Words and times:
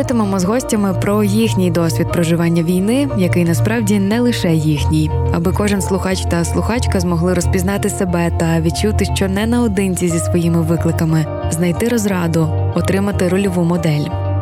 Говоритимемо 0.00 0.38
з 0.38 0.44
гостями 0.44 0.94
про 1.00 1.24
їхній 1.24 1.70
досвід 1.70 2.12
проживання 2.12 2.62
війни, 2.62 3.08
який 3.16 3.44
насправді 3.44 3.98
не 3.98 4.20
лише 4.20 4.54
їхній, 4.54 5.10
аби 5.32 5.52
кожен 5.52 5.82
слухач 5.82 6.24
та 6.24 6.44
слухачка 6.44 7.00
змогли 7.00 7.34
розпізнати 7.34 7.90
себе 7.90 8.32
та 8.38 8.60
відчути, 8.60 9.04
що 9.04 9.28
не 9.28 9.46
наодинці 9.46 10.08
зі 10.08 10.18
своїми 10.18 10.62
викликами, 10.62 11.26
знайти 11.50 11.88
розраду, 11.88 12.48
отримати 12.74 13.28
рольову 13.28 13.64
модель. 13.64 14.29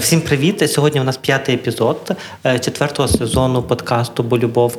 Всім 0.00 0.20
привіт! 0.20 0.70
Сьогодні 0.72 1.00
у 1.00 1.04
нас 1.04 1.16
п'ятий 1.16 1.54
епізод 1.54 2.10
е, 2.46 2.58
четвертого 2.58 3.08
сезону 3.08 3.62
подкасту 3.62 4.22
Болюбов. 4.22 4.76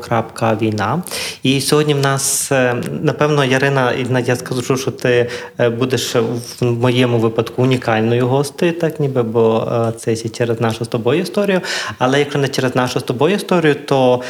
Війна. 0.62 1.04
І 1.44 1.62
сьогодні 1.62 1.94
в 1.94 2.00
нас, 2.00 2.52
е, 2.52 2.76
напевно, 3.02 3.46
Ярина, 3.46 3.94
я 4.26 4.36
скажу, 4.36 4.78
що 4.78 4.92
ти 4.92 5.30
е, 5.60 5.70
будеш 5.70 6.16
в 6.16 6.66
моєму 6.66 7.20
випадку 7.20 7.64
унікальною 7.64 8.28
гостею, 8.28 8.74
так 8.74 9.00
ніби, 9.00 9.24
бо 9.24 9.68
це 9.98 10.16
через 10.16 10.62
нашу 10.62 10.86
з 10.86 10.88
тобою 10.88 11.22
історію. 11.22 11.62
Але 11.98 12.20
якщо 12.20 12.40
не 12.40 12.48
через 12.48 12.76
нашу 12.76 13.00
з 13.00 13.04
тобою 13.04 13.36
історію, 13.36 13.76
то 13.76 14.22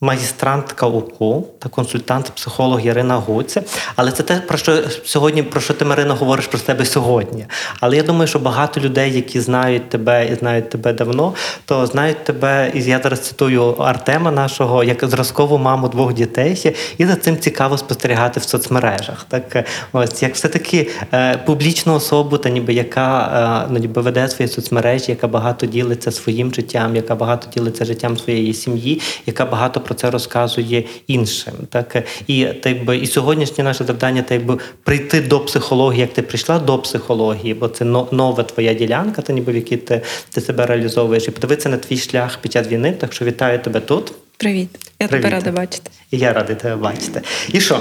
магістрантка 0.00 0.86
УКУ 0.86 1.46
та 1.58 1.68
консультант, 1.68 2.32
психолог 2.34 2.80
Ярина 2.80 3.16
Гуце. 3.16 3.62
Але 3.96 4.12
це 4.12 4.22
те, 4.22 4.36
про 4.36 4.58
що 4.58 4.82
сьогодні, 5.04 5.42
про 5.42 5.60
що 5.60 5.74
ти 5.74 5.84
Марина 5.84 6.14
говориш 6.14 6.46
про 6.46 6.58
себе 6.58 6.84
сьогодні. 6.84 7.46
Але 7.80 7.96
я 7.96 8.02
думаю, 8.02 8.26
що 8.26 8.38
багато 8.38 8.80
людей, 8.80 9.12
які 9.12 9.40
знають 9.40 9.87
тебе 9.88 10.28
і 10.32 10.34
знають 10.34 10.70
тебе 10.70 10.92
давно, 10.92 11.34
то 11.64 11.86
знають 11.86 12.24
тебе, 12.24 12.72
і 12.74 12.82
я 12.82 13.00
зараз 13.02 13.20
цитую 13.20 13.74
Артема, 13.78 14.30
нашого 14.30 14.84
як 14.84 15.04
зразкову 15.04 15.58
маму 15.58 15.88
двох 15.88 16.14
дітей, 16.14 16.74
і 16.98 17.06
за 17.06 17.14
цим 17.16 17.38
цікаво 17.38 17.78
спостерігати 17.78 18.40
в 18.40 18.42
соцмережах. 18.42 19.26
Так 19.28 19.66
ось 19.92 20.22
як 20.22 20.34
все-таки 20.34 20.90
е, 21.12 21.36
публічну 21.36 21.94
особу, 21.94 22.38
та 22.38 22.48
ніби 22.48 22.72
яка 22.72 23.64
е, 23.66 23.68
ну, 23.72 23.78
ніби 23.78 24.02
веде 24.02 24.28
свої 24.28 24.48
соцмережі, 24.48 25.04
яка 25.08 25.28
багато 25.28 25.66
ділиться 25.66 26.12
своїм 26.12 26.54
життям, 26.54 26.96
яка 26.96 27.14
багато 27.14 27.48
ділиться 27.54 27.84
життям 27.84 28.18
своєї 28.18 28.54
сім'ї, 28.54 29.00
яка 29.26 29.44
багато 29.44 29.80
про 29.80 29.94
це 29.94 30.10
розказує 30.10 30.84
іншим. 31.06 31.54
Так 31.70 32.04
і 32.26 32.44
так 32.44 32.84
би 32.84 32.96
і 32.96 33.06
сьогоднішнє 33.06 33.64
наше 33.64 33.84
завдання, 33.84 34.22
так 34.22 34.46
би 34.46 34.58
прийти 34.84 35.20
до 35.20 35.40
психології, 35.40 36.00
як 36.00 36.12
ти 36.12 36.22
прийшла 36.22 36.58
до 36.58 36.78
психології, 36.78 37.54
бо 37.54 37.68
це 37.68 37.84
нова 37.84 38.42
твоя 38.42 38.74
ділянка, 38.74 39.22
та 39.22 39.32
ніби 39.32 39.52
в 39.52 39.56
якій 39.56 39.76
ти, 39.78 40.02
ти 40.30 40.40
себе 40.40 40.66
реалізовуєш, 40.66 41.28
і 41.28 41.30
подивитися 41.30 41.68
на 41.68 41.76
твій 41.76 41.96
шлях 41.96 42.38
під 42.40 42.52
час 42.52 42.68
війни. 42.68 42.92
Так 42.92 43.12
що 43.12 43.24
вітаю 43.24 43.58
тебе 43.58 43.80
тут. 43.80 44.12
Привіт, 44.36 44.68
я 45.00 45.08
Привіт. 45.08 45.24
тебе 45.24 45.36
рада 45.36 45.52
бачити. 45.52 45.90
І 46.10 46.18
я 46.18 46.32
радий 46.32 46.56
тебе 46.56 46.76
бачити. 46.76 47.22
І 47.52 47.60
що? 47.60 47.80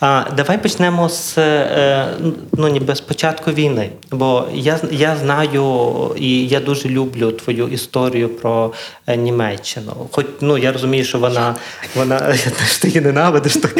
А, 0.00 0.24
Давай 0.36 0.62
почнемо 0.62 1.08
з 1.08 1.38
е, 1.38 2.06
ну, 2.52 2.68
ніби 2.68 2.94
з 2.94 3.00
початку 3.00 3.50
війни. 3.50 3.90
Бо 4.10 4.44
я 4.54 4.80
я 4.90 5.16
знаю 5.16 5.94
і 6.16 6.46
я 6.46 6.60
дуже 6.60 6.88
люблю 6.88 7.32
твою 7.32 7.68
історію 7.68 8.28
про 8.28 8.72
е, 9.06 9.16
Німеччину. 9.16 10.08
Хоч 10.12 10.26
ну 10.40 10.58
я 10.58 10.72
розумію, 10.72 11.04
що 11.04 11.18
вона 11.18 11.54
вона 11.94 12.18
ти 12.80 12.88
її 12.88 13.00
ненавидиш. 13.00 13.56
Так 13.56 13.74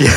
я, 0.00 0.10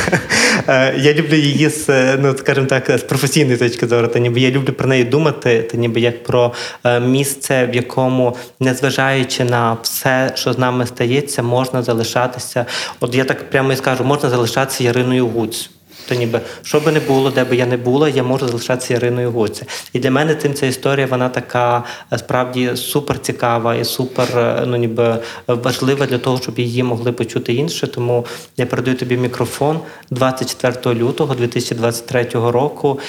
е, 0.68 0.96
я 0.98 1.14
люблю 1.14 1.36
її 1.36 1.70
з 1.70 2.18
ну, 2.18 2.36
скажімо 2.38 2.68
так, 2.68 3.00
з 3.00 3.02
професійної 3.02 3.58
точки 3.58 3.88
зору. 3.88 4.08
Та 4.08 4.20
ніби 4.20 4.40
я 4.40 4.52
люблю 4.52 4.74
про 4.74 4.88
неї 4.88 5.04
думати, 5.04 5.62
та 5.72 5.78
ніби 5.78 6.00
як 6.00 6.24
про 6.24 6.54
місце, 7.02 7.66
в 7.72 7.76
якому, 7.76 8.38
незважаючи 8.60 9.44
на 9.44 9.78
все, 9.84 10.32
що 10.36 10.54
з 10.54 10.58
нами 10.58 10.88
стається, 10.88 11.44
можна 11.44 11.84
залишатися. 11.84 12.66
От 13.00 13.16
я 13.16 13.24
так 13.24 13.50
прямо 13.50 13.74
і 13.74 13.76
скажу, 13.76 14.04
можна 14.04 14.30
залишатися 14.30 14.84
Яриною 14.84 15.15
Гуць. 15.22 15.70
То 16.08 16.16
ніби 16.16 16.42
що 16.64 16.80
би 16.80 16.92
не 16.92 17.00
було, 17.00 17.32
де 17.32 17.44
би 17.44 17.56
я 17.56 17.66
не 17.66 17.78
була, 17.78 18.10
я 18.10 18.24
можу 18.24 18.48
залишатися 18.48 18.94
Іриною 18.94 19.32
Гуці. 19.32 19.64
І 19.94 20.00
для 20.00 20.12
мене 20.12 20.36
цим 20.36 20.54
ця 20.54 20.66
історія 20.66 21.08
вона 21.08 21.30
така 21.30 21.84
е, 22.14 22.18
справді 22.18 22.72
супер 22.76 23.20
цікава 23.20 23.76
і 23.76 23.86
супер 23.86 24.38
е, 24.38 24.64
ну 24.68 24.78
ніби 24.78 25.18
важлива 25.48 26.06
для 26.06 26.18
того, 26.18 26.38
щоб 26.42 26.60
її 26.60 26.84
могли 26.84 27.12
почути 27.12 27.54
інші. 27.54 27.88
Тому 27.88 28.26
я 28.58 28.66
передаю 28.66 28.98
тобі 28.98 29.18
мікрофон 29.18 29.80
24 30.12 30.96
лютого 30.96 31.36
2023 31.36 32.28
року, 32.34 33.00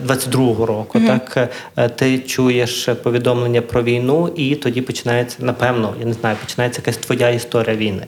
22 0.00 0.42
е, 0.42 0.66
року. 0.66 0.98
Mm-hmm. 0.98 1.20
Так 1.74 1.96
ти 1.96 2.18
чуєш 2.18 2.88
повідомлення 3.02 3.62
про 3.62 3.82
війну, 3.82 4.32
і 4.36 4.54
тоді 4.54 4.80
починається 4.80 5.36
напевно, 5.40 5.94
я 6.00 6.06
не 6.06 6.12
знаю, 6.12 6.36
починається 6.40 6.80
якась 6.80 6.96
твоя 6.96 7.30
історія 7.30 7.76
війни. 7.76 8.06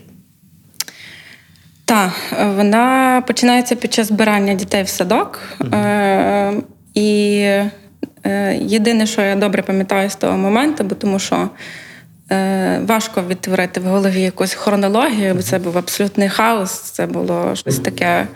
Так, 1.90 2.12
вона 2.56 3.22
починається 3.26 3.76
під 3.76 3.92
час 3.92 4.08
збирання 4.08 4.54
дітей 4.54 4.82
в 4.82 4.88
садок. 4.88 5.40
Е, 5.74 6.52
І 6.94 7.40
е, 8.26 8.56
єдине, 8.60 9.06
що 9.06 9.22
я 9.22 9.36
добре 9.36 9.62
пам'ятаю 9.62 10.10
з 10.10 10.16
того 10.16 10.36
моменту, 10.36 10.84
бо 10.84 10.94
тому 10.94 11.18
що 11.18 11.48
е, 12.32 12.80
важко 12.86 13.22
відтворити 13.28 13.80
в 13.80 13.84
голові 13.84 14.20
якусь 14.20 14.54
хронологію, 14.54 15.34
бо 15.34 15.42
це 15.42 15.58
був 15.58 15.78
абсолютний 15.78 16.28
хаос, 16.28 16.80
це 16.80 17.06
було 17.06 17.56
щось 17.56 17.78
таке 17.78 18.26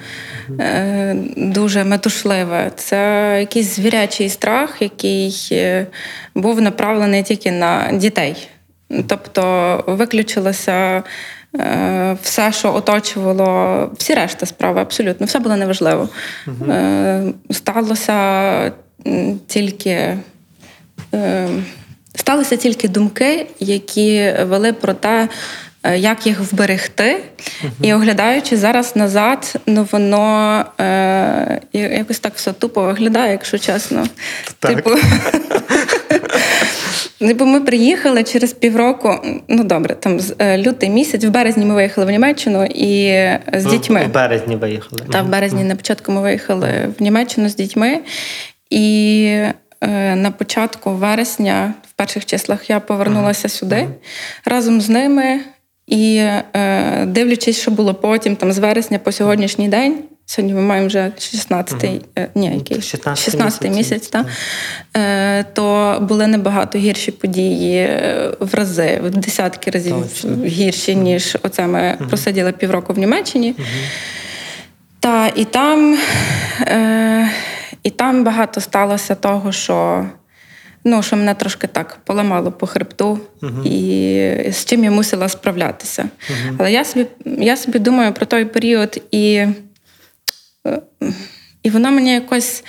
дуже 1.37 1.84
метушливе. 1.84 2.70
Це 2.76 3.37
якийсь 3.41 3.76
звірячий 3.76 4.28
страх, 4.28 4.82
який 4.82 5.34
був 6.34 6.60
направлений 6.60 7.22
тільки 7.22 7.50
на 7.53 7.91
дітей. 7.93 8.48
Тобто 9.09 9.84
виключилося. 9.87 11.03
Е, 11.59 12.16
все, 12.22 12.53
що 12.53 12.75
оточувало, 12.75 13.91
всі 13.98 14.15
решта 14.15 14.47
справи, 14.47 14.81
абсолютно, 14.81 15.26
все 15.26 15.38
було 15.38 15.56
неважливо. 15.56 16.09
Угу. 16.47 16.72
Сталося 17.50 18.72
тільки. 19.47 20.16
Е, 21.14 21.48
сталися 22.14 22.56
тільки 22.56 22.88
думки, 22.88 23.47
які 23.60 24.34
вели 24.43 24.72
про 24.72 24.94
те, 24.94 25.28
як 25.97 26.26
їх 26.26 26.41
вберегти. 26.41 27.14
Uh-huh. 27.14 27.70
І 27.82 27.94
оглядаючи 27.94 28.56
зараз 28.56 28.97
назад, 28.97 29.56
ну 29.66 29.88
воно 29.93 30.64
е, 30.81 31.60
якось 31.72 32.19
так 32.19 32.32
все 32.37 32.53
тупо 32.53 32.82
виглядає, 32.82 33.32
якщо 33.32 33.59
чесно. 33.59 34.06
Так. 34.59 34.75
Типу, 34.75 34.91
бо 37.33 37.47
ми 37.47 37.61
приїхали 37.61 38.23
через 38.23 38.53
півроку. 38.53 39.15
Ну 39.49 39.65
добре, 39.65 39.95
там 39.95 40.21
е, 40.39 40.59
лютий 40.59 40.91
місяць, 40.91 41.25
в 41.25 41.31
березні 41.31 41.65
ми 41.65 41.75
виїхали 41.75 42.07
в 42.07 42.11
Німеччину 42.11 42.65
і 42.65 43.23
з 43.53 43.65
дітьми. 43.65 44.05
В 44.07 44.12
березні 44.12 44.57
виїхали. 44.57 45.03
Так, 45.12 45.25
в 45.25 45.29
березні 45.29 45.65
на 45.65 45.77
початку 45.77 46.12
ми 46.12 46.21
виїхали 46.21 46.69
в 46.99 47.03
Німеччину 47.03 47.49
з 47.49 47.56
дітьми. 47.56 48.00
І 48.71 49.25
е, 49.81 50.17
на 50.17 50.31
початку 50.31 50.91
вересня, 50.91 51.75
в 51.88 51.93
перших 51.93 52.26
числах, 52.26 52.71
я 52.71 52.81
повернулася 52.81 53.49
сюди 53.49 53.88
разом 54.44 54.81
з 54.81 54.88
ними. 54.88 55.41
І 55.87 56.17
е, 56.17 57.06
дивлячись, 57.06 57.61
що 57.61 57.70
було 57.70 57.94
потім, 57.94 58.37
там 58.37 58.53
з 58.53 58.59
вересня 58.59 58.99
по 58.99 59.12
сьогоднішній 59.12 59.69
день, 59.69 59.99
Сьогодні 60.26 60.55
ми 60.55 60.61
маємо 60.61 60.87
вже 60.87 61.12
16-й, 61.19 62.00
угу. 62.17 62.26
ні, 62.35 62.55
який 62.55 62.82
16 62.82 63.25
16 63.25 63.71
місяць, 63.71 64.09
та, 64.09 64.25
е, 64.97 65.44
то 65.53 65.99
були 66.09 66.26
набагато 66.26 66.79
гірші 66.79 67.11
події 67.11 67.76
е, 67.76 68.31
в 68.41 68.55
рази, 68.55 69.00
в 69.05 69.11
десятки 69.11 69.71
разів 69.71 69.97
Точно. 70.03 70.44
гірші, 70.44 70.97
ніж 70.97 71.37
оце 71.43 71.67
ми 71.67 71.97
угу. 72.00 72.09
просиділи 72.09 72.53
півроку 72.53 72.93
в 72.93 72.99
Німеччині. 72.99 73.55
Угу. 73.59 73.67
Та 75.00 75.29
і 75.37 75.44
там, 75.44 75.99
е, 76.61 77.31
і 77.82 77.91
там 77.91 78.25
багато 78.25 78.61
сталося 78.61 79.15
того, 79.15 79.53
що. 79.53 80.06
Ну, 80.87 81.03
що 81.03 81.17
мене 81.17 81.35
трошки 81.35 81.67
так 81.67 81.99
поламало 82.05 82.53
по 82.53 82.67
хребту, 82.67 83.20
і 83.65 84.50
з 84.53 84.65
чим 84.65 84.85
я 84.85 84.91
мусила 84.91 85.29
справлятися. 85.29 86.05
Але 86.59 86.73
я 86.73 86.85
собі 86.85 87.06
я 87.25 87.56
собі 87.56 87.79
думаю 87.79 88.12
про 88.12 88.27
той 88.27 88.44
період 88.44 89.03
і 89.11 89.47
І 91.62 91.70
воно 91.70 91.90
мені 91.90 92.12
якось 92.12 92.64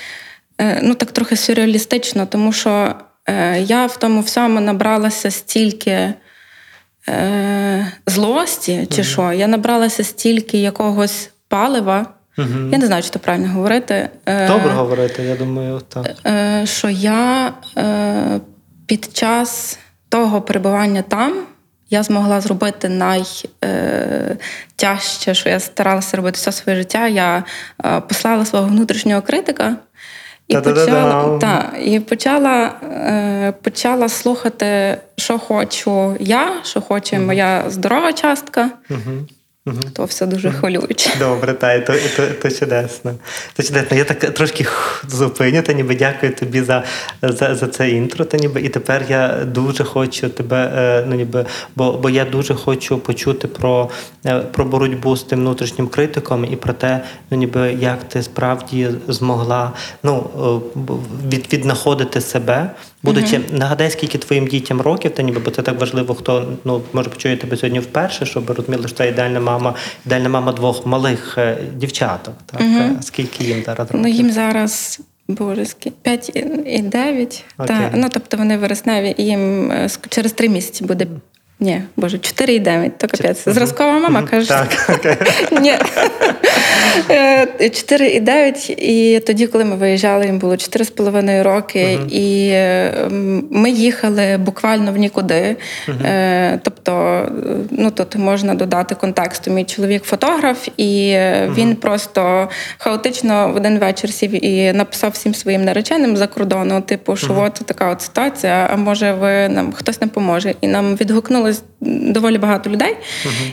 е, 0.61 0.79
ну 0.83 0.95
так 0.95 1.11
трохи 1.11 1.35
сюрреалістично, 1.35 2.25
тому 2.25 2.53
що 2.53 2.95
е, 3.25 3.61
я 3.61 3.85
в 3.85 3.97
тому 3.97 4.21
всьому 4.21 4.59
набралася 4.59 5.31
стільки 5.31 6.13
е, 7.09 7.91
злості, 8.07 8.87
чи 8.95 9.03
що, 9.03 9.31
я 9.33 9.47
набралася 9.47 10.03
стільки 10.03 10.57
якогось 10.57 11.29
палива. 11.47 12.05
Я 12.71 12.77
не 12.77 12.85
знаю, 12.85 13.03
чи 13.03 13.09
це 13.09 13.19
правильно 13.19 13.47
говорити. 13.47 14.09
Е, 14.25 14.47
Добре 14.47 14.71
говорити, 14.71 15.23
я 15.23 15.35
думаю, 15.35 15.81
так. 15.89 16.05
що 16.67 16.89
я 16.89 17.53
е, 17.77 18.39
під 18.85 19.09
час 19.13 19.79
того 20.09 20.41
перебування 20.41 21.01
там 21.01 21.45
я 21.89 22.03
змогла 22.03 22.41
зробити 22.41 22.89
найтяжче, 22.89 23.33
що 25.33 25.49
я 25.49 25.59
старалася 25.59 26.17
робити 26.17 26.35
все 26.35 26.51
своє 26.51 26.77
життя. 26.77 27.07
Я 27.07 27.43
е, 27.85 28.01
послала 28.01 28.45
свого 28.45 28.67
внутрішнього 28.67 29.21
критика. 29.21 29.75
І 30.47 30.53
Та-да-да-да. 30.53 30.85
почала, 30.85 31.37
та, 31.39 31.77
і 31.77 31.99
почала, 31.99 32.65
е, 32.83 33.53
почала 33.61 34.09
слухати, 34.09 34.97
що 35.17 35.39
хочу 35.39 36.15
я, 36.19 36.51
що 36.63 36.81
хоче 36.81 37.19
моя 37.19 37.63
здорова 37.67 38.13
частка. 38.13 38.69
То 39.93 40.05
все 40.05 40.25
дуже 40.25 40.51
хвилююче. 40.51 41.09
Добре, 41.19 41.53
та, 41.53 41.73
і 41.73 41.85
то, 41.85 41.93
то, 42.15 42.27
то 42.41 42.51
чудесно. 42.51 43.13
То 43.53 43.63
чудесно. 43.63 43.97
Я 43.97 44.03
так 44.03 44.19
трошки 44.19 44.65
зупиню, 45.07 45.61
та 45.61 45.73
ніби 45.73 45.95
дякую 45.95 46.35
тобі 46.35 46.61
за, 46.61 46.83
за, 47.21 47.55
за 47.55 47.67
це 47.67 47.89
інтро. 47.89 48.25
Та 48.25 48.37
ніби, 48.37 48.61
і 48.61 48.69
тепер 48.69 49.05
я 49.09 49.27
дуже 49.45 49.83
хочу 49.83 50.29
тебе, 50.29 50.71
е, 50.75 51.05
ну 51.07 51.15
ніби, 51.15 51.45
бо, 51.75 51.91
бо 51.91 52.09
я 52.09 52.25
дуже 52.25 52.55
хочу 52.55 52.97
почути 52.97 53.47
про, 53.47 53.89
е, 54.25 54.39
про 54.39 54.65
боротьбу 54.65 55.15
з 55.15 55.23
тим 55.23 55.39
внутрішнім 55.39 55.87
критиком 55.87 56.45
і 56.45 56.55
про 56.55 56.73
те, 56.73 57.01
ну 57.29 57.37
ніби 57.37 57.73
як 57.79 58.03
ти 58.03 58.23
справді 58.23 58.89
змогла 59.07 59.71
ну, 60.03 60.29
е, 60.75 60.81
від, 61.27 61.53
віднаходити 61.53 62.21
себе. 62.21 62.71
Будучи, 63.05 63.41
нагадай, 63.51 63.91
скільки 63.91 64.17
твоїм 64.17 64.47
дітям 64.47 64.81
років, 64.81 65.11
та 65.11 65.23
ніби, 65.23 65.39
бо 65.39 65.51
це 65.51 65.61
так 65.61 65.79
важливо, 65.79 66.15
хто 66.15 66.53
ну 66.65 66.81
може 66.93 67.09
почує 67.09 67.37
тебе 67.37 67.57
сьогодні 67.57 67.79
вперше, 67.79 68.25
щоб 68.25 68.49
розуміли, 68.49 68.87
що 68.87 68.97
це 68.97 69.09
ідеальна 69.09 69.39
мама, 69.39 69.73
ідеальна 70.05 70.29
мама 70.29 70.51
двох 70.51 70.85
малих 70.85 71.37
е, 71.37 71.57
дівчаток. 71.75 72.33
Так 72.45 72.61
Е, 72.61 72.91
скільки 73.01 73.43
їм 73.43 73.63
зараз 73.65 73.91
років? 73.91 74.01
Ну, 74.01 74.07
їм 74.07 74.31
зараз. 74.31 74.99
Боже, 75.27 75.65
скільки 75.65 75.95
5 76.01 76.31
і 76.65 76.79
9. 76.79 77.45
Okay. 77.57 77.65
Та, 77.67 77.91
ну, 77.95 78.07
тобто 78.11 78.37
вони 78.37 78.57
вересневі, 78.57 79.15
і 79.17 79.23
їм 79.23 79.71
е, 79.71 79.89
через 80.09 80.33
3 80.33 80.49
місяці 80.49 80.83
буде. 80.83 81.07
Ні, 81.59 81.81
боже, 81.95 82.17
4 82.17 82.53
і 82.53 82.59
9, 82.59 82.97
то 82.97 83.07
капець. 83.07 83.43
Зразкова 83.45 83.99
мама 83.99 84.23
каже. 84.23 84.47
Так, 84.47 84.89
окей. 84.99 85.15
Ні. 85.61 85.73
Е, 87.09 87.69
4 87.69 88.07
і 88.07 88.19
9, 88.19 88.69
і 88.69 89.19
тоді, 89.27 89.47
коли 89.47 89.65
ми 89.65 89.75
виїжджали, 89.75 90.25
їм 90.25 90.39
було 90.39 90.53
4,5 90.55 91.43
роки, 91.43 91.99
і 92.09 92.49
е, 92.51 92.93
м, 93.05 93.43
ми 93.51 93.69
їхали 93.71 94.37
буквально 94.37 94.91
в 94.93 94.97
нікуди. 94.97 95.55
Е, 96.05 96.59
Тобто, 96.63 96.91
е, 96.93 97.31
ну 97.71 97.91
тут 97.91 98.15
можна 98.15 98.53
додати 98.55 98.95
контексту. 98.95 99.51
Мій 99.51 99.63
чоловік 99.63 100.03
фотограф, 100.03 100.67
і 100.77 101.09
е, 101.09 101.49
він 101.57 101.75
просто 101.75 102.49
хаотично 102.77 103.51
в 103.53 103.55
один 103.55 103.79
вечір 103.79 104.09
сів 104.09 104.45
і 104.45 104.73
написав 104.73 105.11
всім 105.11 105.33
своїм 105.33 105.65
нареченим 105.65 106.17
за 106.17 106.27
кордону, 106.27 106.81
типу, 106.81 107.15
що 107.15 107.35
от 107.39 107.53
така 107.53 107.89
от 107.89 108.01
ситуація, 108.01 108.69
а 108.73 108.75
може 108.75 109.13
ви 109.13 109.49
нам 109.49 109.73
хтось 109.73 110.01
нам 110.01 110.09
поможе. 110.09 110.55
І 110.61 110.67
нам 110.67 110.95
відгукнулось 111.45 111.63
доволі 112.13 112.37
багато 112.37 112.69
людей. 112.69 112.97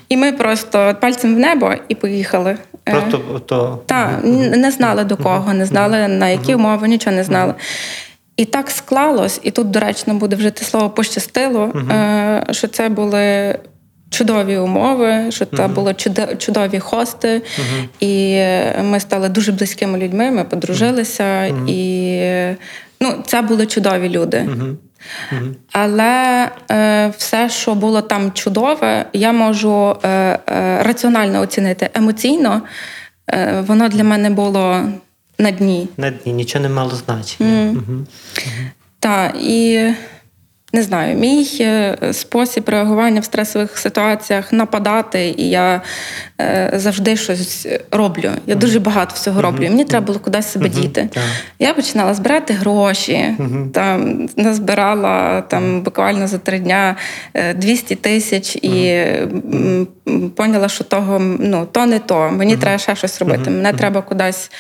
І 0.09 0.17
ми 0.17 0.33
просто 0.33 0.97
пальцем 1.01 1.35
в 1.35 1.39
небо 1.39 1.75
і 1.89 1.95
поїхали. 1.95 2.57
Е, 2.89 2.93
Просто 2.93 3.41
то 3.47 3.83
так, 3.87 4.21
не 4.57 4.71
знали 4.71 5.05
до 5.05 5.17
кого, 5.17 5.55
не 5.55 5.67
знали 5.67 6.09
на 6.09 6.29
які 6.29 6.55
умови, 6.55 6.89
нічого 6.89 7.17
не 7.17 7.25
знали. 7.25 7.55
І 8.37 8.45
так 8.45 8.71
склалось, 8.71 9.41
і 9.43 9.51
тут 9.51 9.71
доречно 9.71 10.15
буде 10.15 10.37
вжити 10.37 10.65
слово 10.65 10.91
пощастило, 10.91 11.73
е, 11.91 12.47
що 12.51 12.69
це 12.69 12.89
були 12.89 13.59
чудові 14.11 14.59
умови, 14.59 15.31
що 15.31 15.45
це 15.45 15.69
були 15.69 15.95
чудові 16.39 16.79
хости, 16.79 17.43
і 18.01 18.43
ми 18.83 19.01
стали 19.01 19.29
дуже 19.29 19.53
близькими 19.53 19.99
людьми, 19.99 20.31
ми 20.31 20.45
подружилися, 20.45 21.45
і 21.67 22.21
ну, 23.01 23.15
це 23.27 23.43
були 23.43 23.67
чудові 23.67 24.09
люди. 24.09 24.49
Але 25.73 26.49
е, 26.71 27.13
все, 27.19 27.49
що 27.49 27.75
було 27.75 28.03
там 28.03 28.33
чудове, 28.33 29.07
я 29.13 29.33
можу 29.33 29.97
е, 30.03 30.09
е, 30.09 30.83
раціонально 30.83 31.41
оцінити 31.41 31.91
емоційно. 31.95 32.63
Е, 33.31 33.65
воно 33.67 33.89
для 33.89 34.05
мене 34.05 34.31
було 34.31 34.81
на 35.39 35.51
дні. 35.51 35.89
на 35.97 36.11
дні 36.11 36.33
нічого 36.33 36.63
не 36.63 36.69
мало 36.69 36.91
значення. 36.91 37.73
Мгм. 37.73 38.07
Так, 38.99 39.37
і 39.43 39.89
не 40.73 40.83
знаю, 40.83 41.17
мій 41.17 41.57
е, 41.61 41.97
спосіб 42.13 42.69
реагування 42.69 43.21
в 43.21 43.25
стресових 43.25 43.79
ситуаціях 43.79 44.53
нападати, 44.53 45.35
і 45.39 45.51
я 45.51 45.83
е, 46.41 46.73
завжди 46.77 47.17
щось 47.17 47.67
роблю. 47.91 48.31
Я 48.47 48.55
дуже 48.55 48.81
багато 48.81 49.15
всього 49.15 49.43
роблю. 49.43 49.63
Мені 49.63 49.85
треба 49.85 50.07
було 50.07 50.19
кудись 50.19 50.47
себе 50.47 50.69
діти. 50.69 51.09
Я 51.59 51.75
починала 51.75 52.15
збирати 52.15 52.55
гроші, 52.55 53.37
там 53.75 54.29
назбирала 54.37 55.41
там 55.41 55.83
буквально 55.83 56.27
за 56.27 56.39
три 56.39 56.59
дня 56.59 56.97
е, 57.35 57.55
200 57.55 57.95
тисяч 57.95 58.57
і 58.57 59.05
поняла, 60.37 60.69
що 60.69 60.85
того 60.85 61.19
ну 61.19 61.69
то 61.73 61.87
не 61.87 61.99
то. 61.99 62.31
Мені 62.31 62.57
треба 62.57 62.79
ще 62.79 62.97
щось 62.97 63.21
робити. 63.21 63.51
Мене 63.51 63.73
треба 63.73 64.03
кудись 64.03 64.51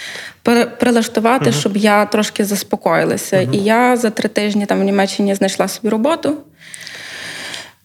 прилаштувати, 0.78 1.52
щоб 1.52 1.76
я 1.76 2.06
трошки 2.06 2.44
заспокоїлася. 2.44 3.40
І 3.40 3.56
я 3.56 3.96
за 3.96 4.10
три 4.10 4.28
тижні 4.28 4.66
там 4.66 4.80
в 4.80 4.84
Німеччині 4.84 5.34
знайшла 5.34 5.68
собі 5.68 5.88
роботу. 5.88 6.36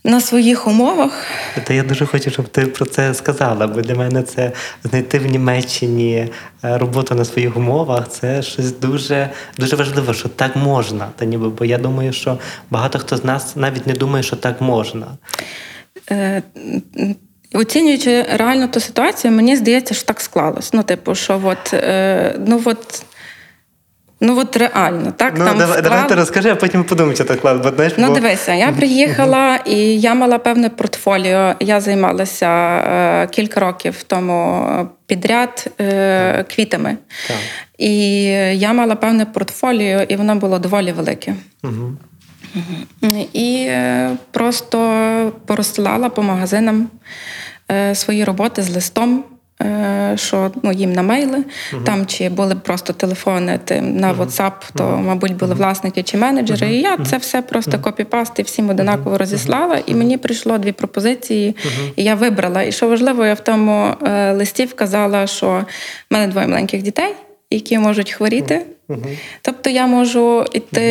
На 0.04 0.21
своїх 0.21 0.68
умовах 0.68 1.25
Та 1.63 1.74
я 1.74 1.83
дуже 1.83 2.06
хочу, 2.06 2.31
щоб 2.31 2.48
ти 2.48 2.65
про 2.65 2.86
це 2.86 3.13
сказала, 3.13 3.68
бо 3.68 3.81
для 3.81 3.95
мене 3.95 4.24
це 4.24 4.51
знайти 4.83 5.19
в 5.19 5.25
Німеччині 5.25 6.15
е, 6.63 6.77
роботу 6.77 7.15
на 7.15 7.25
своїх 7.25 7.57
умовах. 7.57 8.09
Це 8.09 8.42
щось 8.42 8.80
дуже 8.80 9.30
дуже 9.57 9.75
важливо, 9.75 10.13
що 10.13 10.30
так 10.30 10.56
можна. 10.56 11.07
Та 11.15 11.25
ніби, 11.25 11.50
бо 11.50 11.65
я 11.65 11.77
думаю, 11.77 12.13
що 12.13 12.38
багато 12.69 13.00
хто 13.00 13.18
з 13.18 13.24
нас 13.24 13.56
навіть 13.56 13.88
не 13.88 13.94
думає, 13.94 14.24
що 14.24 14.36
так 14.36 14.62
можна. 14.62 15.07
Оцінюючи 17.53 18.25
реально 18.33 18.67
ту 18.67 18.79
ситуацію, 18.79 19.31
мені 19.33 19.55
здається, 19.55 19.94
що 19.94 20.05
так 20.05 20.21
склалось. 20.21 20.73
Ну, 20.73 20.83
типу, 20.83 21.15
що 21.15 21.41
от, 21.44 21.73
е, 21.73 22.35
ну 22.47 22.61
от, 22.65 23.03
ну 24.22 24.39
от 24.39 24.57
реально, 24.57 25.12
так? 25.17 25.33
ну, 25.38 25.45
там 25.45 25.57
давай, 25.57 25.77
склад- 25.77 25.83
давай 25.83 26.10
ти 26.10 26.15
розкажи, 26.15 26.50
а 26.50 26.55
потім 26.55 26.83
подумай, 26.83 27.15
що 27.15 27.24
так 27.25 27.41
клас. 27.41 27.57
Бо, 27.63 27.72
Ну, 27.98 28.13
дивися, 28.13 28.53
я 28.53 28.72
приїхала 28.72 29.55
і 29.65 30.00
я 30.00 30.13
мала 30.13 30.39
певне 30.39 30.69
портфоліо. 30.69 31.53
Я 31.60 31.81
займалася 31.81 32.48
е, 32.77 33.27
кілька 33.27 33.60
років 33.60 34.03
тому 34.03 34.67
підряд 35.07 35.67
е, 35.81 36.43
квітами. 36.43 36.98
Так. 37.27 37.38
І 37.77 38.24
я 38.53 38.74
мала 38.74 38.95
певне 38.95 39.25
портфоліо, 39.25 40.01
і 40.01 40.15
воно 40.15 40.36
було 40.36 40.60
доволі 40.60 40.91
велике. 40.91 41.36
Угу. 41.63 41.91
І 43.33 43.65
е, 43.69 44.11
просто 44.31 44.77
порозсилала 45.45 46.09
по 46.09 46.23
магазинам 46.23 46.89
е, 47.71 47.95
свої 47.95 48.23
роботи 48.23 48.61
з 48.61 48.69
листом. 48.75 49.23
е, 49.61 50.13
Що 50.15 50.51
ну, 50.63 50.71
їм 50.71 50.93
на 50.93 51.01
мейли, 51.01 51.43
там 51.85 52.05
чи 52.05 52.29
були 52.29 52.55
просто 52.55 52.93
телефони 52.93 53.59
тим, 53.65 53.97
на 53.97 54.13
WhatsApp, 54.13 54.51
то, 54.75 54.83
мабуть, 55.05 55.35
були 55.35 55.53
власники 55.55 56.03
чи 56.03 56.17
менеджери. 56.17 56.67
І 56.75 56.81
я 56.81 56.97
це 56.97 57.17
все 57.17 57.41
просто 57.41 57.79
копіпаст 57.79 58.39
і 58.39 58.41
всім 58.43 58.69
одинаково 58.69 59.17
розіслала. 59.17 59.79
І 59.85 59.95
мені 59.95 60.17
прийшло 60.17 60.57
дві 60.57 60.71
пропозиції, 60.71 61.55
і 61.95 62.03
я 62.03 62.15
вибрала. 62.15 62.63
І 62.63 62.71
що 62.71 62.87
важливо, 62.87 63.25
я 63.25 63.33
в 63.33 63.39
тому 63.39 63.93
листі 64.33 64.65
вказала, 64.65 65.27
що 65.27 65.65
в 66.09 66.13
мене 66.13 66.27
двоє 66.27 66.47
маленьких 66.47 66.81
дітей, 66.81 67.13
які 67.49 67.79
можуть 67.79 68.11
хворіти. 68.11 68.65
Тобто 69.41 69.70
я 69.70 69.88
можу 69.88 70.46
йти 70.53 70.82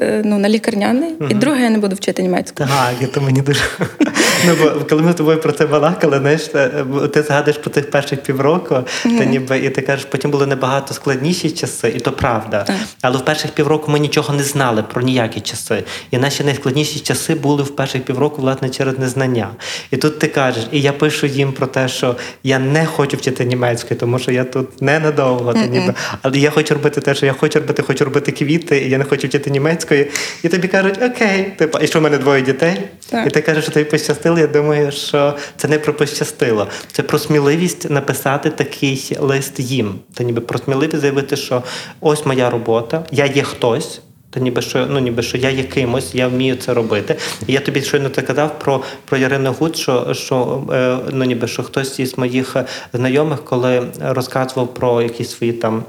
е, 0.00 0.22
ну, 0.24 0.38
на 0.38 0.48
лікарняний, 0.48 1.10
і 1.30 1.34
друге, 1.34 1.62
я 1.62 1.70
не 1.70 1.78
буду 1.78 1.96
вчити 1.96 2.22
німецьку. 2.22 2.56
Так, 2.56 2.94
і 3.00 3.06
то 3.06 3.20
мені 3.20 3.40
дуже. 3.40 3.60
ну, 4.46 4.54
бо 4.62 4.84
коли 4.88 5.02
ми 5.02 5.12
з 5.12 5.14
тобою 5.14 5.40
про 5.40 5.52
це 5.52 5.66
балакали, 5.66 6.18
знаєш, 6.18 6.50
е, 6.54 6.84
ти 7.12 7.22
згадуєш 7.22 7.58
про 7.58 7.70
тих 7.70 7.90
перших 7.90 8.22
півроку, 8.22 8.76
та 9.02 9.24
ніби 9.24 9.58
і 9.58 9.70
ти 9.70 9.82
кажеш, 9.82 10.04
потім 10.04 10.30
були 10.30 10.46
набагато 10.46 10.94
складніші 10.94 11.50
часи, 11.50 11.92
і 11.96 12.00
то 12.00 12.12
правда. 12.12 12.62
Так. 12.62 12.76
Але 13.02 13.18
в 13.18 13.24
перших 13.24 13.50
півроку 13.50 13.90
ми 13.90 13.98
нічого 13.98 14.34
не 14.34 14.42
знали 14.42 14.82
про 14.82 15.02
ніякі 15.02 15.40
часи. 15.40 15.84
І 16.10 16.18
наші 16.18 16.44
найскладніші 16.44 17.00
часи 17.00 17.34
були 17.34 17.62
в 17.62 17.76
перших 17.76 18.02
півроку, 18.02 18.42
власне, 18.42 18.70
через 18.70 18.98
незнання. 18.98 19.50
І 19.90 19.96
тут 19.96 20.18
ти 20.18 20.28
кажеш, 20.28 20.66
і 20.72 20.80
я 20.80 20.92
пишу 20.92 21.26
їм 21.26 21.52
про 21.52 21.66
те, 21.66 21.88
що 21.88 22.16
я 22.42 22.58
не 22.58 22.86
хочу 22.86 23.16
вчити 23.16 23.44
німецькою, 23.44 24.00
тому 24.00 24.18
що 24.18 24.32
я 24.32 24.44
тут 24.44 24.82
ненадовго, 24.82 25.52
та 25.52 25.66
ніби, 25.66 25.94
але 26.22 26.38
я 26.38 26.50
хочу 26.50 26.74
робити 26.74 27.00
те, 27.00 27.14
що 27.14 27.26
я 27.26 27.35
хочу 27.36 27.58
робити, 27.58 27.82
хочу 27.82 28.04
робити 28.04 28.32
квіти, 28.32 28.78
і 28.78 28.90
я 28.90 28.98
не 28.98 29.04
хочу 29.04 29.28
вчити 29.28 29.50
німецької. 29.50 30.10
І 30.42 30.48
тобі 30.48 30.68
кажуть, 30.68 31.02
окей, 31.02 31.52
типу, 31.56 31.78
і 31.78 31.86
що 31.86 31.98
в 31.98 32.02
мене 32.02 32.18
двоє 32.18 32.42
дітей, 32.42 32.78
Так. 33.10 33.26
і 33.26 33.30
ти 33.30 33.40
кажеш, 33.40 33.64
що 33.64 33.72
тобі 33.72 33.84
пощастило. 33.84 34.38
Я 34.38 34.46
думаю, 34.46 34.92
що 34.92 35.36
це 35.56 35.68
не 35.68 35.78
про 35.78 35.94
пощастило. 35.94 36.68
Це 36.92 37.02
про 37.02 37.18
сміливість 37.18 37.90
написати 37.90 38.50
такий 38.50 39.16
лист 39.20 39.60
їм. 39.60 39.94
Та 40.14 40.24
ніби 40.24 40.40
про 40.40 40.58
сміливість 40.58 41.00
заявити, 41.00 41.36
що 41.36 41.62
ось 42.00 42.26
моя 42.26 42.50
робота, 42.50 43.04
я 43.12 43.26
є 43.26 43.42
хтось. 43.42 44.00
Та 44.30 44.40
ніби 44.40 44.62
що 44.62 44.86
ну 44.90 44.98
ніби 44.98 45.22
що 45.22 45.38
я 45.38 45.50
є 45.50 45.62
кимось, 45.62 46.14
я 46.14 46.28
вмію 46.28 46.56
це 46.56 46.74
робити. 46.74 47.16
І 47.46 47.52
я 47.52 47.60
тобі 47.60 47.82
щойно 47.82 48.08
це 48.08 48.22
казав 48.22 48.58
про, 48.58 48.82
про 49.04 49.18
Ярину 49.18 49.52
Гуд, 49.58 49.76
що, 49.76 50.14
що 50.14 50.64
е, 50.72 50.98
ну 51.12 51.24
ніби 51.24 51.48
що 51.48 51.62
хтось 51.62 52.00
із 52.00 52.18
моїх 52.18 52.56
знайомих, 52.92 53.44
коли 53.44 53.82
розказував 54.00 54.74
про 54.74 55.02
якісь 55.02 55.30
свої 55.30 55.52
там. 55.52 55.84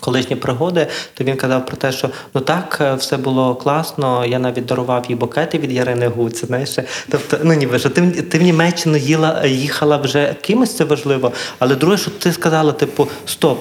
Колишні 0.00 0.36
пригоди, 0.36 0.86
то 1.14 1.24
він 1.24 1.36
казав 1.36 1.66
про 1.66 1.76
те, 1.76 1.92
що 1.92 2.10
ну 2.34 2.40
так, 2.40 2.78
е, 2.80 2.94
все 2.94 3.16
було 3.16 3.54
класно. 3.54 4.26
Я 4.26 4.38
навіть 4.38 4.66
дарував 4.66 5.04
їй 5.08 5.16
букети 5.16 5.58
від 5.58 5.72
Ярини 5.72 6.08
Гуц. 6.08 6.44
Знаєш, 6.44 6.78
тобто, 7.10 7.38
ну 7.42 7.54
ніби 7.54 7.78
що 7.78 7.90
ти, 7.90 8.10
ти 8.10 8.38
в 8.38 8.42
Німеччину 8.42 8.96
їла, 8.96 9.46
їхала 9.46 9.96
вже 9.96 10.34
кимось, 10.40 10.76
це 10.76 10.84
важливо. 10.84 11.32
Але 11.58 11.74
друге, 11.74 11.96
що 11.96 12.10
ти 12.10 12.32
сказала, 12.32 12.72
типу, 12.72 13.08
стоп. 13.26 13.58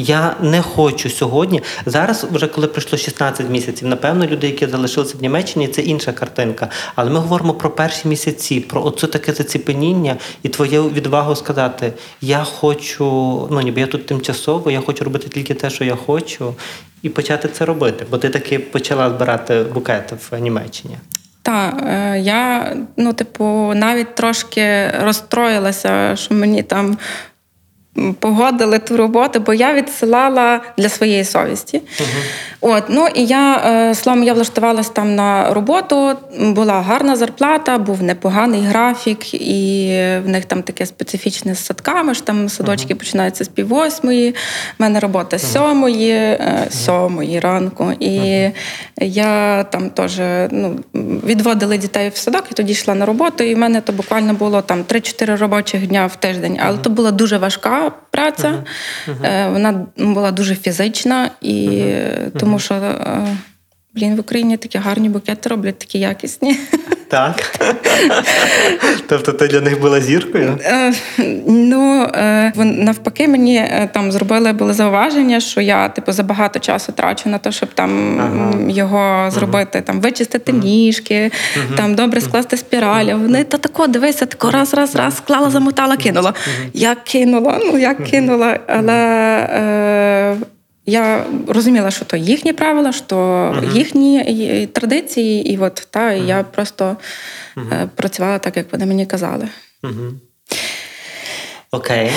Я 0.00 0.36
не 0.40 0.62
хочу 0.62 1.10
сьогодні. 1.10 1.62
Зараз, 1.86 2.26
вже 2.32 2.46
коли 2.46 2.66
пройшло 2.66 2.98
16 2.98 3.50
місяців, 3.50 3.88
напевно, 3.88 4.26
люди, 4.26 4.46
які 4.46 4.66
залишилися 4.66 5.18
в 5.18 5.22
Німеччині, 5.22 5.68
це 5.68 5.82
інша 5.82 6.12
картинка. 6.12 6.68
Але 6.94 7.10
ми 7.10 7.18
говоримо 7.18 7.54
про 7.54 7.70
перші 7.70 8.08
місяці, 8.08 8.60
про 8.60 8.84
оце 8.84 9.06
таке 9.06 9.32
заціпеніння 9.32 10.16
і 10.42 10.48
твою 10.48 10.88
відвагу 10.88 11.36
сказати: 11.36 11.92
я 12.20 12.44
хочу, 12.44 13.04
ну 13.50 13.60
ніби 13.60 13.80
я 13.80 13.86
тут 13.86 14.06
тимчасово, 14.06 14.70
я 14.70 14.80
хочу 14.80 15.04
робити 15.04 15.28
тільки 15.28 15.54
те, 15.54 15.70
що 15.70 15.84
я 15.84 15.96
хочу, 15.96 16.54
і 17.02 17.08
почати 17.08 17.48
це 17.48 17.64
робити. 17.64 18.06
Бо 18.10 18.18
ти 18.18 18.28
таки 18.28 18.58
почала 18.58 19.10
збирати 19.10 19.62
букети 19.74 20.16
в 20.30 20.38
Німеччині. 20.38 20.96
Так, 21.42 21.82
е, 21.86 22.20
я, 22.20 22.76
ну, 22.96 23.12
типу, 23.12 23.72
навіть 23.74 24.14
трошки 24.14 24.90
розстроїлася, 24.90 26.16
що 26.16 26.34
мені 26.34 26.62
там 26.62 26.98
погодили 28.20 28.78
ту 28.78 28.96
роботу, 28.96 29.40
бо 29.40 29.54
я 29.54 29.74
відсилала 29.74 30.60
для 30.78 30.88
своєї 30.88 31.24
совісті. 31.24 31.82
От, 32.60 32.84
ну 32.88 33.08
і 33.14 33.24
я 33.24 33.56
е, 33.56 33.94
словом, 33.94 34.24
я 34.24 34.32
влаштувалася 34.32 34.90
там 34.92 35.14
на 35.14 35.54
роботу. 35.54 36.16
Була 36.40 36.80
гарна 36.80 37.16
зарплата, 37.16 37.78
був 37.78 38.02
непоганий 38.02 38.60
графік, 38.60 39.34
і 39.34 39.86
в 40.24 40.28
них 40.28 40.44
там 40.44 40.62
таке 40.62 40.86
специфічне 40.86 41.54
з 41.54 41.64
садками. 41.64 42.14
ж 42.14 42.26
Там 42.26 42.48
садочки 42.48 42.94
починаються 42.94 43.44
з 43.44 43.48
пів 43.48 43.68
восьмої. 43.68 44.30
У 44.30 44.34
мене 44.78 45.00
робота 45.00 45.38
з 45.38 45.52
сьомої, 45.52 46.12
е, 46.12 46.66
сьомої 46.70 47.40
ранку. 47.40 47.92
І 48.00 48.46
я 49.00 49.64
там 49.64 49.90
теж 49.90 50.20
ну, 50.50 50.76
відводили 51.26 51.78
дітей 51.78 52.08
в 52.08 52.16
садок, 52.16 52.44
і 52.50 52.54
тоді 52.54 52.72
йшла 52.72 52.94
на 52.94 53.06
роботу. 53.06 53.44
І 53.44 53.54
в 53.54 53.58
мене 53.58 53.80
то 53.80 53.92
буквально 53.92 54.34
було 54.34 54.62
там 54.62 54.82
3-4 54.82 55.36
робочих 55.36 55.86
дня 55.86 56.06
в 56.06 56.16
тиждень. 56.16 56.58
Але 56.62 56.78
то 56.78 56.90
була 56.90 57.10
дуже 57.10 57.38
важка 57.38 57.89
праця. 58.10 58.64
Е, 59.24 59.48
Вона 59.48 59.86
була 59.96 60.30
дуже 60.30 60.54
фізична 60.54 61.30
і 61.40 61.66
е, 61.68 62.30
тому 62.38 62.58
що. 62.58 62.94
Блін, 64.00 64.16
в 64.16 64.20
Україні 64.20 64.56
такі 64.56 64.78
гарні 64.78 65.08
букети 65.08 65.48
роблять, 65.48 65.78
такі 65.78 65.98
якісні. 65.98 66.56
Так. 67.08 67.60
тобто 69.08 69.32
ти 69.32 69.46
для 69.46 69.60
них 69.60 69.80
була 69.80 70.00
зіркою? 70.00 70.58
Е, 70.64 70.92
Ну 71.46 72.02
е, 72.14 72.52
навпаки, 72.56 73.28
мені 73.28 73.56
е, 73.56 73.90
там 73.94 74.12
зробили 74.12 74.52
були 74.52 74.72
зауваження, 74.72 75.40
що 75.40 75.60
я 75.60 75.88
типу 75.88 76.12
забагато 76.12 76.58
часу 76.58 76.92
трачу 76.92 77.28
на 77.28 77.38
те, 77.38 77.52
щоб 77.52 77.68
там 77.74 78.20
Ага. 78.20 78.70
його 78.70 79.30
зробити, 79.30 79.80
там 79.80 80.00
вичистити 80.00 80.52
ніжки, 80.52 81.30
там 81.76 81.94
добре 81.94 82.20
скласти 82.20 82.56
спіралі. 82.56 83.14
Вони 83.14 83.44
та 83.44 83.58
тако, 83.58 83.86
дивися, 83.86 84.26
тако 84.26 84.50
раз, 84.50 84.74
раз, 84.74 84.96
раз 84.96 85.16
склала, 85.16 85.50
замотала, 85.50 85.96
кинула. 85.96 86.34
Я 86.74 86.94
кинула, 86.94 87.60
ну 87.64 87.78
я 87.78 87.94
кинула, 87.94 88.58
але. 88.66 88.94
Е, 88.94 90.36
я 90.90 91.26
розуміла, 91.46 91.90
що 91.90 92.04
то 92.04 92.16
їхні 92.16 92.52
правила, 92.52 92.92
що 92.92 93.54
їхні 93.72 94.18
е, 94.18 94.66
традиції, 94.66 95.52
і 95.52 95.58
от 95.58 95.88
та 95.90 96.12
і 96.12 96.26
я 96.26 96.42
просто 96.42 96.96
е, 97.56 97.88
працювала 97.94 98.38
так, 98.38 98.56
як 98.56 98.72
вони 98.72 98.86
мені 98.86 99.06
казали. 99.06 99.48
Окей. 101.70 102.12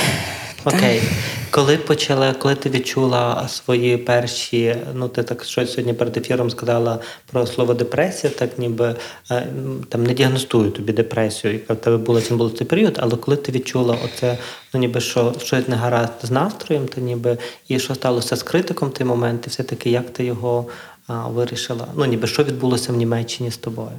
Окей. 0.66 1.02
Коли 1.50 1.78
почала, 1.78 2.34
коли 2.34 2.56
ти 2.56 2.70
відчула 2.70 3.48
свої 3.48 3.98
перші, 3.98 4.76
ну 4.94 5.08
ти 5.08 5.24
так 5.24 5.44
щось 5.44 5.72
сьогодні 5.72 5.94
перед 5.94 6.18
ефіром 6.18 6.50
сказала 6.50 7.00
про 7.32 7.48
слово 7.48 7.74
депресія, 7.74 8.34
так 8.34 8.60
ніби 8.60 8.96
е, 9.32 9.48
там 9.90 10.04
не 10.04 10.14
діагностую 10.14 10.72
тобі 10.72 10.94
депресію, 10.94 11.54
яка 11.54 11.74
в 11.74 11.78
тебе 11.78 11.98
була 11.98 12.22
чим 12.22 12.38
було 12.38 12.50
цей 12.50 12.68
період, 12.68 13.00
але 13.02 13.18
коли 13.18 13.38
ти 13.38 13.52
відчула 13.52 13.98
оце, 14.06 14.38
ну 14.74 14.80
ніби 14.80 15.02
що 15.02 15.34
щось 15.42 15.68
не 15.68 15.76
гаразд 15.76 16.14
з 16.22 16.32
настроєм, 16.32 16.88
то 16.88 17.02
ніби 17.02 17.38
і 17.68 17.80
що 17.80 17.96
сталося 17.96 18.36
з 18.36 18.44
критиком 18.44 18.90
той 18.90 19.08
момент, 19.08 19.48
і 19.48 19.50
все-таки 19.50 19.90
як 19.90 20.10
ти 20.10 20.26
його 20.26 20.68
а, 21.08 21.28
вирішила? 21.28 21.88
Ну 21.96 22.06
ніби 22.06 22.28
що 22.28 22.44
відбулося 22.44 22.94
в 22.94 22.96
Німеччині 22.96 23.52
з 23.52 23.58
тобою? 23.58 23.98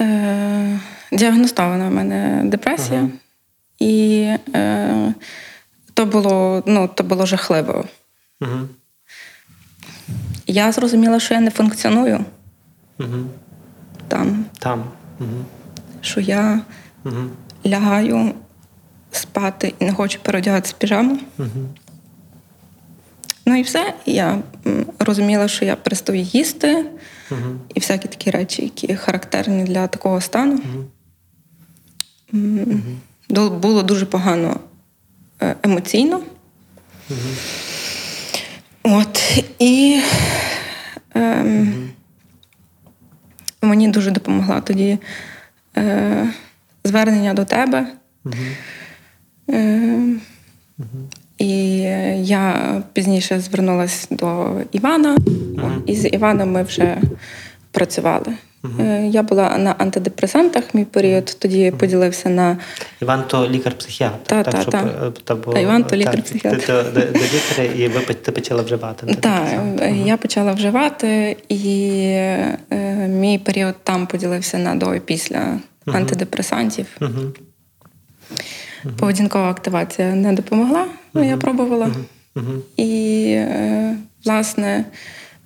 Е, 0.00 0.80
діагностована 1.12 1.88
в 1.88 1.92
мене 1.92 2.42
депресія, 2.44 3.08
і 3.82 4.22
е, 4.54 5.14
то 5.94 6.06
було, 6.06 6.62
ну, 6.66 6.88
то 6.94 7.04
було 7.04 7.26
жахливо. 7.26 7.84
Угу. 8.40 8.68
Я 10.46 10.72
зрозуміла, 10.72 11.20
що 11.20 11.34
я 11.34 11.40
не 11.40 11.50
функціоную 11.50 12.24
Угу. 13.00 13.16
там, 14.08 14.44
Там. 14.58 14.84
Угу. 15.20 15.44
що 16.00 16.20
я 16.20 16.60
Угу. 17.04 17.16
лягаю 17.66 18.32
спати 19.10 19.74
і 19.78 19.84
не 19.84 19.92
хочу 19.92 20.18
переодягатися 20.22 20.74
піжаму. 20.78 21.18
Угу. 21.38 21.48
Ну 23.46 23.56
і 23.58 23.62
все. 23.62 23.94
Я 24.06 24.38
розуміла, 24.98 25.48
що 25.48 25.64
я 25.64 25.76
перестаю 25.76 26.20
їсти, 26.20 26.84
Угу. 27.30 27.40
і 27.74 27.80
всякі 27.80 28.08
такі 28.08 28.30
речі, 28.30 28.62
які 28.62 28.94
характерні 28.96 29.64
для 29.64 29.86
такого 29.86 30.20
стану. 30.20 30.60
Ду- 32.32 32.80
Було 33.32 33.82
дуже 33.82 34.06
погано 34.06 34.60
е, 35.42 35.56
емоційно. 35.62 36.20
От. 38.82 39.44
І 39.58 40.00
ем, 41.14 41.90
мені 43.62 43.88
дуже 43.88 44.10
допомогла 44.10 44.60
тоді 44.60 44.98
е, 45.76 46.28
звернення 46.84 47.34
до 47.34 47.44
тебе. 47.44 47.86
Е, 49.50 49.98
І 51.38 51.78
я 52.22 52.82
пізніше 52.92 53.40
звернулася 53.40 54.06
до 54.10 54.60
Івана, 54.72 55.16
і 55.86 55.96
з 55.96 56.08
Іваном 56.08 56.52
ми 56.52 56.62
вже 56.62 56.98
працювали. 57.72 58.34
Е, 58.80 59.06
Я 59.06 59.22
була 59.22 59.58
на 59.58 59.74
антидепресантах, 59.78 60.74
мій 60.74 60.84
період 60.84 61.36
тоді 61.38 61.70
поділився 61.70 62.28
на 62.28 62.56
Іван 63.02 63.24
то 63.26 63.48
лікар-психіатр. 63.48 64.16
Та, 64.26 64.42
так, 64.42 64.54
та, 64.54 64.60
щоб, 64.62 64.72
та. 64.72 64.78
е, 64.78 65.12
та, 65.24 65.34
бо, 65.34 65.52
Та, 65.52 65.60
Іван 65.60 65.84
то 65.84 65.96
лікар-психіатр. 65.96 66.60
Ти, 66.60 66.66
ти, 66.66 66.72
до, 66.72 67.00
до 67.00 67.24
лікаря, 67.24 67.64
і 67.76 67.88
ви 67.88 68.00
ти 68.14 68.32
почала 68.32 68.62
вживати. 68.62 69.06
Так, 69.06 69.32
антидепресанти. 69.42 70.08
я 70.08 70.16
почала 70.16 70.52
вживати, 70.52 71.36
і 71.48 71.88
е, 72.72 73.08
мій 73.08 73.38
період 73.38 73.74
там 73.82 74.06
поділився 74.06 74.58
на 74.58 74.74
до 74.74 74.94
і 74.94 75.00
після 75.00 75.58
антидепресантів. 75.86 76.86
Поведінкова 78.98 79.50
активація 79.50 80.14
не 80.14 80.32
допомогла, 80.32 80.86
ну 81.14 81.24
я 81.28 81.36
пробувала. 81.36 81.90
І, 82.76 83.24
е, 83.38 83.96
власне, 84.24 84.84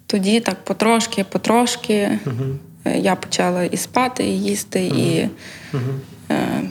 тоді 0.06 0.40
так 0.40 0.64
потрошки, 0.64 1.25
потрошки 1.25 1.94
е, 1.94 2.98
я 2.98 3.14
почала 3.16 3.64
і 3.64 3.76
спати, 3.76 4.25
і 4.25 4.42
їсти, 4.42 4.80
і 4.84 5.28
Мгм. 5.72 6.00
е, 6.30 6.62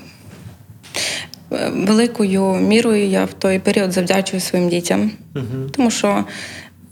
великою 1.74 2.54
мірою 2.54 3.06
я 3.08 3.26
в 3.26 3.34
той 3.34 3.60
період 3.60 3.92
завдячую 3.92 4.40
своїм 4.42 4.70
дітям. 4.70 5.12
Тому 5.72 5.92
що 5.92 6.26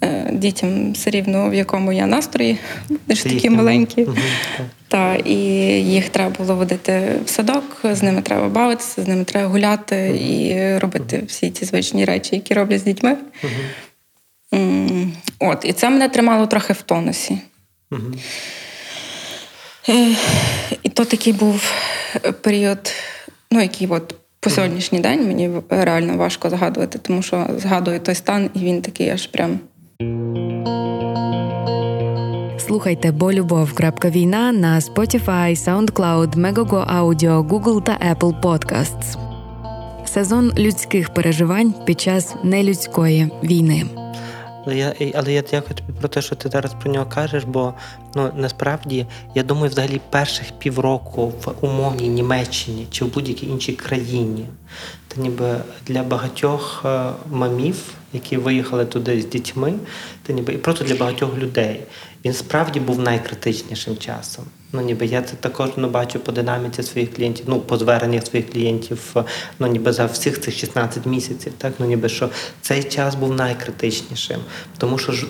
е, 0.04 0.30
дітям 0.34 0.92
все 0.94 1.10
рівно, 1.10 1.50
в 1.50 1.54
якому 1.54 1.94
я 1.94 2.08
настрої, 2.08 2.58
вони 2.90 3.16
ж 3.16 3.24
такі 3.24 3.50
маленькі. 3.50 4.08
Та, 4.88 5.16
і 5.16 5.34
їх 5.92 6.10
треба 6.10 6.36
було 6.38 6.56
водити 6.56 7.16
в 7.26 7.30
садок, 7.30 7.64
з 7.84 8.04
ними 8.04 8.22
треба 8.22 8.50
бавитися, 8.50 9.04
з 9.04 9.08
ними 9.08 9.24
треба 9.24 9.48
гуляти 9.50 10.20
і 10.30 10.78
робити 10.80 11.24
всі 11.28 11.50
ці 11.50 11.66
звичні 11.66 12.06
речі, 12.06 12.36
які 12.36 12.54
роблять 12.54 12.80
з 12.80 12.84
дітьми. 12.84 13.18
М, 14.54 15.03
От, 15.40 15.66
і 15.66 15.74
це 15.74 15.90
мене 15.90 16.10
тримало 16.10 16.48
трохи 16.48 16.74
в 16.74 16.82
тонусі. 16.82 17.38
Мгм. 17.92 18.16
Е, 19.90 20.16
І 20.84 20.90
то 20.90 21.06
такий 21.06 21.34
був 21.34 21.72
період, 22.42 22.92
ну, 23.52 23.62
який 23.62 23.88
от 23.88 24.16
по 24.40 24.50
сьогоднішній 24.50 25.00
день 25.00 25.28
мені 25.28 25.50
реально 25.70 26.18
важко 26.18 26.50
згадувати, 26.50 27.00
тому 27.00 27.22
що 27.22 27.48
згадую 27.58 28.00
той 28.00 28.16
стан, 28.16 28.50
і 28.54 28.60
він 28.60 28.82
такий 28.82 29.10
аж 29.10 29.28
прям. 29.28 29.60
Слухайте 32.68 33.12
бо 33.12 33.34
любов. 33.34 33.72
Війна 34.06 34.52
на 34.52 34.80
Spotify, 34.80 35.56
SoundCloud, 35.56 36.36
Megogo 36.36 37.00
Audio, 37.00 37.48
Google 37.48 37.84
та 37.84 37.98
Apple 38.14 38.42
Podcasts. 38.42 39.18
Сезон 40.06 40.52
людських 40.58 41.14
переживань 41.14 41.74
під 41.86 42.02
час 42.02 42.36
нелюдської 42.44 43.30
війни. 43.44 43.86
Але 44.66 44.78
я 44.78 44.94
але 45.16 45.34
я 45.34 45.42
дякую 45.52 45.76
тобі 45.76 46.00
про 46.00 46.08
те, 46.08 46.22
що 46.22 46.36
ти 46.36 46.50
зараз 46.50 46.76
про 46.82 46.92
нього 46.92 47.06
кажеш, 47.06 47.44
бо 47.44 47.74
ну 48.16 48.32
насправді 48.36 49.06
я 49.36 49.44
думаю, 49.44 49.70
взагалі 49.70 50.02
перших 50.10 50.52
півроку 50.60 51.28
в 51.28 51.54
умовній 51.62 52.10
Німеччині 52.10 52.88
чи 52.92 53.06
в 53.06 53.14
будь-якій 53.14 53.46
іншій 53.48 53.74
країні, 53.74 54.46
та 55.08 55.22
ніби 55.22 55.56
для 55.88 56.04
багатьох 56.04 56.82
е, 56.86 57.10
мамів, 57.32 57.94
які 58.14 58.38
виїхали 58.38 58.86
туди 58.86 59.22
з 59.22 59.26
дітьми, 59.26 59.74
та 60.24 60.34
ніби 60.34 60.54
і 60.54 60.58
просто 60.58 60.84
для 60.84 60.96
багатьох 60.96 61.38
людей 61.38 61.84
він 62.26 62.34
справді 62.34 62.80
був 62.80 63.00
найкритичнішим 63.00 63.98
часом. 63.98 64.46
Ну, 64.76 64.82
ніби 64.82 65.06
я 65.06 65.22
це 65.22 65.36
також 65.36 65.70
ну, 65.78 65.90
бачу 65.90 66.20
по 66.20 66.32
динаміці 66.32 66.84
своїх 66.84 67.14
клієнтів, 67.14 67.46
ну 67.48 67.60
по 67.60 67.78
зверненнях 67.78 68.28
своїх 68.28 68.52
клієнтів, 68.52 69.16
ну 69.60 69.68
ніби 69.68 69.94
за 69.94 70.06
всіх 70.06 70.42
цих 70.42 70.58
16 70.58 71.06
місяців, 71.06 71.54
так 71.58 71.74
ну 71.80 71.86
ніби 71.86 72.10
що 72.10 72.30
цей 72.62 72.84
час 72.84 73.16
був 73.16 73.34
найкритичнішим, 73.34 74.40
тому 74.78 74.98
що 74.98 75.12
ж 75.12 75.28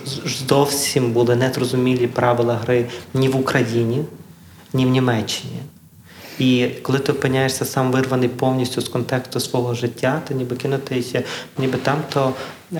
зовсім 0.49 1.11
були 1.11 1.35
незрозумілі 1.35 2.07
правила 2.07 2.55
гри 2.55 2.85
ні 3.13 3.29
в 3.29 3.35
Україні, 3.35 4.05
ні 4.73 4.85
в 4.85 4.89
Німеччині. 4.89 5.59
І 6.39 6.67
коли 6.81 6.99
ти 6.99 7.11
опиняєшся 7.11 7.65
сам 7.65 7.91
вирваний 7.91 8.29
повністю 8.29 8.81
з 8.81 8.89
контексту 8.89 9.39
свого 9.39 9.73
життя, 9.73 10.21
ти 10.27 10.33
ніби 10.33 10.55
кинутися, 10.55 11.23
ніби 11.57 11.77
там, 11.77 11.97
то 12.13 12.33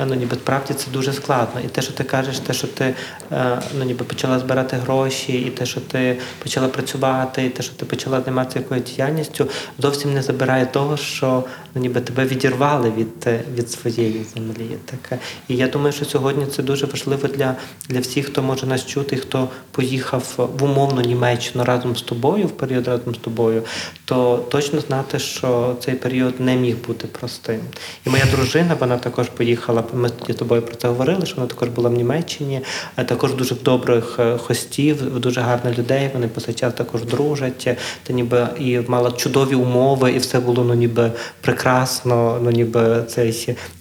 ну 0.07 0.15
ніби 0.15 0.35
справді 0.35 0.73
це 0.73 0.91
дуже 0.91 1.13
складно. 1.13 1.62
І 1.65 1.67
те, 1.67 1.81
що 1.81 1.93
ти 1.93 2.03
кажеш, 2.03 2.39
те, 2.39 2.53
що 2.53 2.67
ти 2.67 2.95
е, 3.31 3.62
ну 3.77 3.83
ніби 3.85 4.05
почала 4.05 4.39
збирати 4.39 4.77
гроші, 4.77 5.33
і 5.33 5.50
те, 5.50 5.65
що 5.65 5.81
ти 5.81 6.17
почала 6.43 6.67
працювати, 6.67 7.45
і 7.45 7.50
те, 7.50 7.63
що 7.63 7.73
ти 7.73 7.85
почала 7.85 8.21
займатися 8.21 8.59
якоюсь 8.59 8.83
діяльністю, 8.83 9.47
зовсім 9.79 10.13
не 10.13 10.21
забирає 10.21 10.65
того, 10.65 10.97
що 10.97 11.43
ну 11.75 11.81
ніби 11.81 12.01
тебе 12.01 12.25
відірвали 12.25 12.91
від 12.97 13.27
від 13.55 13.71
своєї 13.71 14.25
землі. 14.35 14.77
Таке. 14.85 15.21
І 15.47 15.55
я 15.55 15.67
думаю, 15.67 15.93
що 15.93 16.05
сьогодні 16.05 16.45
це 16.45 16.63
дуже 16.63 16.85
важливо 16.85 17.27
для 17.27 17.55
для 17.89 18.00
всіх, 18.00 18.25
хто 18.25 18.43
може 18.43 18.65
нас 18.65 18.85
чути, 18.85 19.15
хто 19.15 19.50
поїхав 19.71 20.33
в 20.38 20.63
умовну 20.63 21.01
Німеччину 21.01 21.63
разом 21.63 21.95
з 21.95 22.01
тобою, 22.01 22.47
в 22.47 22.51
період 22.51 22.88
разом 22.88 23.15
з 23.15 23.17
тобою, 23.17 23.63
то 24.05 24.45
точно 24.50 24.79
знати, 24.79 25.19
що 25.19 25.75
цей 25.79 25.95
період 25.95 26.39
не 26.39 26.55
міг 26.55 26.75
бути 26.88 27.07
простим. 27.07 27.59
І 28.05 28.09
моя 28.09 28.25
дружина, 28.25 28.75
вона 28.79 28.97
також 28.97 29.29
поїхала 29.29 29.82
ми 29.93 30.09
тоді 30.09 30.33
з 30.33 30.35
тобою 30.35 30.61
про 30.61 30.75
це 30.75 30.87
говорили, 30.87 31.25
що 31.25 31.35
вона 31.35 31.47
також 31.47 31.69
була 31.69 31.89
в 31.89 31.93
Німеччині, 31.93 32.61
також 32.95 33.33
дуже 33.33 33.55
добрих 33.55 34.19
е, 34.19 34.37
хостів, 34.37 35.19
дуже 35.19 35.41
гарних 35.41 35.77
людей. 35.77 36.09
Вони 36.13 36.27
по 36.27 36.41
цей 36.41 36.53
час 36.53 36.73
також 36.73 37.03
дружать, 37.03 37.77
та 38.03 38.13
ніби 38.13 38.47
і 38.59 38.79
мала 38.87 39.11
чудові 39.11 39.55
умови, 39.55 40.11
і 40.11 40.17
все 40.17 40.39
було 40.39 40.63
ну 40.63 40.73
ніби 40.73 41.11
прекрасно. 41.41 42.39
Ну 42.43 42.51
ніби 42.51 43.03
це 43.07 43.31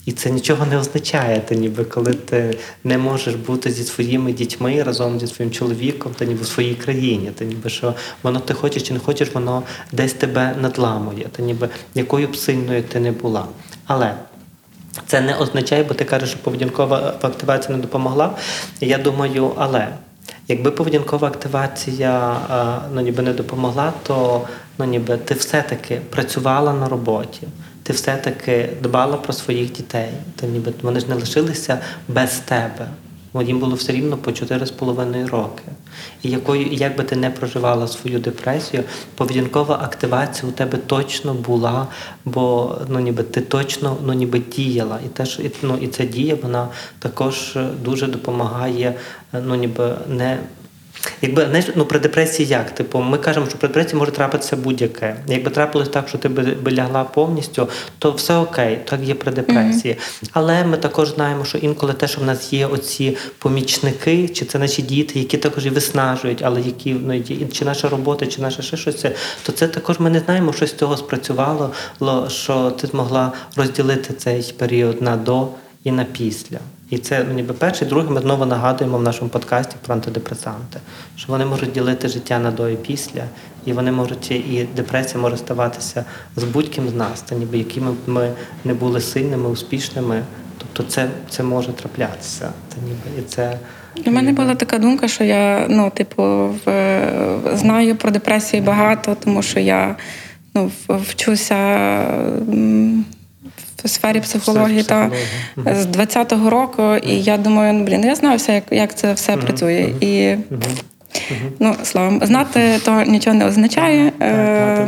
і 0.06 0.12
це 0.12 0.30
нічого 0.30 0.66
не 0.66 0.78
означає. 0.78 1.40
Та 1.40 1.54
ніби 1.54 1.84
коли 1.84 2.12
ти 2.12 2.58
не 2.84 2.98
можеш 2.98 3.34
бути 3.34 3.70
зі 3.70 3.84
своїми 3.84 4.32
дітьми 4.32 4.82
разом 4.82 5.20
зі 5.20 5.26
своїм 5.26 5.52
чоловіком, 5.52 6.12
та 6.18 6.24
ніби 6.24 6.42
в 6.42 6.46
своїй 6.46 6.74
країні, 6.74 7.30
та 7.34 7.44
ніби 7.44 7.70
що 7.70 7.94
воно 8.22 8.40
ти 8.40 8.54
хочеш 8.54 8.82
чи 8.82 8.94
не 8.94 9.00
хочеш, 9.00 9.34
воно 9.34 9.62
десь 9.92 10.12
тебе 10.12 10.56
надламує, 10.60 11.26
та 11.32 11.42
ніби 11.42 11.68
якою 11.94 12.28
б 12.28 12.36
сильною 12.36 12.82
ти 12.82 13.00
не 13.00 13.12
була. 13.12 13.46
Але 13.86 14.14
це 15.06 15.20
не 15.20 15.34
означає, 15.34 15.82
бо 15.82 15.94
ти 15.94 16.04
кажеш, 16.04 16.28
що 16.28 16.38
поведінкова 16.38 17.14
активація 17.22 17.76
не 17.76 17.82
допомогла. 17.82 18.36
Я 18.80 18.98
думаю, 18.98 19.52
але 19.56 19.88
якби 20.48 20.70
поведінкова 20.70 21.28
активація 21.28 22.36
ну, 22.94 23.00
ніби 23.00 23.22
не 23.22 23.32
допомогла, 23.32 23.92
то 24.02 24.42
ну, 24.78 24.84
ніби 24.84 25.16
ти 25.16 25.34
все-таки 25.34 26.00
працювала 26.10 26.72
на 26.72 26.88
роботі, 26.88 27.48
ти 27.82 27.92
все-таки 27.92 28.68
дбала 28.82 29.16
про 29.16 29.32
своїх 29.32 29.72
дітей, 29.72 30.08
то 30.40 30.46
ніби 30.46 30.72
вони 30.82 31.00
ж 31.00 31.08
не 31.08 31.14
лишилися 31.14 31.78
без 32.08 32.30
тебе 32.38 32.86
їм 33.40 33.58
було 33.58 33.74
все 33.74 33.92
рівно 33.92 34.16
по 34.16 34.30
4,5 34.30 35.26
роки. 35.26 35.62
І 36.22 36.30
якою, 36.30 36.66
як 36.66 36.96
би 36.96 37.04
ти 37.04 37.16
не 37.16 37.30
проживала 37.30 37.88
свою 37.88 38.18
депресію, 38.18 38.84
поведінкова 39.14 39.80
активація 39.82 40.48
у 40.48 40.52
тебе 40.52 40.78
точно 40.78 41.34
була, 41.34 41.86
бо 42.24 42.76
ну 42.88 43.00
ніби 43.00 43.22
ти 43.22 43.40
точно 43.40 43.96
ну 44.04 44.12
ніби 44.12 44.38
діяла. 44.38 44.98
І 45.06 45.08
теж 45.08 45.40
ну, 45.62 45.78
і 45.80 45.88
ця 45.88 46.04
дія 46.04 46.36
вона 46.42 46.68
також 46.98 47.58
дуже 47.84 48.06
допомагає, 48.06 48.94
ну 49.32 49.54
ніби 49.54 49.94
не 50.08 50.38
Якби 51.22 51.46
знаєш, 51.46 51.66
ну 51.76 51.84
при 51.84 51.98
депресії 51.98 52.48
як? 52.48 52.70
Типу, 52.70 53.00
ми 53.00 53.18
кажемо, 53.18 53.46
що 53.46 53.58
при 53.58 53.68
депресії 53.68 53.98
може 53.98 54.10
трапитися 54.10 54.56
будь-яке. 54.56 55.16
Якби 55.26 55.50
трапилось 55.50 55.88
так, 55.88 56.08
що 56.08 56.18
ти 56.18 56.28
би, 56.28 56.42
би 56.42 56.72
лягла 56.72 57.04
повністю, 57.04 57.68
то 57.98 58.12
все 58.12 58.36
окей, 58.36 58.78
так 58.84 59.00
є 59.02 59.14
при 59.14 59.32
депресії. 59.32 59.94
Mm-hmm. 59.94 60.30
Але 60.32 60.64
ми 60.64 60.76
також 60.76 61.08
знаємо, 61.08 61.44
що 61.44 61.58
інколи 61.58 61.92
те, 61.92 62.08
що 62.08 62.20
в 62.20 62.24
нас 62.24 62.52
є 62.52 62.66
оці 62.66 63.16
помічники, 63.38 64.28
чи 64.28 64.44
це 64.44 64.58
наші 64.58 64.82
діти, 64.82 65.18
які 65.18 65.36
також 65.36 65.66
і 65.66 65.70
виснажують, 65.70 66.42
але 66.42 66.60
які 66.60 66.92
ну, 66.92 67.22
чи 67.52 67.64
наша 67.64 67.88
робота, 67.88 68.26
чи 68.26 68.42
наше 68.42 68.62
ще 68.62 68.76
щось, 68.76 69.06
то 69.42 69.52
це 69.52 69.68
також 69.68 70.00
ми 70.00 70.10
не 70.10 70.20
знаємо, 70.20 70.52
що 70.52 70.66
з 70.66 70.74
цього 70.74 70.96
спрацювало, 70.96 71.72
що 72.28 72.70
ти 72.70 72.86
змогла 72.86 73.32
розділити 73.56 74.14
цей 74.14 74.54
період 74.58 75.02
на 75.02 75.16
до 75.16 75.48
і 75.84 75.92
на 75.92 76.04
після. 76.04 76.58
І 76.90 76.98
це 76.98 77.24
ну, 77.28 77.34
ніби 77.34 77.54
перше, 77.54 77.84
друге, 77.84 78.10
ми 78.10 78.20
знову 78.20 78.46
нагадуємо 78.46 78.98
в 78.98 79.02
нашому 79.02 79.30
подкасті 79.30 79.76
про 79.86 79.94
антидепресанти, 79.94 80.80
що 81.16 81.32
вони 81.32 81.44
можуть 81.44 81.72
ділити 81.72 82.08
життя 82.08 82.38
на 82.38 82.50
до 82.50 82.68
і 82.68 82.76
після, 82.76 83.24
і 83.66 83.72
вони 83.72 83.92
можуть 83.92 84.30
і 84.30 84.68
депресія 84.76 85.20
може 85.20 85.36
ставатися 85.36 86.04
з 86.36 86.44
будь-ким 86.44 86.88
з 86.88 86.94
нас, 86.94 87.22
та 87.22 87.34
ніби 87.34 87.58
якими 87.58 87.92
б 87.92 87.96
ми 88.06 88.32
не 88.64 88.74
були 88.74 89.00
сильними, 89.00 89.48
успішними. 89.48 90.22
Тобто 90.58 90.92
це 90.92 91.08
це 91.30 91.42
може 91.42 91.72
траплятися. 91.72 92.52
Та 92.68 92.76
ніби 92.80 93.20
і 93.20 93.22
це. 93.22 93.58
У 94.06 94.10
мене 94.10 94.32
була 94.32 94.54
така 94.54 94.78
думка, 94.78 95.08
що 95.08 95.24
я 95.24 95.66
ну, 95.68 95.90
типу, 95.94 96.22
в, 96.66 97.40
знаю 97.54 97.96
про 97.96 98.10
депресію 98.10 98.62
багато, 98.62 99.16
тому 99.24 99.42
що 99.42 99.60
я 99.60 99.96
ну, 100.54 100.70
вчуся 100.88 101.56
в 103.84 103.88
сфері 103.88 104.20
психології 104.20 104.82
та 104.82 105.10
з 105.56 105.86
20-го 105.86 106.50
року. 106.50 106.96
І 106.96 107.22
я 107.22 107.38
думаю, 107.38 107.72
ну 107.72 107.84
блін, 107.84 108.04
я 108.04 108.14
знаю 108.14 108.36
все, 108.36 108.54
як 108.54 108.64
як 108.70 108.94
це 108.94 109.12
все 109.12 109.36
працює. 109.36 109.94
І 110.00 110.36
ну, 111.58 111.76
словом, 111.82 112.20
знати 112.22 112.80
то 112.84 113.02
нічого 113.02 113.36
не 113.36 113.46
означає. 113.46 114.12
Е, 114.22 114.86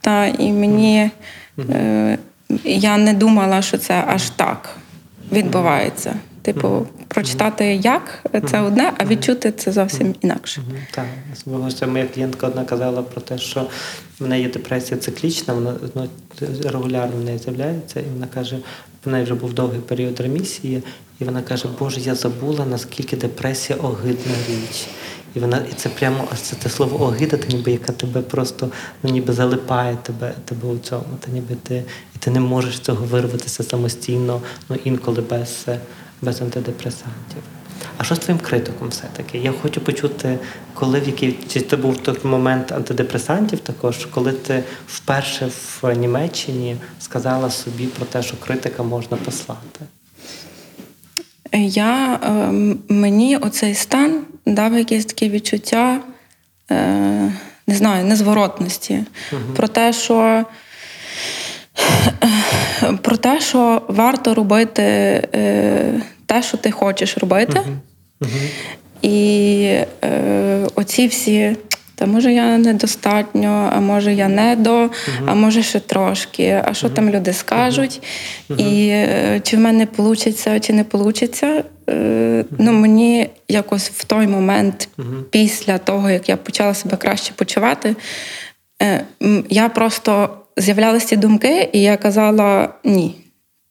та 0.00 0.26
і 0.26 0.52
мені 0.52 1.10
е, 1.70 2.18
я 2.64 2.96
не 2.96 3.12
думала, 3.12 3.62
що 3.62 3.78
це 3.78 4.04
аж 4.06 4.30
так 4.30 4.76
відбувається. 5.32 6.14
Типу, 6.42 6.86
прочитати 7.08 7.64
як 7.64 8.26
це 8.50 8.60
одне, 8.60 8.92
а 8.98 9.04
відчути 9.04 9.52
це 9.52 9.72
зовсім 9.72 10.14
інакше. 10.20 10.62
Так, 10.90 11.04
особливо 11.32 11.92
моя 11.92 12.06
клієнтка 12.06 12.46
одна 12.46 12.64
казала 12.64 13.02
про 13.02 13.20
те, 13.20 13.38
що 13.38 13.66
в 14.20 14.26
неї 14.26 14.48
депресія 14.48 15.00
циклічна, 15.00 15.54
вона 15.54 15.74
ну, 15.94 16.08
регулярно 16.64 17.16
в 17.16 17.24
неї 17.24 17.38
з'являється, 17.38 18.00
і 18.00 18.04
вона 18.14 18.26
каже, 18.26 18.58
в 19.04 19.08
неї 19.08 19.24
вже 19.24 19.34
був 19.34 19.52
довгий 19.52 19.80
період 19.80 20.20
ремісії, 20.20 20.82
і 21.20 21.24
вона 21.24 21.42
каже, 21.42 21.68
Боже, 21.78 22.00
я 22.00 22.14
забула, 22.14 22.66
наскільки 22.66 23.16
депресія 23.16 23.78
огидна 23.78 24.34
річ. 24.48 24.86
І 25.34 25.38
вона, 25.40 25.56
і 25.70 25.74
це 25.76 25.88
прямо 25.88 26.28
це 26.42 26.56
те 26.56 26.68
слово 26.68 27.06
огида, 27.06 27.36
та 27.36 27.56
ніби 27.56 27.72
яка 27.72 27.92
тебе 27.92 28.20
просто 28.20 28.70
ну 29.02 29.10
ніби 29.10 29.32
залипає 29.32 29.98
тебе 30.02 30.34
тебе 30.44 30.68
у 30.68 30.78
цьому. 30.78 31.04
Та 31.20 31.30
ніби 31.30 31.54
ти 31.62 31.84
і 32.16 32.18
ти 32.18 32.30
не 32.30 32.40
можеш 32.40 32.78
цього 32.78 33.04
вирватися 33.04 33.62
самостійно, 33.62 34.40
ну 34.68 34.76
інколи 34.84 35.22
без 35.30 35.66
без 36.22 36.42
антидепресантів. 36.42 37.42
А 37.98 38.04
що 38.04 38.14
з 38.14 38.18
твоїм 38.18 38.40
критиком 38.40 38.88
все-таки? 38.88 39.38
Я 39.38 39.52
хочу 39.62 39.80
почути, 39.80 40.38
коли 40.74 41.00
в 41.00 41.06
який 41.06 41.38
чи 41.48 41.60
це 41.60 41.76
був 41.76 41.96
той 41.96 42.16
момент 42.24 42.72
антидепресантів, 42.72 43.58
також 43.58 44.06
коли 44.06 44.32
ти 44.32 44.64
вперше 44.86 45.50
в 45.82 45.94
Німеччині 45.94 46.76
сказала 47.00 47.50
собі 47.50 47.86
про 47.86 48.06
те, 48.06 48.22
що 48.22 48.36
критика 48.36 48.82
можна 48.82 49.16
послати? 49.16 49.80
Я 51.52 52.14
е, 52.14 52.28
мені 52.88 53.36
оцей 53.36 53.74
стан 53.74 54.24
дав 54.46 54.74
якесь 54.74 55.04
таке 55.04 55.28
відчуття, 55.28 56.00
е, 56.70 57.32
не 57.66 57.74
знаю, 57.74 58.04
незворотності. 58.04 59.04
Угу. 59.32 59.40
Про 59.56 59.68
те, 59.68 59.92
що 59.92 60.44
про 63.02 63.16
те, 63.16 63.40
що 63.40 63.82
варто 63.88 64.34
робити 64.34 64.82
е, 64.82 66.02
те, 66.26 66.42
що 66.42 66.56
ти 66.56 66.70
хочеш 66.70 67.18
робити. 67.18 67.60
Uh-huh. 67.60 67.76
Uh-huh. 68.20 68.48
І 69.02 69.64
е, 70.04 70.66
оці 70.74 71.06
всі 71.06 71.56
Та 71.94 72.06
може 72.06 72.32
я 72.32 72.58
недостатньо, 72.58 73.70
а 73.72 73.80
може 73.80 74.14
я 74.14 74.28
не 74.28 74.56
до, 74.56 74.90
а 75.26 75.34
може 75.34 75.62
ще 75.62 75.80
трошки. 75.80 76.62
А 76.64 76.74
що 76.74 76.88
там 76.88 77.10
люди 77.10 77.32
скажуть? 77.32 78.02
І 78.58 78.88
е, 78.88 79.40
чи 79.42 79.56
в 79.56 79.60
мене 79.60 79.88
вийде, 79.96 80.60
чи 80.60 80.72
не 80.72 80.84
вийде. 80.92 81.64
Ну, 82.58 82.72
мені 82.72 83.30
якось 83.48 83.90
в 83.90 84.04
той 84.04 84.26
момент, 84.26 84.88
після 85.30 85.78
того, 85.78 86.10
як 86.10 86.28
я 86.28 86.36
почала 86.36 86.74
себе 86.74 86.96
краще 86.96 87.32
почувати, 87.32 87.96
е, 88.82 89.04
я 89.48 89.68
просто 89.68 90.30
з'являлися 90.56 91.06
ці 91.06 91.16
думки, 91.16 91.68
і 91.72 91.82
я 91.82 91.96
казала 91.96 92.68
ні. 92.84 93.14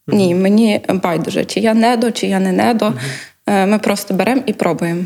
Ні, 0.07 0.35
мені 0.35 0.81
байдуже, 1.03 1.45
чи 1.45 1.59
я 1.59 1.73
недо, 1.73 2.11
чи 2.11 2.27
я 2.27 2.39
не 2.39 2.51
недо. 2.51 2.93
Е, 3.47 3.65
Ми 3.65 3.79
просто 3.79 4.13
беремо 4.13 4.41
і 4.45 4.53
пробуємо. 4.53 5.03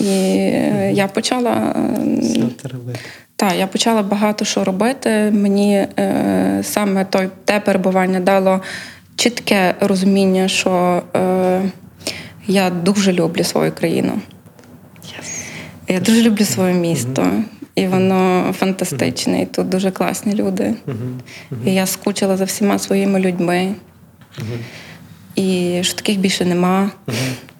І 0.00 0.04
е, 0.04 0.92
я 0.94 1.08
почала 1.08 1.74
е, 2.64 2.68
робити? 2.68 3.00
так, 3.36 3.54
я 3.58 3.66
почала 3.66 4.02
багато 4.02 4.44
що 4.44 4.64
робити. 4.64 5.30
Мені 5.30 5.74
е, 5.76 6.60
саме 6.62 7.04
той 7.04 7.28
те 7.44 7.60
перебування 7.60 8.20
дало 8.20 8.60
чітке 9.16 9.74
розуміння, 9.80 10.48
що 10.48 11.02
е, 11.16 11.62
я 12.46 12.70
дуже 12.70 13.12
люблю 13.12 13.44
свою 13.44 13.72
країну. 13.72 14.12
Я 15.88 16.00
дуже 16.00 16.22
люблю 16.22 16.44
своє 16.44 16.74
місто. 16.74 17.32
І 17.74 17.86
воно 17.86 18.52
фантастичне, 18.58 19.42
і 19.42 19.46
тут 19.46 19.68
дуже 19.68 19.90
класні 19.90 20.34
люди. 20.34 20.74
І 21.66 21.74
я 21.74 21.86
скучила 21.86 22.36
за 22.36 22.44
всіма 22.44 22.78
своїми 22.78 23.20
людьми. 23.20 23.74
І 25.36 25.78
що 25.82 25.94
таких 25.94 26.18
більше 26.18 26.44
нема. 26.44 26.90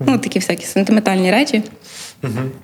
Ну, 0.07 0.19
такі 0.19 0.39
всякі 0.39 0.67
сентиментальні 0.67 1.31
речі. 1.31 1.63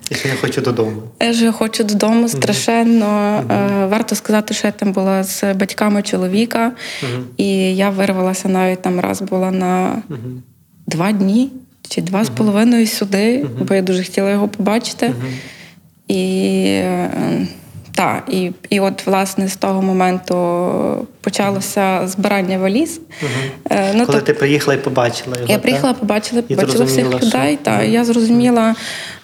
І 0.09 0.15
що 0.15 0.27
я 0.27 0.35
хочу 0.41 0.61
додому. 0.61 1.03
Я 1.19 1.33
ж 1.33 1.51
хочу 1.51 1.83
додому 1.83 2.29
страшенно. 2.29 3.43
Е, 3.51 3.85
Варто 3.85 4.15
сказати, 4.15 4.53
що 4.53 4.67
я 4.67 4.71
там 4.71 4.91
була 4.91 5.23
з 5.23 5.53
батьками 5.53 6.01
чоловіка, 6.01 6.71
і 7.37 7.47
я 7.75 7.89
вирвалася 7.89 8.49
навіть 8.49 8.81
там 8.81 8.99
раз 8.99 9.21
була 9.21 9.51
на 9.51 10.01
два 10.87 11.11
дні 11.11 11.51
чи 11.89 12.01
два 12.01 12.23
з 12.23 12.29
половиною 12.29 12.87
сюди, 12.87 13.45
бо 13.67 13.75
я 13.75 13.81
дуже 13.81 14.03
хотіла 14.03 14.31
його 14.31 14.47
побачити. 14.47 15.13
І 16.07 16.63
е, 16.65 17.47
та, 17.97 18.23
і, 18.29 18.51
і 18.69 18.79
от 18.79 19.05
власне 19.05 19.47
з 19.47 19.55
того 19.55 19.81
моменту 19.81 21.07
почалося 21.21 22.07
збирання 22.07 22.57
валіз. 22.57 23.01
Угу. 23.21 23.79
ну, 23.93 24.05
Коли 24.05 24.17
так, 24.17 24.23
ти 24.23 24.33
приїхала 24.33 24.73
і 24.73 24.77
побачила 24.77 25.35
його. 25.35 25.51
я 25.51 25.59
приїхала, 25.59 25.93
побачила, 25.93 26.43
І 26.47 26.55
побачила 26.55 26.85
всіх 26.85 27.07
що- 27.07 27.27
людей. 27.27 27.59
Та 27.63 27.83
я 27.83 28.05
зрозуміла, 28.05 28.75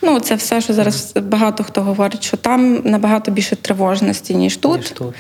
ну 0.02 0.20
це 0.20 0.36
все, 0.36 0.62
що 0.62 0.74
зараз 0.74 1.14
багато 1.22 1.64
хто 1.64 1.82
говорить, 1.82 2.24
що 2.24 2.38
там 2.38 2.82
набагато 2.84 3.32
більше 3.32 3.56
тривожності, 3.56 4.36
ніж 4.36 4.58
тут. 4.58 4.78
Ніж 4.78 4.90
тут. 4.90 5.14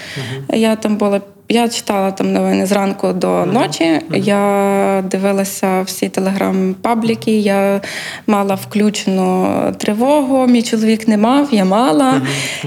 Я 0.49 0.75
там 0.75 0.97
була. 0.97 1.21
Я 1.53 1.69
читала 1.69 2.11
там 2.11 2.33
новини 2.33 2.65
зранку 2.65 3.13
до 3.13 3.45
ночі. 3.45 3.99
Я 4.13 5.03
дивилася 5.11 5.81
всі 5.81 6.09
телеграм-пабліки. 6.09 7.31
Я 7.31 7.81
мала 8.27 8.55
включену 8.55 9.57
тривогу. 9.77 10.47
Мій 10.47 10.63
чоловік 10.63 11.07
не 11.07 11.17
мав, 11.17 11.47
я 11.51 11.65
мала. 11.65 12.21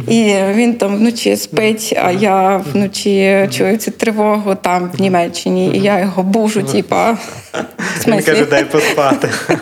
І 0.09 0.35
він 0.55 0.75
там 0.75 0.97
вночі 0.97 1.37
спить, 1.37 1.99
а 2.05 2.13
я 2.13 2.57
вночі 2.73 3.49
чую 3.51 3.77
цю 3.77 3.91
тривогу 3.91 4.55
там 4.55 4.91
в 4.95 5.01
Німеччині. 5.01 5.71
І 5.75 5.79
я 5.79 6.01
його 6.01 6.23
бужу, 6.23 6.63
типа. 6.63 7.17
Він 8.07 8.23
каже, 8.23 8.45
дай 8.45 8.65
поспати. 8.65 9.29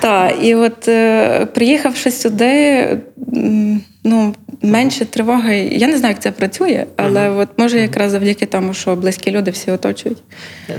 Так, 0.00 0.34
і 0.42 0.54
от 0.54 0.88
е, 0.88 1.46
приїхавши 1.54 2.10
сюди, 2.10 2.86
ну, 4.04 4.34
менше 4.62 5.04
тривоги. 5.04 5.56
Я 5.72 5.86
не 5.86 5.98
знаю, 5.98 6.14
як 6.14 6.22
це 6.22 6.30
працює, 6.30 6.86
але 6.96 7.30
от 7.30 7.48
може 7.56 7.80
якраз 7.80 8.12
завдяки 8.12 8.46
тому, 8.46 8.74
що 8.74 8.96
близькі 8.96 9.30
люди 9.30 9.50
всі 9.50 9.70
оточують. 9.70 10.18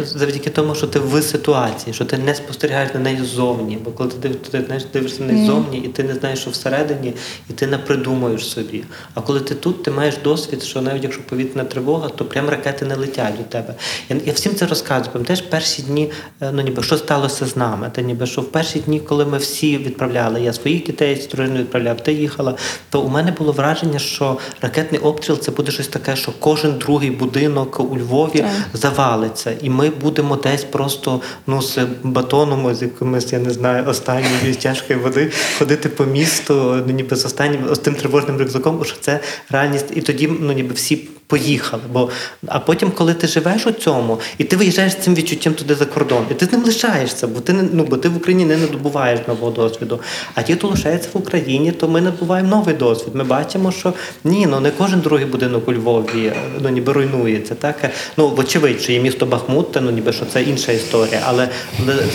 Завдяки 0.03 0.49
тому, 0.49 0.75
що 0.75 0.88
ти 0.88 0.99
в 0.99 1.21
ситуації, 1.21 1.93
що 1.93 2.05
ти 2.05 2.17
не 2.17 2.36
спостерігаєш 2.36 2.93
на 2.93 2.99
неї 2.99 3.17
ззовні. 3.23 3.77
Бо 3.86 3.91
коли 3.91 4.10
ти, 4.10 4.29
ти 4.29 4.63
знаєш, 4.65 4.86
дивишся 4.93 5.23
на 5.23 5.34
неї 5.34 5.45
ззовні, 5.45 5.77
і 5.77 5.88
ти 5.88 6.03
не 6.03 6.13
знаєш, 6.13 6.39
що 6.39 6.49
всередині, 6.49 7.13
і 7.49 7.53
ти 7.53 7.67
не 7.67 7.77
придумуєш 7.77 8.49
собі. 8.49 8.84
А 9.13 9.21
коли 9.21 9.39
ти 9.39 9.55
тут, 9.55 9.84
ти 9.84 9.91
маєш 9.91 10.15
досвід, 10.23 10.63
що 10.63 10.81
навіть 10.81 11.03
якщо 11.03 11.21
повітряна 11.21 11.69
тривога, 11.69 12.10
то 12.10 12.25
прям 12.25 12.49
ракети 12.49 12.86
не 12.86 12.95
летять 12.95 13.38
до 13.38 13.43
тебе. 13.43 13.75
Я, 14.10 14.17
я 14.25 14.34
всім 14.34 14.55
це 14.55 14.65
розказую. 14.65 15.12
Пам'ятаєш, 15.13 15.41
перші 15.41 15.81
дні, 15.81 16.12
е, 16.41 16.51
ну 16.53 16.62
ніби 16.62 16.84
що 16.84 16.97
сталося 16.97 17.45
з 17.45 17.55
нами? 17.55 17.91
Та 17.95 18.01
ніби 18.01 18.25
що 18.25 18.41
в 18.41 18.51
перші 18.51 18.79
дні, 18.79 18.99
коли 18.99 19.25
ми 19.25 19.38
всі 19.38 19.77
відправляли, 19.77 20.41
я 20.41 20.53
своїх 20.53 20.84
дітей 20.84 21.21
з 21.21 21.27
дружиною 21.27 21.63
відправляв, 21.63 22.01
ти 22.01 22.13
їхала, 22.36 22.56
то 22.89 23.02
у 23.02 23.10
мене 23.10 23.32
було 23.32 23.52
враження, 23.52 24.00
що 24.00 24.38
ракетний 24.62 25.02
обстріл 25.02 25.39
це 25.39 25.52
буде 25.52 25.71
щось 25.71 25.88
таке, 25.88 26.15
що 26.15 26.32
кожен 26.39 26.78
другий 26.78 27.12
будинок 27.12 27.80
у 27.80 27.98
Львові 27.98 28.39
Так. 28.39 28.50
завалиться, 28.74 29.52
і 29.62 29.69
ми 29.69 29.89
будемо 29.89 30.36
десь 30.36 30.63
просто 30.63 31.21
ну 31.48 31.62
з 31.62 31.80
батоном, 32.04 32.76
з 32.76 32.82
якимось, 32.82 33.34
я 33.34 33.39
не 33.39 33.50
знаю, 33.50 33.86
останньої 33.88 34.56
тяжкої 34.56 35.00
води 35.00 35.32
ходити 35.60 35.89
по 35.89 36.06
місту, 36.06 36.84
ну 36.88 36.93
ніби 36.93 37.15
з 37.15 37.26
останнім 37.26 37.76
з 37.76 37.80
тим 37.80 37.95
тривожним 37.95 38.38
рюкзаком, 38.38 38.86
що 38.86 38.98
це 39.02 39.19
реальність. 39.50 39.86
І 39.95 40.02
тоді 40.02 40.30
ну 40.39 40.52
ніби 40.52 40.74
всі 40.74 41.10
поїхали. 41.27 41.83
Бо 41.91 42.09
а 42.47 42.59
потім, 42.59 42.91
коли 42.91 43.13
ти 43.13 43.27
живеш 43.27 43.67
у 43.67 43.71
цьому, 43.71 44.19
і 44.38 44.43
ти 44.43 44.55
виїжджаєш 44.55 44.93
з 44.93 44.95
цим 44.95 45.15
відчуттям 45.15 45.53
туди 45.53 45.75
за 45.75 45.85
кордон, 45.85 46.25
і 46.31 46.33
ти 46.33 46.45
з 46.45 46.51
ним 46.51 46.63
лишаєшся, 46.63 47.27
бо 47.27 47.39
ти 47.39 47.53
не 47.53 47.63
ну 47.73 47.83
бо 47.89 47.97
ти 47.97 48.09
в 48.09 48.17
Україні 48.17 48.45
не 48.45 48.57
надобуваєш 48.57 49.19
нового 49.27 49.51
досвіду. 49.51 49.99
А 50.33 50.41
ті, 50.41 50.53
хто 50.53 50.67
лишається 50.67 51.09
в 51.13 51.17
Україні, 51.17 51.71
то 51.71 51.88
ми 51.88 52.01
набуваємо 52.01 52.49
новий 52.49 52.75
досвід. 52.75 53.15
Ми 53.15 53.23
бачимо, 53.23 53.71
що 53.71 53.93
ні, 54.23 54.47
ну 54.47 54.59
не 54.59 54.71
кожен 54.71 54.99
другий 54.99 55.25
будинок 55.25 55.67
у 55.67 55.73
Львові 55.73 56.33
ну 56.61 56.69
ніби 56.69 56.93
руйнується. 56.93 57.55
Так 57.55 57.91
ну 58.17 58.29
вочевидь, 58.29 58.81
що 58.81 58.91
є 58.91 58.99
місто 58.99 59.25
Бахмут, 59.25 59.71
та 59.71 59.81
ну 59.81 59.91
ніби 59.91 60.13
що 60.13 60.25
це 60.25 60.43
інша 60.43 60.71
історія, 60.71 61.21
але 61.25 61.49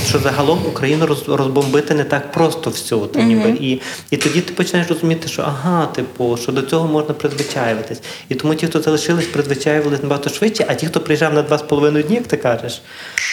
що 0.08 0.18
загалом 0.18 0.58
Україну 0.68 1.06
роз, 1.06 1.28
розбомбити 1.28 1.94
не 1.94 2.04
так 2.04 2.32
просто 2.32 2.70
всю. 2.70 3.06
Та, 3.06 3.22
ніби 3.22 3.50
і, 3.60 3.80
і 4.10 4.16
тоді 4.16 4.40
ти 4.40 4.52
починаєш 4.52 4.88
розуміти, 4.88 5.28
що 5.28 5.42
ага, 5.42 5.86
типу, 5.86 6.38
що 6.42 6.52
до 6.52 6.62
цього 6.62 6.88
можна 6.88 7.14
призвичаюватись. 7.14 8.00
І 8.28 8.34
тому 8.34 8.54
ті, 8.54 8.66
хто 8.66 8.80
залишились, 9.00 9.26
призвичаювалися 9.26 10.02
набагато 10.02 10.30
швидше, 10.30 10.64
а 10.68 10.74
ті, 10.74 10.86
хто 10.86 11.00
приїжджав 11.00 11.34
на 11.34 11.42
два 11.42 11.58
з 11.58 11.62
половиною 11.62 12.04
дні, 12.04 12.14
як 12.14 12.26
ти 12.26 12.36
кажеш, 12.36 12.82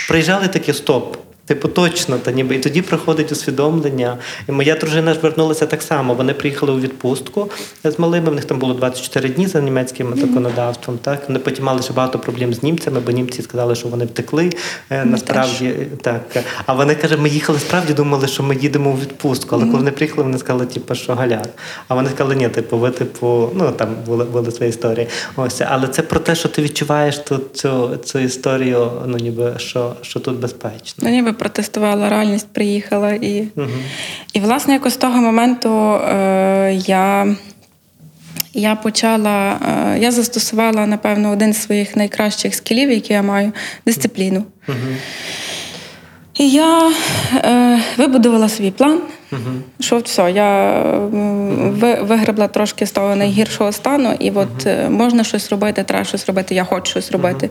приїжджали 0.08 0.47
такі 0.47 0.73
стоп. 0.73 1.26
Типу, 1.47 1.67
точно, 1.67 2.17
та 2.17 2.31
ніби 2.31 2.55
і 2.55 2.60
тоді 2.60 2.81
приходить 2.81 3.31
усвідомлення. 3.31 4.17
І 4.49 4.51
моя 4.51 4.75
дружина 4.75 5.13
ж 5.13 5.19
вернулася 5.19 5.65
так 5.65 5.81
само. 5.81 6.13
Вони 6.13 6.33
приїхали 6.33 6.71
у 6.71 6.79
відпустку 6.79 7.51
з 7.83 7.99
малими. 7.99 8.29
В 8.29 8.36
них 8.36 8.45
там 8.45 8.60
було 8.60 8.73
24 8.73 9.29
дні 9.29 9.47
за 9.47 9.62
німецьким 9.62 10.13
законодавством. 10.15 10.97
Так 10.97 11.23
вони 11.27 11.39
потім 11.39 11.65
мали 11.65 11.81
ще 11.81 11.93
багато 11.93 12.19
проблем 12.19 12.53
з 12.53 12.63
німцями, 12.63 12.99
бо 12.99 13.12
німці 13.12 13.41
сказали, 13.41 13.75
що 13.75 13.88
вони 13.88 14.05
втекли. 14.05 14.49
Е, 14.89 15.05
Насправді 15.05 15.73
так. 16.01 16.21
А 16.65 16.73
вони 16.73 16.95
каже, 16.95 17.17
ми 17.17 17.29
їхали 17.29 17.60
справді, 17.60 17.93
думали, 17.93 18.27
що 18.27 18.43
ми 18.43 18.55
їдемо 18.55 18.89
у 18.89 18.97
відпустку. 18.97 19.55
Але 19.55 19.65
коли 19.65 19.77
вони 19.77 19.91
приїхали, 19.91 20.23
вони 20.23 20.38
сказали, 20.38 20.65
типу, 20.65 20.95
що 20.95 21.15
галяк. 21.15 21.49
А 21.88 21.95
вони 21.95 22.10
сказали, 22.10 22.36
ні, 22.36 22.49
типу, 22.49 22.77
ви 22.77 22.91
типу, 22.91 23.49
ну 23.53 23.71
там 23.71 23.89
були, 24.05 24.25
були 24.25 24.51
свої 24.51 24.69
історії. 24.69 25.07
Ось, 25.36 25.62
але 25.67 25.88
це 25.88 26.01
про 26.01 26.19
те, 26.19 26.36
що 26.36 26.49
ти 26.49 26.62
відчуваєш 26.62 27.17
тут 27.17 27.57
цю, 27.57 27.97
цю 28.05 28.19
історію, 28.19 28.91
ну 29.05 29.17
ніби 29.17 29.53
що, 29.57 29.93
що 30.01 30.19
тут 30.19 30.39
безпечно. 30.39 30.93
Ну, 31.01 31.10
ніби 31.10 31.33
протестувала 31.38 32.10
реальність, 32.10 32.47
приїхала. 32.54 33.12
І, 33.12 33.47
Угу. 33.56 33.67
і 34.34 34.39
власне, 34.39 34.73
якось 34.73 34.93
з 34.93 34.97
того 34.97 35.21
моменту 35.21 35.93
е, 35.93 36.73
я. 36.86 37.36
Я 38.54 38.76
почала, 38.76 39.60
е, 39.95 40.00
я 40.00 40.12
застосувала, 40.12 40.86
напевно, 40.86 41.32
один 41.32 41.54
з 41.54 41.62
своїх 41.62 41.95
найкращих 41.95 42.56
скілів, 42.56 42.91
які 42.91 43.13
я 43.13 43.21
маю 43.21 43.52
дисципліну. 43.86 44.43
І 46.38 46.50
я 46.50 46.91
е, 47.36 47.80
вибудувала 47.97 48.50
свій 48.50 48.71
план, 48.71 49.02
що 49.80 49.97
все, 49.97 50.32
я 50.32 50.82
вигребла 52.02 52.47
трошки 52.47 52.86
з 52.86 52.91
того 52.91 53.15
найгіршого 53.15 53.71
стану, 53.71 54.13
і 54.19 54.32
от 54.32 54.65
е, 54.65 54.89
можна 54.89 55.23
щось 55.23 55.50
робити, 55.50 55.84
треба 55.84 56.04
щось 56.04 56.28
робити, 56.28 56.56
я 56.56 56.63
хочу 56.63 56.91
щось 56.91 57.12
робити. 57.12 57.50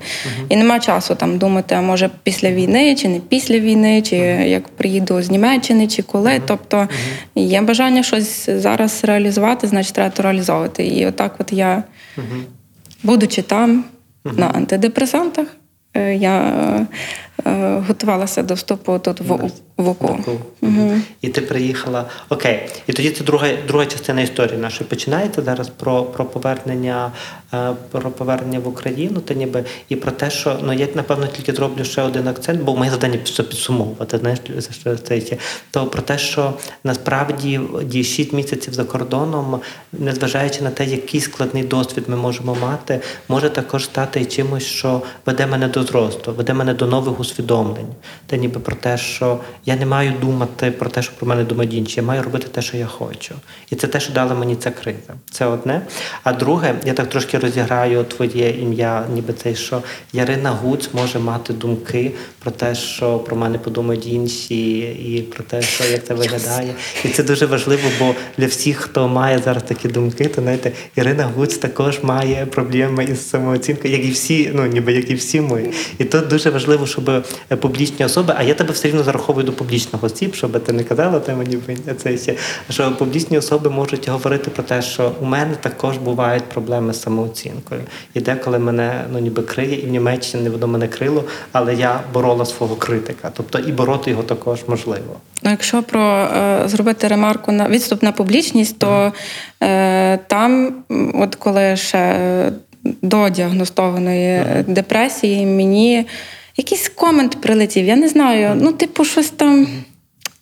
І 0.48 0.56
нема 0.56 0.80
часу 0.80 1.14
там 1.14 1.38
думати, 1.38 1.74
а 1.74 1.80
може 1.80 2.10
після 2.22 2.50
війни, 2.50 2.94
чи 2.94 3.08
не 3.08 3.20
після 3.20 3.58
війни, 3.58 4.02
чи 4.02 4.16
як 4.16 4.68
приїду 4.68 5.22
з 5.22 5.30
Німеччини, 5.30 5.86
чи 5.86 6.02
коли. 6.02 6.40
Тобто 6.46 6.88
є 7.34 7.60
бажання 7.60 8.02
щось 8.02 8.50
зараз 8.50 9.04
реалізувати, 9.04 9.66
значить 9.66 9.94
треба 9.94 10.10
то 10.10 10.22
реалізовувати. 10.22 10.86
І 10.86 11.06
отак, 11.06 11.34
от 11.38 11.52
я, 11.52 11.82
будучи 13.02 13.42
там 13.42 13.84
на 14.24 14.46
антидепресантах, 14.46 15.46
е, 15.94 16.14
я 16.14 16.38
е, 16.38 16.86
готувалася 17.88 18.42
до 18.42 18.54
вступу 18.54 18.98
тут 18.98 19.20
в 19.20 19.50
в. 19.76 19.94
Таку. 19.94 20.38
Мгм. 20.60 21.02
І 21.20 21.28
ти 21.28 21.40
приїхала. 21.40 22.04
Окей. 22.28 22.68
І 22.86 22.92
тоді 22.92 23.10
це 23.10 23.24
друга, 23.24 23.48
друга 23.68 23.86
частина 23.86 24.20
історії 24.20 24.58
нашої. 24.58 24.90
Починаєте 24.90 25.42
зараз 25.42 25.68
про, 25.68 26.02
про 26.02 26.24
повернення 26.24 27.12
е, 27.54 27.72
про 27.90 28.10
повернення 28.10 28.58
в 28.58 28.68
Україну, 28.68 29.20
та 29.20 29.34
ніби 29.34 29.64
і 29.88 29.96
про 29.96 30.10
те, 30.10 30.30
що 30.30 30.58
ну 30.62 30.72
я 30.72 30.88
напевно 30.94 31.26
тільки 31.26 31.52
зроблю 31.52 31.84
ще 31.84 32.02
один 32.02 32.28
акцент, 32.28 32.62
бо 32.62 32.76
моє 32.76 32.90
завдання 32.90 33.18
все 33.24 33.42
підсумовувати. 33.42 34.18
Знаєш, 34.18 34.38
за 34.56 34.72
що 34.72 34.96
це 34.96 35.18
є. 35.18 35.36
То 35.70 35.86
про 35.86 36.02
те, 36.02 36.18
що 36.18 36.54
насправді 36.84 37.60
ді 37.82 38.04
6 38.04 38.32
місяців 38.32 38.74
за 38.74 38.84
кордоном, 38.84 39.60
незважаючи 39.92 40.62
на 40.62 40.70
те, 40.70 40.84
який 40.84 41.20
складний 41.20 41.64
досвід 41.64 42.04
ми 42.08 42.16
можемо 42.16 42.56
мати, 42.62 43.00
може 43.28 43.50
також 43.50 43.84
стати 43.84 44.24
чимось, 44.24 44.64
що 44.64 45.02
веде 45.26 45.46
мене 45.46 45.68
до 45.68 45.82
зросту, 45.82 46.32
веде 46.32 46.54
мене 46.54 46.74
до 46.74 46.86
нових 46.86 47.20
усвідомлень. 47.26 47.86
Та 48.26 48.36
ніби 48.36 48.60
про 48.60 48.76
те, 48.76 48.98
що 48.98 49.38
я 49.64 49.76
не 49.76 49.86
маю 49.86 50.12
думати 50.20 50.70
про 50.70 50.90
те, 50.90 51.02
що 51.02 51.12
про 51.18 51.26
мене 51.26 51.44
думають 51.44 51.74
інші, 51.74 51.94
я 51.96 52.02
маю 52.02 52.22
робити 52.22 52.46
те, 52.52 52.62
що 52.62 52.76
я 52.76 52.86
хочу. 52.86 53.34
І 53.70 53.76
це 53.76 53.86
те, 53.86 54.00
що 54.00 54.12
дала 54.12 54.34
мені 54.34 54.56
ця 54.56 54.70
криза. 54.70 55.14
Це 55.30 55.46
одне. 55.46 55.80
А 56.22 56.32
друге, 56.32 56.74
я 56.84 56.92
так 56.92 57.08
трошки 57.08 57.38
розіграю 57.38 58.04
твоє 58.04 58.50
ім'я, 58.50 59.04
ніби 59.14 59.32
це, 59.32 59.54
що 59.54 59.82
Ярина 60.12 60.50
Гуц 60.50 60.88
може 60.92 61.18
мати 61.18 61.52
думки 61.52 62.12
про 62.38 62.50
те, 62.50 62.74
що 62.74 63.18
про 63.18 63.36
мене 63.36 63.58
подумають 63.58 64.06
інші, 64.06 64.78
і 64.80 65.22
про 65.22 65.44
те, 65.44 65.62
що 65.62 65.84
як 65.84 66.04
це 66.04 66.14
виглядає. 66.14 66.74
І 67.04 67.08
це 67.08 67.22
дуже 67.22 67.46
важливо, 67.46 67.88
бо 67.98 68.14
для 68.38 68.46
всіх, 68.46 68.76
хто 68.76 69.08
має 69.08 69.38
зараз 69.38 69.62
такі 69.62 69.88
думки, 69.88 70.24
то 70.24 70.42
знаєте, 70.42 70.72
Ірина 70.96 71.24
Гуц 71.24 71.56
також 71.56 72.02
має 72.02 72.46
проблеми 72.46 73.04
із 73.04 73.28
самооцінкою, 73.28 73.94
як 73.94 74.04
і 74.04 74.10
всі, 74.10 74.50
ну 74.54 74.66
ніби 74.66 74.92
як 74.92 75.10
і 75.10 75.14
всі 75.14 75.40
ми. 75.40 75.70
І 75.98 76.04
тут 76.04 76.28
дуже 76.28 76.50
важливо, 76.50 76.86
щоб 76.86 77.15
публічні 77.60 78.06
особи, 78.06 78.34
а 78.36 78.42
я 78.42 78.54
тебе 78.54 78.72
все 78.72 78.88
рівно 78.88 79.02
зараховую 79.02 79.46
до 79.46 79.52
публічних 79.52 80.04
осіб, 80.04 80.34
щоб 80.34 80.64
ти 80.64 80.72
не 80.72 80.84
казала 80.84 81.20
те 81.20 81.34
мені 81.34 81.58
це 82.02 82.18
ще, 82.18 82.34
що 82.70 82.92
публічні 82.92 83.38
особи 83.38 83.70
можуть 83.70 84.08
говорити 84.08 84.50
про 84.50 84.62
те, 84.62 84.82
що 84.82 85.12
у 85.20 85.24
мене 85.24 85.54
також 85.54 85.98
бувають 85.98 86.44
проблеми 86.44 86.92
з 86.92 87.02
самооцінкою. 87.02 87.80
І 88.14 88.20
деколи 88.20 88.58
мене 88.58 89.04
ну 89.12 89.18
ніби 89.18 89.42
криє, 89.42 89.76
і 89.76 89.86
в 89.86 89.90
Німеччині 89.90 90.48
воно 90.48 90.66
мене 90.66 90.88
крило, 90.88 91.24
але 91.52 91.74
я 91.74 92.00
борола 92.12 92.44
свого 92.44 92.76
критика. 92.76 93.30
Тобто 93.36 93.58
і 93.58 93.72
бороти 93.72 94.10
його 94.10 94.22
також 94.22 94.60
можливо. 94.68 95.16
Ну, 95.42 95.50
якщо 95.50 95.82
про 95.82 96.00
е, 96.00 96.62
зробити 96.66 97.08
ремарку 97.08 97.52
на 97.52 97.68
відступ 97.68 98.02
на 98.02 98.12
публічність, 98.12 98.78
то 98.78 99.12
е, 99.62 100.16
там, 100.16 100.74
от 101.14 101.34
коли 101.34 101.76
ще 101.76 101.98
е, 101.98 102.52
до 103.02 103.28
діагностованої 103.28 104.28
е, 104.28 104.64
депресії, 104.66 105.46
мені 105.46 106.06
якийсь 106.56 106.88
комент 106.88 107.40
прилетів. 107.40 107.86
Я 107.86 107.96
не 107.96 108.08
знаю. 108.08 108.58
Ну, 108.60 108.72
типу, 108.72 109.04
щось 109.04 109.30
там, 109.30 109.60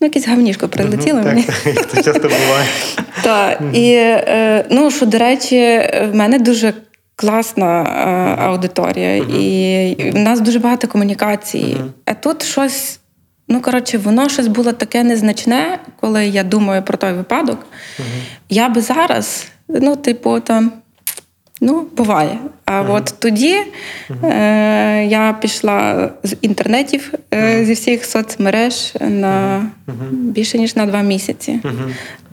ну, 0.01 0.07
якесь 0.07 0.29
гавнішко 0.29 0.69
прилетіло 0.69 1.23
мені. 1.23 1.43
Так, 1.43 1.91
це 1.95 2.03
часто 2.03 2.29
буває. 2.29 2.67
Так, 3.23 3.61
і 3.73 3.91
е, 3.93 4.67
ну, 4.71 4.91
що, 4.91 5.07
до 5.07 5.19
речі, 5.19 5.57
в 6.03 6.15
мене 6.15 6.39
дуже 6.39 6.75
класна 7.17 7.83
е, 7.83 8.43
аудиторія, 8.43 9.17
і 9.17 10.11
в 10.11 10.19
нас 10.19 10.41
дуже 10.41 10.59
багато 10.59 10.89
комунікації. 10.89 11.77
А 12.05 12.15
тут 12.15 12.43
щось, 12.43 13.01
ну 13.49 13.61
коротше, 13.61 13.99
воно 13.99 14.29
щось 14.29 14.47
було 14.47 14.73
таке 14.73 15.03
незначне, 15.03 15.79
коли 16.01 16.27
я 16.27 16.43
думаю 16.43 16.83
про 16.83 16.99
той 16.99 17.13
випадок. 17.13 17.67
Я 18.49 18.69
би 18.69 18.81
зараз, 18.81 19.47
ну, 19.69 19.97
типу, 19.97 20.41
там. 20.41 20.73
Ну, 21.67 21.87
буває. 21.97 22.39
А 22.65 22.81
от 22.83 23.15
тоді 23.19 23.57
е, 24.25 25.07
я 25.11 25.37
пішла 25.41 26.11
з 26.23 26.37
інтернетів 26.41 27.13
е, 27.35 27.65
зі 27.65 27.73
всіх 27.73 28.05
соцмереж 28.05 28.95
на 29.01 29.67
більше 30.11 30.59
ніж 30.59 30.77
на 30.77 30.87
два 30.87 31.01
місяці. 31.03 31.61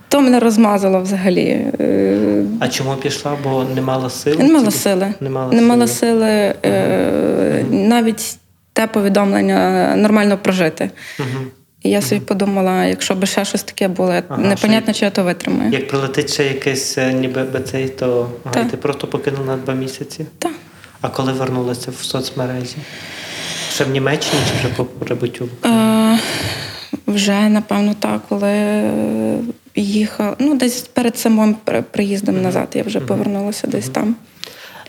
То 0.07 0.21
мене 0.21 0.39
розмазало 0.39 1.01
взагалі. 1.01 1.65
Е, 1.79 2.43
А 2.59 2.67
чому 2.67 2.95
пішла? 2.95 3.37
Бо 3.43 3.63
не 3.75 3.81
мала 3.81 4.09
сили? 4.09 4.43
не 4.43 4.53
мала 4.53 4.71
сили. 4.71 5.13
Не 5.21 5.29
мала 5.29 5.53
Не 5.53 5.61
мала 5.61 5.87
сили. 5.87 6.11
сили 6.19 6.53
е, 6.65 7.65
навіть 7.71 8.37
те 8.73 8.87
повідомлення 8.87 9.93
нормально 9.95 10.37
прожити. 10.37 10.89
І 11.83 11.89
я 11.89 12.01
собі 12.01 12.21
подумала, 12.21 12.85
якщо 12.85 13.15
б 13.15 13.25
ще 13.25 13.45
щось 13.45 13.63
таке 13.63 13.87
було, 13.87 14.13
Ага, 14.29 14.41
непонятно, 14.41 14.93
чи 14.93 15.05
я 15.05 15.11
то 15.11 15.23
витримаю. 15.23 15.71
Як 15.71 15.87
прилетить 15.87 16.33
ще 16.33 16.43
якесь 16.45 16.97
е, 16.97 17.13
ніби 17.13 17.43
бецей, 17.43 17.89
то 17.89 18.29
ага, 18.43 18.63
ти 18.65 18.77
просто 18.77 19.07
покинула 19.07 19.45
на 19.45 19.57
два 19.57 19.73
місяці. 19.73 20.25
Так. 20.39 20.51
А 21.01 21.09
коли 21.09 21.33
вернулася 21.33 21.91
в 21.91 22.03
соцмережі? 22.03 22.75
Ще 23.73 23.83
в 23.83 23.89
Німеччині 23.89 24.41
чи 24.51 24.57
вже 24.57 24.75
по 24.75 24.85
прибуттю? 24.85 25.49
Е, 25.65 26.19
вже, 27.07 27.49
напевно, 27.49 27.93
так, 27.99 28.21
коли 28.29 28.83
їхала. 29.75 30.35
Ну, 30.39 30.55
десь 30.57 30.81
перед 30.81 31.17
самим 31.17 31.55
при- 31.63 31.81
приїздом 31.81 32.41
назад 32.41 32.67
я 32.73 32.83
вже 32.83 32.99
повернулася 32.99 33.67
десь 33.67 33.89
там. 33.89 34.15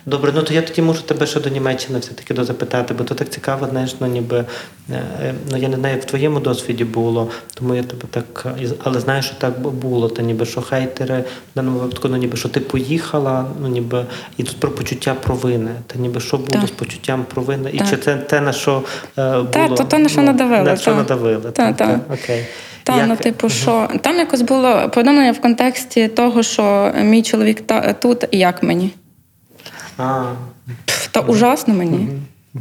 Добре, 0.06 0.32
ну 0.34 0.42
то 0.42 0.54
я 0.54 0.62
тоді 0.62 0.82
можу 0.82 1.02
тебе 1.02 1.26
ще 1.26 1.40
до 1.40 1.48
Німеччини 1.48 1.98
все-таки 1.98 2.34
дозапитати, 2.34 2.94
бо 2.94 3.04
то 3.04 3.14
так 3.14 3.30
цікаво, 3.30 3.68
знаєш, 3.70 3.96
ну 4.00 4.06
ніби 4.06 4.44
е, 4.90 5.02
е, 5.22 5.34
ну 5.50 5.56
я 5.56 5.68
не 5.68 5.76
знаю, 5.76 5.94
як 5.94 6.04
в 6.04 6.06
твоєму 6.06 6.40
досвіді 6.40 6.84
було, 6.84 7.30
тому 7.54 7.74
я 7.74 7.82
тебе 7.82 8.04
так, 8.10 8.46
але 8.84 9.00
знаю, 9.00 9.22
що 9.22 9.34
так 9.34 9.60
було. 9.60 10.08
Та 10.08 10.22
ніби 10.22 10.46
що 10.46 10.62
хейтери 10.62 11.18
в 11.18 11.54
даному 11.56 11.78
випадку, 11.78 12.08
ну 12.08 12.16
ніби 12.16 12.36
що 12.36 12.48
ти 12.48 12.60
поїхала, 12.60 13.46
ну 13.60 13.68
ніби 13.68 14.06
і 14.36 14.42
тут 14.42 14.56
про 14.60 14.70
почуття 14.70 15.14
провини. 15.14 15.70
Та 15.86 15.98
ніби 15.98 16.20
що 16.20 16.36
було 16.36 16.50
Так. 16.50 16.66
з 16.66 16.70
почуттям 16.70 17.24
провини, 17.34 17.70
і 17.72 17.78
Так. 17.78 17.90
чи 17.90 17.96
це 17.96 18.16
те, 18.16 18.40
на 18.40 18.52
що 18.52 18.82
е, 19.18 19.32
було 19.32 19.44
Та, 19.44 19.68
то 19.68 19.84
те, 19.84 19.98
на 19.98 20.08
що 20.08 20.20
ну, 20.20 20.26
надавили, 20.26 20.62
На 20.64 20.76
що 20.76 20.90
та. 20.90 20.96
надавили. 20.96 21.50
Та, 21.50 21.72
та. 21.72 22.00
Окей. 22.12 22.46
Та, 22.84 22.96
Як- 22.96 23.08
ну, 23.08 23.16
типу, 23.16 23.48
що 23.48 23.88
там 24.00 24.16
якось 24.16 24.42
було 24.42 24.90
повідомлення 24.94 25.32
в 25.32 25.40
контексті 25.40 26.08
того, 26.08 26.42
що 26.42 26.92
мій 27.00 27.22
чоловік 27.22 27.60
та, 27.60 27.92
тут, 27.92 28.24
і 28.30 28.38
як 28.38 28.62
мені. 28.62 28.90
Та 31.10 31.20
ужасно 31.20 31.74
мені. 31.74 32.08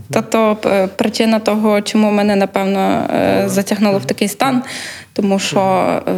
Та 0.10 0.22
то 0.22 0.58
е, 0.66 0.88
причина 0.88 1.40
того, 1.40 1.82
чому 1.82 2.12
мене 2.12 2.36
напевно 2.36 2.80
е, 3.14 3.44
затягнуло 3.48 3.98
в 4.00 4.06
такий 4.06 4.28
стан, 4.28 4.64
тому 5.14 5.40
що 5.40 5.60
е, 6.08 6.12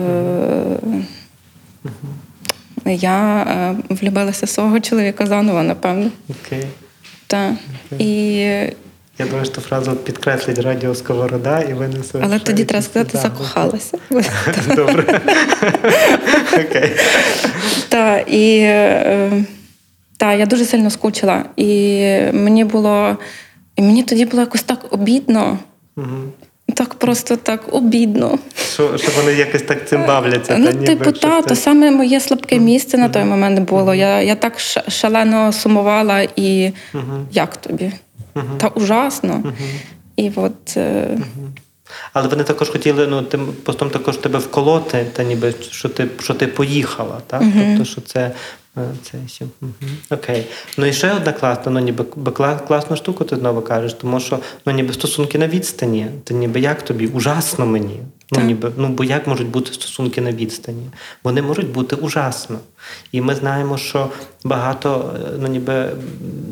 я 2.85 3.37
е, 3.41 3.75
влюбилася 3.89 4.47
свого 4.47 4.79
чоловіка 4.79 5.25
заново, 5.25 5.63
напевно. 5.63 6.09
окей. 6.29 6.65
Та. 7.27 7.55
І, 7.99 8.35
Я 9.19 9.25
думаю, 9.25 9.45
що 9.45 9.61
фразу 9.61 9.91
підкреслить 9.95 10.59
радіо 10.59 10.95
Сковорода 10.95 11.59
і 11.61 11.73
винесе. 11.73 12.19
але 12.23 12.39
тоді 12.39 12.65
треба 12.65 12.83
сказати, 12.83 13.17
закохалася. 13.17 13.97
Добре. 14.75 15.21
Окей. 16.53 16.91
Та, 17.89 18.17
і 18.19 18.57
е, 18.59 19.45
та, 20.23 20.33
я 20.33 20.45
дуже 20.45 20.65
сильно 20.65 20.89
скучила. 20.89 21.45
І 21.55 21.67
мені 22.33 22.63
було. 22.65 23.17
І 23.75 23.81
мені 23.81 24.03
тоді 24.03 24.25
було 24.25 24.41
якось 24.41 24.63
так 24.63 24.85
обідно. 24.89 25.59
Мгм. 25.95 26.31
Так 26.73 26.93
просто 26.93 27.35
так 27.35 27.73
обідно. 27.73 28.39
Що, 28.73 28.97
що 28.97 29.11
вони 29.17 29.33
якось 29.33 29.61
так 29.61 29.87
цим 29.89 30.05
бавляться? 30.05 30.57
Ну, 30.57 30.65
та 30.65 30.71
ніби, 30.71 30.85
типу, 30.85 31.11
та, 31.11 31.41
ти- 31.41 31.49
то 31.49 31.55
саме 31.55 31.91
моє 31.91 32.19
слабке 32.19 32.59
місце 32.59 32.97
на 32.97 33.09
той 33.09 33.23
момент 33.23 33.59
було. 33.59 33.93
Я, 33.93 34.21
я 34.21 34.35
так 34.35 34.59
шалено 34.87 35.53
сумувала, 35.53 36.27
і 36.35 36.71
як 37.31 37.57
тобі? 37.57 37.91
Та 38.57 38.67
ужасно. 38.67 39.53
І 40.15 40.31
от 40.35 40.77
е, 40.77 41.17
Але 42.13 42.27
вони 42.27 42.43
також 42.43 42.69
хотіли, 42.69 43.07
ну, 43.07 43.21
тим 43.21 43.47
постом 43.63 43.89
також 43.89 44.17
тебе 44.17 44.39
вколоти, 44.39 45.05
та 45.13 45.23
ніби 45.23 45.53
що 45.71 45.89
ти, 45.89 46.07
що 46.19 46.33
ти 46.33 46.47
поїхала, 46.47 47.21
так? 47.27 47.43
Тобто, 47.69 47.85
що 47.85 48.01
це. 48.01 48.31
Це 48.75 49.17
ще. 49.27 49.45
Окей. 50.09 50.45
Ну 50.77 50.85
і 50.85 50.93
ще 50.93 51.13
одна 51.13 51.33
класна, 51.33 51.71
ну 51.71 51.79
ніби 51.79 52.03
класна 52.03 52.67
класну 52.67 52.95
штуку 52.95 53.23
ти 53.23 53.35
знову 53.35 53.61
кажеш, 53.61 53.93
тому 53.93 54.19
що 54.19 54.39
ну 54.65 54.73
ніби 54.73 54.93
стосунки 54.93 55.37
на 55.37 55.47
відстані. 55.47 56.07
Ти 56.23 56.33
ніби 56.33 56.59
як 56.59 56.81
тобі? 56.81 57.07
Ужасно 57.07 57.65
мені. 57.65 57.99
Ну, 58.31 58.41
ніби, 58.41 58.71
ну 58.77 58.87
бо 58.87 59.03
як 59.03 59.27
можуть 59.27 59.47
бути 59.47 59.73
стосунки 59.73 60.21
на 60.21 60.31
відстані? 60.31 60.89
Вони 61.23 61.41
можуть 61.41 61.71
бути 61.71 61.95
ужасно. 61.95 62.59
І 63.11 63.21
ми 63.21 63.35
знаємо, 63.35 63.77
що 63.77 64.09
багато, 64.43 65.13
е, 65.15 65.29
ну 65.39 65.47
ніби, 65.47 65.89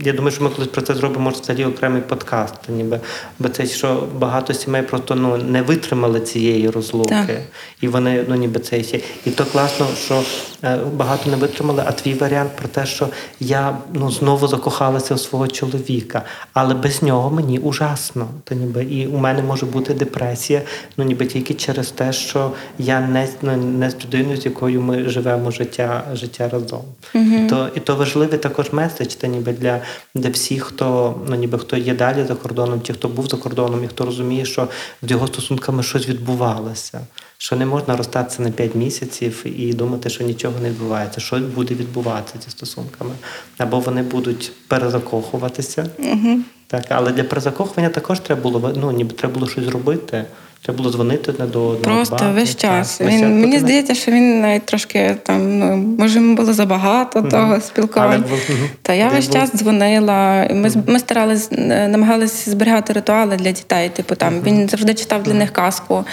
я 0.02 0.14
думаю, 0.14 0.32
що 0.32 0.44
ми 0.44 0.50
колись 0.50 0.68
про 0.68 0.82
це 0.82 0.94
зробимо 0.94 1.22
може, 1.22 1.42
взагалі 1.42 1.66
окремий 1.66 2.02
подкаст. 2.02 2.56
Ніби, 2.70 3.00
бо 3.40 3.50
це 3.50 3.66
що 3.66 4.08
багато 4.18 4.54
сімей 4.54 4.82
просто 4.82 5.16
ну, 5.16 5.38
не 5.38 5.62
витримали 5.62 6.20
цієї 6.20 6.70
розлуки. 6.70 7.10
Так. 7.10 7.42
І 7.82 7.88
вони, 7.88 8.26
ну 8.28 8.36
ніби 8.36 8.60
це 8.60 8.84
ще. 8.84 9.00
І 9.26 9.32
то 9.32 9.46
класно, 9.46 9.88
що 10.06 10.24
е, 10.64 10.78
багато 10.94 11.30
не 11.30 11.36
витримали, 11.36 11.84
а 11.88 11.92
твій 11.92 12.14
варіант 12.14 12.52
про 12.56 12.68
те, 12.68 12.86
що 12.86 13.08
я 13.40 13.78
ну, 13.94 14.12
знову 14.12 14.48
закохалася 14.48 15.16
в 15.16 15.20
свого 15.20 15.48
чоловіка, 15.48 16.24
але 16.54 16.74
без 16.74 17.04
нього 17.04 17.30
мені 17.30 17.60
ужасно. 17.60 18.28
Та 18.44 18.56
ніби 18.56 18.84
і 18.84 19.08
у 19.08 19.18
мене 19.18 19.42
може 19.42 19.66
бути 19.66 19.94
депресія, 19.94 20.62
ну 20.98 21.04
ніби 21.04 21.26
тільки 21.26 21.54
через 21.54 21.92
те, 21.92 22.14
що 22.14 22.52
я 22.80 23.00
не, 23.00 23.28
ну, 23.42 23.58
не 23.58 23.90
з 23.90 23.96
людиною, 24.06 24.38
з 24.38 24.46
якою 24.46 24.82
ми 24.82 25.10
живемо 25.10 25.52
життя, 25.52 26.04
життя 26.14 26.50
разом. 26.50 26.82
І, 27.14 27.50
то, 27.50 27.70
і 27.76 27.80
то 27.82 27.96
важливий 27.96 28.40
також 28.40 28.72
меседж, 28.72 29.14
та 29.14 29.28
ніби 29.28 29.52
для, 29.54 29.82
для 30.16 30.30
всіх, 30.30 30.64
хто 30.64 31.16
ну 31.28 31.36
ніби 31.36 31.60
хто 31.60 31.78
є 31.78 31.94
далі 31.94 32.26
за 32.28 32.36
кордоном, 32.36 32.82
ті, 32.82 32.94
хто 32.94 33.08
був 33.08 33.28
за 33.28 33.38
кордоном, 33.38 33.84
і 33.84 33.88
хто 33.88 34.06
розуміє, 34.06 34.46
що 34.46 34.68
з 35.02 35.12
його 35.12 35.28
стосунками 35.28 35.84
щось 35.84 36.10
відбувалося. 36.10 37.02
Що 37.38 37.56
не 37.56 37.66
можна 37.66 37.98
розстатися 37.98 38.42
на 38.42 38.52
5 38.52 38.76
місяців 38.76 39.44
і 39.46 39.74
думати, 39.74 40.10
що 40.10 40.24
нічого 40.24 40.60
не 40.60 40.70
відбувається, 40.70 41.22
що 41.22 41.40
буде 41.40 41.76
відбуватися 41.76 42.38
зі 42.46 42.52
стосунками, 42.52 43.12
або 43.58 43.80
вони 43.80 44.02
будуть 44.02 44.52
перезакохуватися. 44.68 45.90
Угу. 46.00 46.38
Так, 46.68 46.86
але 46.90 47.12
для 47.12 47.24
перезакохування 47.24 47.90
також 47.90 48.20
треба 48.20 48.42
було 48.42 48.74
ну, 48.76 48.92
ніби 48.92 49.14
треба 49.14 49.34
було 49.34 49.48
щось 49.48 49.64
зробити. 49.64 50.26
Треба 50.64 50.78
було 50.78 50.92
дзвонити 50.92 51.32
одне 51.32 51.46
до 51.46 51.60
одного. 51.68 51.96
Просто 51.96 52.16
дбати, 52.16 52.32
весь 52.34 52.56
час. 52.56 53.02
Весь 53.02 53.14
Він, 53.14 53.30
мені 53.30 53.46
бути 53.46 53.60
здається, 53.60 53.96
що 53.96 54.12
він 54.12 54.42
навіть 54.42 54.66
трошки 54.66 55.16
там, 55.24 55.60
ну, 55.60 55.78
може, 55.78 56.20
йому 56.20 56.36
було 56.36 56.54
забагато 56.54 57.22
того 57.22 57.60
спілкування. 57.62 58.24
Але. 58.30 58.58
Та 58.82 58.94
я 58.94 59.08
весь 59.10 59.26
був- 59.28 59.36
час 59.36 59.52
дзвонила. 59.56 60.48
Ми, 60.54 60.70
з- 60.70 60.78
ми 60.88 61.00
старались, 61.00 61.50
е, 61.52 61.88
намагалися 61.88 62.52
зберігати 62.52 62.94
ритуали 62.94 63.36
для 63.36 63.52
дітей. 63.52 63.90
Типу 63.90 64.16
там 64.16 64.42
він 64.42 64.70
завжди 64.70 64.94
читав 64.94 65.24
для 65.24 65.34
них 65.34 65.52
казку. 65.52 66.06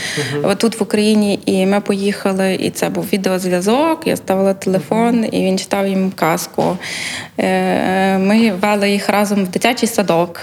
Отут 0.42 0.80
в 0.80 0.82
Україні, 0.82 1.40
і 1.46 1.66
ми 1.66 1.80
поїхали, 1.80 2.54
і 2.54 2.70
це 2.70 2.88
був 2.88 3.06
відеозв'язок. 3.12 4.06
Я 4.06 4.16
ставила 4.16 4.54
телефон, 4.54 5.24
і 5.32 5.44
він 5.44 5.58
читав 5.58 5.87
їм 5.88 6.12
казку. 6.14 6.76
Е, 7.40 8.18
Ми 8.18 8.52
вели 8.52 8.90
їх 8.90 9.08
разом 9.08 9.44
в 9.44 9.48
дитячий 9.48 9.88
садок. 9.88 10.40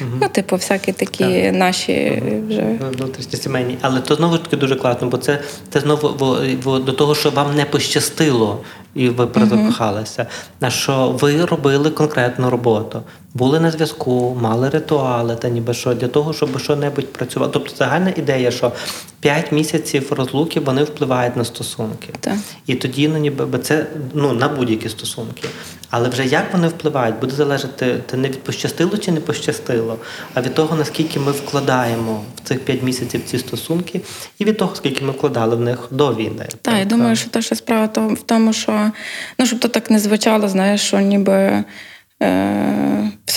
Мгм. 0.00 0.18
Ну, 0.22 0.28
типу, 0.28 0.56
всякі 0.56 0.92
такі 0.92 1.52
наші 1.52 2.22
вже. 2.48 2.78
внутрішні 2.98 3.38
сімейні. 3.38 3.78
Але 3.80 4.00
то 4.00 4.14
знову 4.14 4.36
ж 4.36 4.42
таки 4.42 4.56
дуже 4.56 4.76
класно, 4.76 5.08
бо 5.08 5.16
це, 5.16 5.40
це 5.70 5.80
знову 5.80 6.78
до 6.78 6.92
того, 6.92 7.14
що 7.14 7.30
вам 7.30 7.56
не 7.56 7.64
пощастило 7.64 8.60
і 8.94 9.08
ви 9.08 9.26
перезакохалися. 9.26 10.26
На 10.60 10.70
що 10.70 11.08
ви 11.20 11.44
робили 11.44 11.90
конкретну 11.90 12.50
роботу. 12.50 13.02
Були 13.38 13.60
на 13.60 13.70
зв'язку, 13.70 14.36
мали 14.40 14.68
ритуали, 14.68 15.36
та 15.36 15.48
ніби 15.48 15.74
що 15.74 15.94
для 15.94 16.08
того, 16.08 16.32
щоб 16.32 16.60
що-небудь 16.60 17.12
працювало. 17.12 17.52
Тобто 17.52 17.76
загальна 17.76 18.12
ідея, 18.16 18.50
що 18.50 18.72
5 19.20 19.52
місяців 19.52 20.12
розлуки 20.12 20.60
вони 20.60 20.84
впливають 20.84 21.36
на 21.36 21.44
стосунки. 21.44 22.08
Так. 22.20 22.36
І 22.66 22.74
тоді 22.74 23.08
ну, 23.08 23.18
ніби 23.18 23.58
це 23.58 23.86
ну, 24.14 24.32
на 24.32 24.48
будь-які 24.48 24.88
стосунки. 24.88 25.48
Але 25.90 26.08
вже 26.08 26.26
як 26.26 26.52
вони 26.52 26.68
впливають, 26.68 27.20
буде 27.20 27.34
залежати 27.34 27.94
те 28.06 28.16
не 28.16 28.28
від 28.28 28.42
пощастило 28.42 28.98
чи 28.98 29.12
не 29.12 29.20
пощастило, 29.20 29.98
а 30.34 30.40
від 30.40 30.54
того, 30.54 30.76
наскільки 30.76 31.20
ми 31.20 31.32
вкладаємо 31.32 32.24
в 32.36 32.48
цих 32.48 32.60
5 32.60 32.82
місяців 32.82 33.20
ці 33.26 33.38
стосунки, 33.38 34.00
і 34.38 34.44
від 34.44 34.58
того, 34.58 34.74
скільки 34.74 35.04
ми 35.04 35.10
вкладали 35.10 35.56
в 35.56 35.60
них 35.60 35.88
до 35.90 36.14
війни. 36.14 36.46
Так, 36.62 36.78
я 36.78 36.84
думаю, 36.84 37.16
що 37.16 37.30
те, 37.30 37.42
що 37.42 37.54
справа 37.54 37.86
в 37.96 38.22
тому, 38.26 38.52
що 38.52 38.90
ну, 39.38 39.46
щоб 39.46 39.58
то 39.58 39.68
так 39.68 39.90
не 39.90 39.98
звучало, 39.98 40.48
знаєш, 40.48 40.80
що 40.80 41.00
ніби 41.00 41.64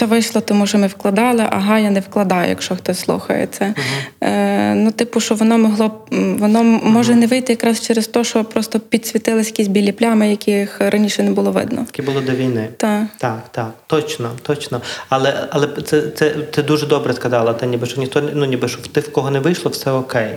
все 0.01 0.05
вийшло, 0.05 0.41
тому 0.41 0.67
що 0.67 0.77
ми 0.77 0.87
вкладали, 0.87 1.47
ага, 1.49 1.79
я 1.79 1.89
не 1.89 1.99
вкладаю, 1.99 2.49
якщо 2.49 2.75
хтось 2.75 2.99
слухає 2.99 3.47
це. 3.51 3.73
Е, 4.21 4.75
ну, 4.75 4.91
типу, 4.91 5.19
що 5.19 5.35
воно 5.35 5.57
могло 5.57 6.07
воно 6.11 6.63
може 6.63 7.15
не 7.15 7.27
вийти 7.27 7.53
якраз 7.53 7.81
через 7.81 8.07
те, 8.07 8.23
що 8.23 8.43
просто 8.43 8.79
підсвітились 8.79 9.47
якісь 9.47 9.67
білі 9.67 9.91
плями, 9.91 10.29
яких 10.29 10.81
раніше 10.81 11.23
не 11.23 11.31
було 11.31 11.51
видно. 11.51 11.85
Таке 11.85 12.03
було 12.03 12.21
до 12.21 12.31
війни. 12.31 12.67
Так. 12.77 13.03
Так, 13.17 13.43
так, 13.51 13.71
точно, 13.87 14.31
точно. 14.41 14.81
Але, 15.09 15.47
але 15.49 15.67
це, 15.85 16.01
це 16.01 16.29
ти 16.29 16.63
дуже 16.63 16.87
добре 16.87 17.13
сказала, 17.13 17.53
та 17.53 17.65
ніби 17.65 17.87
що 17.87 18.01
ніхто 18.01 18.21
ну 18.33 18.45
ніби 18.45 18.67
що 18.67 18.81
в 18.81 18.87
тих, 18.87 19.05
в 19.07 19.11
кого 19.11 19.31
не 19.31 19.39
вийшло, 19.39 19.71
все 19.71 19.91
окей. 19.91 20.31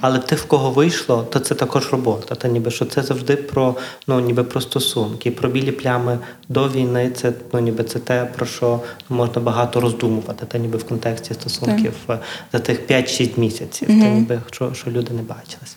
Але 0.00 0.18
в 0.18 0.24
тих, 0.24 0.38
в 0.38 0.44
кого 0.44 0.70
вийшло, 0.70 1.26
то 1.30 1.38
це 1.38 1.54
також 1.54 1.92
робота. 1.92 2.34
Та 2.34 2.48
ніби 2.48 2.70
що 2.70 2.84
це 2.84 3.02
завжди 3.02 3.36
про 3.36 3.76
ну 4.06 4.20
ніби 4.20 4.44
про 4.44 4.60
стосунки, 4.60 5.30
про 5.30 5.48
білі 5.48 5.72
плями 5.72 6.18
до 6.48 6.68
війни. 6.68 7.10
Це 7.16 7.32
ну 7.52 7.60
ніби 7.60 7.84
це 7.86 7.98
те, 7.98 8.24
про 8.24 8.46
що 8.46 8.80
можна 9.08 9.42
багато 9.42 9.80
роздумувати, 9.80 10.46
та 10.46 10.58
ніби 10.58 10.78
в 10.78 10.84
контексті 10.84 11.34
стосунків 11.34 11.94
так. 12.06 12.20
за 12.52 12.58
тих 12.58 12.86
5-6 12.90 13.40
місяців, 13.40 13.88
та 13.88 14.08
ніби 14.08 14.40
що, 14.50 14.74
що 14.74 14.90
люди 14.90 15.14
не 15.14 15.22
бачились. 15.22 15.76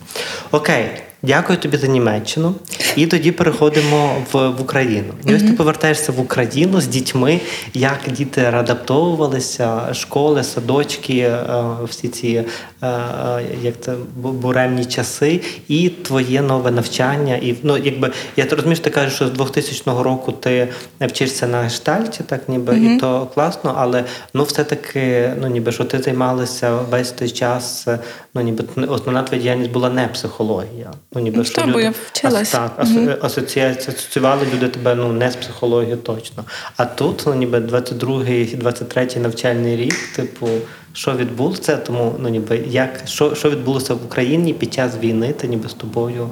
Окей. 0.51 0.85
Дякую 1.21 1.59
тобі 1.59 1.77
за 1.77 1.87
Німеччину. 1.87 2.55
І 2.95 3.07
тоді 3.07 3.31
переходимо 3.31 4.25
в, 4.31 4.49
в 4.49 4.61
Україну. 4.61 5.13
І 5.25 5.35
ось 5.35 5.43
ти 5.43 5.53
повертаєшся 5.53 6.11
в 6.11 6.19
Україну 6.19 6.81
з 6.81 6.87
дітьми, 6.87 7.39
як 7.73 7.97
діти 8.11 8.41
адаптовувалися, 8.41 9.93
школи, 9.93 10.43
садочки, 10.43 11.17
е, 11.17 11.45
всі 11.89 12.07
ці 12.07 12.27
е, 12.27 12.45
е, 12.87 13.43
як 13.61 13.73
це 13.81 13.93
буремні 14.15 14.85
часи, 14.85 15.41
і 15.67 15.89
твоє 15.89 16.41
нове 16.41 16.71
навчання. 16.71 17.35
І 17.35 17.55
ну, 17.63 17.77
якби 17.77 18.11
я 18.37 18.45
розумію, 18.45 18.75
що 18.75 18.83
ти 18.83 18.89
кажеш, 18.89 19.13
що 19.13 19.27
з 19.27 19.31
2000 19.31 19.91
року 20.03 20.31
ти 20.31 20.67
вчишся 21.01 21.47
на 21.47 21.61
гештальті, 21.61 22.23
так 22.23 22.49
ніби 22.49 22.79
і 22.79 22.99
то 22.99 23.27
класно, 23.33 23.75
але 23.77 24.03
ну 24.33 24.43
все-таки, 24.43 25.33
ну 25.41 25.47
ніби 25.47 25.71
що 25.71 25.83
ти 25.83 25.99
займалася 25.99 26.75
весь 26.75 27.11
той 27.11 27.29
час. 27.29 27.87
Ну 28.33 28.41
ніби 28.41 28.63
основна 28.87 29.23
твоя 29.23 29.41
діяльність 29.41 29.71
була 29.71 29.89
не 29.89 30.07
психологія. 30.07 30.91
Ну 31.13 31.21
ніби 31.21 31.37
Ну, 31.37 31.43
що 31.43 31.61
бо 31.61 31.67
люди 31.67 31.83
я 31.83 31.93
вчилась. 32.11 32.49
так, 32.51 32.79
асо- 32.79 33.17
асоціація 33.25 33.95
асоціювали 33.97 34.45
люди 34.53 34.67
тебе 34.67 34.95
ну 34.95 35.13
не 35.13 35.31
з 35.31 35.35
психологією 35.35 35.97
точно. 35.97 36.43
А 36.77 36.85
тут 36.85 37.23
ну 37.27 37.33
ніби 37.33 37.59
22-й, 37.59 38.55
23-й 38.55 39.19
навчальний 39.19 39.75
рік, 39.75 39.95
типу. 40.15 40.47
Що 40.93 41.13
відбулося, 41.13 41.77
тому 41.77 42.15
ну 42.19 42.29
ніби 42.29 42.57
як 42.67 42.89
що, 43.05 43.35
що 43.35 43.49
відбулося 43.49 43.93
в 43.93 44.05
Україні 44.05 44.53
під 44.53 44.73
час 44.73 44.97
війни, 44.97 45.33
та 45.33 45.47
ніби 45.47 45.69
з 45.69 45.73
тобою, 45.73 46.29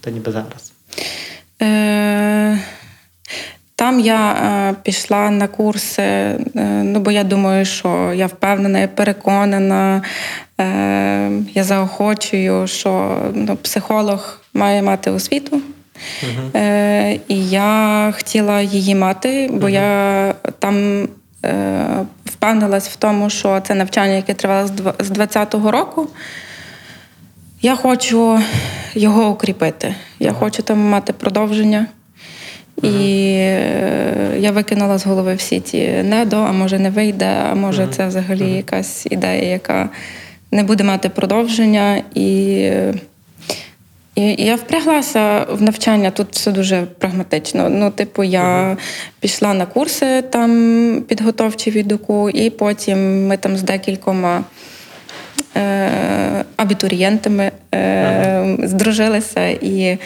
та 0.00 0.10
ніби 0.10 0.32
зараз. 0.32 0.72
Е, 1.62 2.58
Там 3.88 4.00
я 4.00 4.30
е, 4.32 4.74
пішла 4.82 5.30
на 5.30 5.48
курси, 5.48 6.02
е, 6.02 6.38
ну 6.84 7.00
бо 7.00 7.10
я 7.10 7.24
думаю, 7.24 7.64
що 7.64 8.12
я 8.14 8.26
впевнена, 8.26 8.78
я 8.78 8.88
переконана, 8.88 10.02
е, 10.60 11.30
я 11.54 11.64
заохочую, 11.64 12.66
що 12.66 13.22
ну, 13.34 13.56
психолог 13.56 14.40
має 14.54 14.82
мати 14.82 15.10
освіту. 15.10 15.60
Е, 16.54 17.18
і 17.28 17.48
я 17.48 18.12
хотіла 18.16 18.60
її 18.60 18.94
мати, 18.94 19.50
бо 19.52 19.68
я 19.68 20.34
там 20.58 21.08
е, 21.44 21.86
впевнилась 22.24 22.88
в 22.88 22.96
тому, 22.96 23.30
що 23.30 23.60
це 23.60 23.74
навчання, 23.74 24.12
яке 24.12 24.34
тривало 24.34 24.66
з 24.66 24.70
дв- 24.70 25.04
з 25.04 25.10
20-го 25.10 25.70
року. 25.70 26.08
Я 27.62 27.76
хочу 27.76 28.40
його 28.94 29.28
укріпити. 29.28 29.94
Я 30.18 30.32
хочу 30.32 30.62
там 30.62 30.78
мати 30.78 31.12
продовження. 31.12 31.86
І 32.82 33.32
е, 33.36 34.36
я 34.38 34.50
викинула 34.50 34.98
з 34.98 35.06
голови 35.06 35.34
всі 35.34 35.60
ті 35.60 35.88
недо, 35.88 36.36
а 36.36 36.52
може 36.52 36.78
не 36.78 36.90
вийде, 36.90 37.36
а 37.50 37.54
може 37.54 37.88
це 37.90 38.06
взагалі 38.06 38.52
якась 38.52 39.06
ідея, 39.10 39.42
яка 39.42 39.88
не 40.52 40.62
буде 40.62 40.84
мати 40.84 41.08
продовження. 41.08 42.02
І, 42.14 42.54
і, 44.14 44.22
і 44.22 44.44
я 44.44 44.56
впряглася 44.56 45.46
в 45.50 45.62
навчання. 45.62 46.10
Тут 46.10 46.28
все 46.30 46.50
дуже 46.50 46.82
прагматично. 46.98 47.68
Ну, 47.70 47.90
типу, 47.90 48.24
я 48.24 48.76
пішла 49.20 49.54
на 49.54 49.66
курси 49.66 50.22
там 50.22 51.02
підготовчі 51.08 51.70
від 51.70 51.92
УКУ, 51.92 52.30
і 52.30 52.50
потім 52.50 53.26
ми 53.26 53.36
там 53.36 53.56
з 53.56 53.62
декількома 53.62 54.44
е, 55.56 56.44
абітурієнтами 56.56 57.50
е, 57.74 58.56
здружилися 58.62 59.48
і 59.48 59.98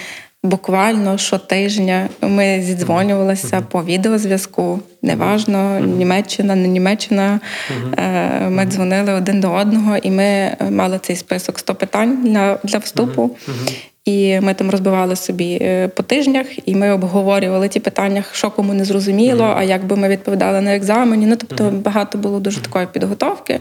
буквально 0.42 1.18
щотижня 1.18 2.09
ми 2.20 2.62
зідзвонювалися 2.62 3.61
по 3.61 3.85
відеозв'язку. 3.85 4.81
Неважно, 5.02 5.81
Німеччина, 5.81 6.55
не 6.55 6.68
Німеччина. 6.68 7.40
Е, 7.98 8.48
Ми 8.48 8.66
дзвонили 8.66 9.12
один 9.12 9.40
до 9.40 9.52
одного, 9.52 9.96
і 9.96 10.11
ми 10.11 10.57
мали 10.70 10.98
цей 11.02 11.16
список 11.16 11.59
100 11.59 11.74
питань 11.74 12.18
для, 12.24 12.59
для 12.64 12.78
вступу. 12.78 13.37
І 14.04 14.40
ми 14.40 14.54
там 14.54 14.70
розбивали 14.70 15.16
собі 15.16 15.58
е, 15.62 15.88
по 15.88 16.02
тижнях, 16.02 16.46
і 16.68 16.74
ми 16.74 16.90
обговорювали 16.90 17.68
ті 17.68 17.80
питання, 17.80 18.24
що 18.32 18.50
кому 18.50 18.74
не 18.74 18.84
зрозуміло, 18.84 19.54
а 19.56 19.62
як 19.62 19.84
би 19.84 19.96
ми 19.96 20.08
відповідали 20.08 20.60
на 20.60 20.76
екзамені. 20.76 21.26
Ну 21.26 21.36
тобто 21.36 21.70
багато 21.70 22.18
було 22.18 22.40
дуже 22.40 22.60
такої 22.60 22.86
підготовки, 22.86 23.60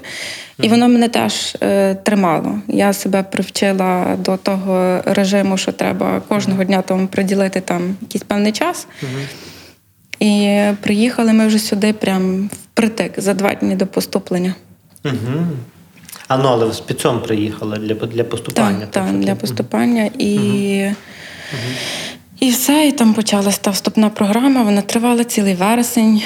і 0.62 0.68
воно 0.68 0.88
мене 0.88 1.10
теж 1.10 1.58
е, 1.62 1.96
тримало. 1.96 2.60
Я 2.68 2.94
себе 2.94 3.24
привчила 3.24 4.16
до 4.20 4.38
того 4.38 5.02
режиму, 5.06 5.58
що 5.58 5.72
треба 5.72 6.22
кожного 6.28 6.64
дня 6.64 6.82
тому 6.82 7.08
приділити 7.08 7.62
там 7.62 7.96
якийсь 8.02 8.24
певний 8.24 8.52
час. 8.52 8.88
І 10.20 10.62
приїхали 10.82 11.34
ми 11.34 11.48
вже 11.48 11.60
сюди, 11.60 11.94
прям 11.94 12.50
впритик 12.54 13.14
за 13.18 13.34
два 13.34 13.54
дні 13.54 13.76
до 13.76 13.88
поступлення. 13.88 14.56
Угу. 15.06 15.46
А 16.34 16.38
ну, 16.38 16.50
але 16.50 16.66
ви 16.66 16.74
з 16.74 16.80
піцом 16.80 17.20
приїхали 17.20 17.78
для, 17.78 17.94
для 17.94 18.24
поступання. 18.24 18.80
Так, 18.80 19.06
так, 19.06 19.20
для 19.20 19.36
поступання. 19.36 20.10
І, 20.18 20.36
і 22.40 22.50
все, 22.50 22.88
і 22.88 22.92
там 22.92 23.14
почалася 23.14 23.60
та 23.62 23.72
вступна 23.72 24.10
програма. 24.10 24.64
Вона 24.64 24.82
тривала 24.82 25.24
цілий 25.24 25.56
вересень. 25.56 26.22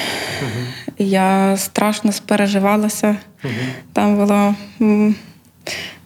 Я 0.98 1.56
страшно 1.56 2.12
спереживалася. 2.12 3.16
Там 3.92 4.16
було. 4.16 4.54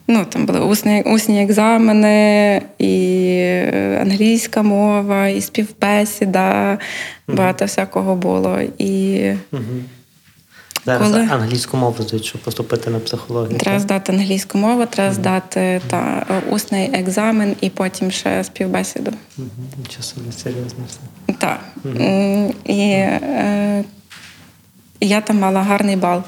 Ну, 0.07 0.25
там 0.29 0.45
були 0.45 0.59
усні, 0.59 1.01
усні 1.01 1.43
екзамени, 1.43 2.61
і 2.79 3.43
англійська 4.01 4.63
мова, 4.63 5.27
і 5.27 5.41
співбесіда, 5.41 6.77
багато 7.27 7.65
всякого 7.65 8.15
було. 8.15 8.59
І 8.77 9.21
Угу. 9.51 9.61
Зараз 10.85 11.11
Коли? 11.11 11.19
англійську 11.31 11.77
мову 11.77 12.03
здають, 12.03 12.25
щоб 12.25 12.41
поступити 12.41 12.89
на 12.89 12.99
психологію. 12.99 13.57
треба 13.57 13.77
так? 13.77 13.81
здати 13.81 14.11
англійську 14.11 14.57
мову, 14.57 14.85
треба 14.85 15.13
здати 15.13 15.81
та, 15.87 16.25
е, 16.29 16.41
усний 16.51 16.89
екзамен, 16.93 17.55
і 17.61 17.69
потім 17.69 18.11
ще 18.11 18.43
співбесіду. 18.43 19.11
Нічого 19.77 20.03
собі 20.03 20.31
серйозно 20.31 20.83
все. 20.87 20.99
Так. 21.37 21.59
М, 21.85 22.53
І 22.65 22.79
е, 22.81 23.83
я 25.01 25.21
там 25.21 25.39
мала 25.39 25.61
гарний 25.63 25.95
бал. 25.95 26.23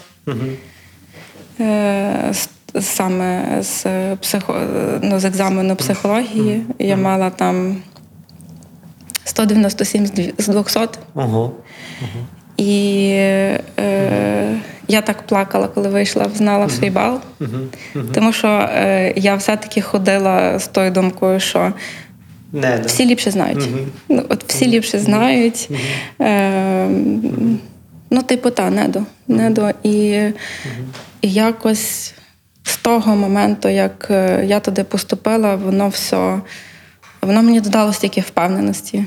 Е, 1.60 2.34
Саме 2.82 3.58
з 3.64 3.86
психо... 4.16 4.62
ну, 5.02 5.20
з 5.20 5.26
екзамену 5.26 5.76
психології 5.76 6.64
я 6.80 6.98
мала 6.98 7.30
там 7.30 7.78
197 9.26 10.06
з 10.08 10.12
дві- 10.12 10.34
з 10.38 10.48
200. 10.48 10.80
Ого. 11.16 11.52
І 12.58 13.10
е, 13.80 14.60
я 14.88 15.02
так 15.02 15.22
плакала, 15.28 15.68
коли 15.68 15.90
вийшла, 15.90 16.30
знала 16.36 16.70
свій 16.70 16.90
бал. 16.90 17.20
Тому 18.14 18.34
що 18.34 18.48
е, 18.48 19.14
я 19.16 19.36
все-таки 19.36 19.82
ходила 19.82 20.60
з 20.60 20.68
тою 20.68 20.92
думкою, 20.92 21.40
що 21.40 21.74
Не, 22.52 22.78
да. 22.78 22.84
всі 22.86 23.06
ліпше 23.06 23.32
знають. 23.32 23.70
Ну, 24.10 24.24
от 24.30 24.44
всі 24.48 24.68
ліпше 24.68 25.00
знають. 25.00 25.70
Е, 26.22 26.88
ну, 28.10 28.22
типу, 28.26 28.50
та, 28.50 28.70
недо. 28.70 29.04
недо. 29.28 29.72
І, 29.84 30.00
і 31.22 31.32
якось 31.32 32.14
з 32.64 32.78
того 32.78 33.16
моменту, 33.16 33.70
як 33.70 34.08
е, 34.10 34.46
я 34.46 34.60
туди 34.60 34.84
поступила, 34.84 35.56
воно 35.56 35.88
все. 35.90 36.42
Воно 37.22 37.44
мені 37.44 37.62
додало 37.62 37.94
стільки 37.94 38.22
впевненості. 38.22 39.06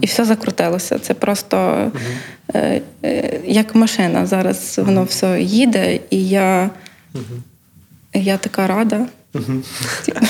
І 0.00 0.06
все 0.06 0.24
закрутилося. 0.24 0.98
Це 0.98 1.14
просто 1.14 1.90
е, 2.54 2.80
е, 3.04 3.40
як 3.44 3.74
машина. 3.74 4.26
Зараз 4.26 4.80
воно 4.84 5.04
все 5.04 5.42
їде, 5.42 6.00
і 6.10 6.28
я, 6.28 6.70
я 8.14 8.36
така 8.36 8.66
рада. 8.66 9.06
Типу, 10.04 10.20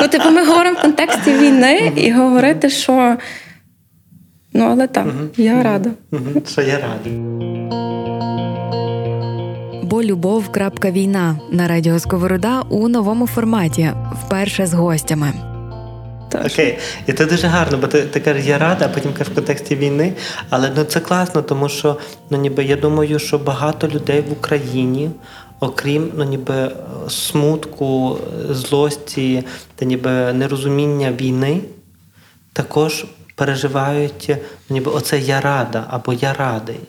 Ну, 0.00 0.08
типу, 0.08 0.30
ми 0.30 0.44
говоримо 0.46 0.78
в 0.78 0.82
контексті 0.82 1.32
війни 1.32 1.92
і 1.96 2.12
говорити, 2.12 2.70
що 2.70 3.16
ну, 4.52 4.64
але 4.64 4.86
так, 4.86 5.06
я 5.36 5.62
рада. 5.62 5.90
Що 6.46 6.62
я 6.62 6.78
радий. 6.78 7.12
Бо 9.82 10.02
любов. 10.02 10.50
Війна 10.84 11.38
на 11.50 11.68
радіо 11.68 11.98
Сковорода 11.98 12.60
у 12.60 12.88
новому 12.88 13.26
форматі, 13.26 13.90
вперше 14.24 14.66
з 14.66 14.74
гостями. 14.74 15.53
Тож. 16.42 16.52
Окей, 16.52 16.78
і 17.06 17.12
це 17.12 17.26
дуже 17.26 17.46
гарно, 17.46 17.78
бо 17.78 17.86
ти, 17.86 18.02
ти 18.02 18.20
кажеш, 18.20 18.46
я 18.46 18.58
рада, 18.58 18.84
а 18.84 18.88
потім 18.88 19.12
кажеш 19.12 19.32
в 19.32 19.34
контексті 19.34 19.76
війни. 19.76 20.12
Але 20.50 20.70
ну 20.76 20.84
це 20.84 21.00
класно, 21.00 21.42
тому 21.42 21.68
що 21.68 21.96
ну 22.30 22.38
ніби 22.38 22.64
я 22.64 22.76
думаю, 22.76 23.18
що 23.18 23.38
багато 23.38 23.88
людей 23.88 24.20
в 24.20 24.32
Україні, 24.32 25.10
окрім 25.60 26.12
ну 26.16 26.24
ніби 26.24 26.70
смутку, 27.08 28.18
злості 28.50 29.44
та 29.74 29.84
ніби 29.84 30.10
нерозуміння 30.32 31.12
війни, 31.12 31.60
також 32.52 33.04
переживають 33.34 34.26
ну, 34.28 34.36
ніби 34.70 34.90
оце 34.90 35.18
я 35.18 35.40
рада 35.40 35.86
або 35.90 36.12
я 36.12 36.32
радий. 36.32 36.80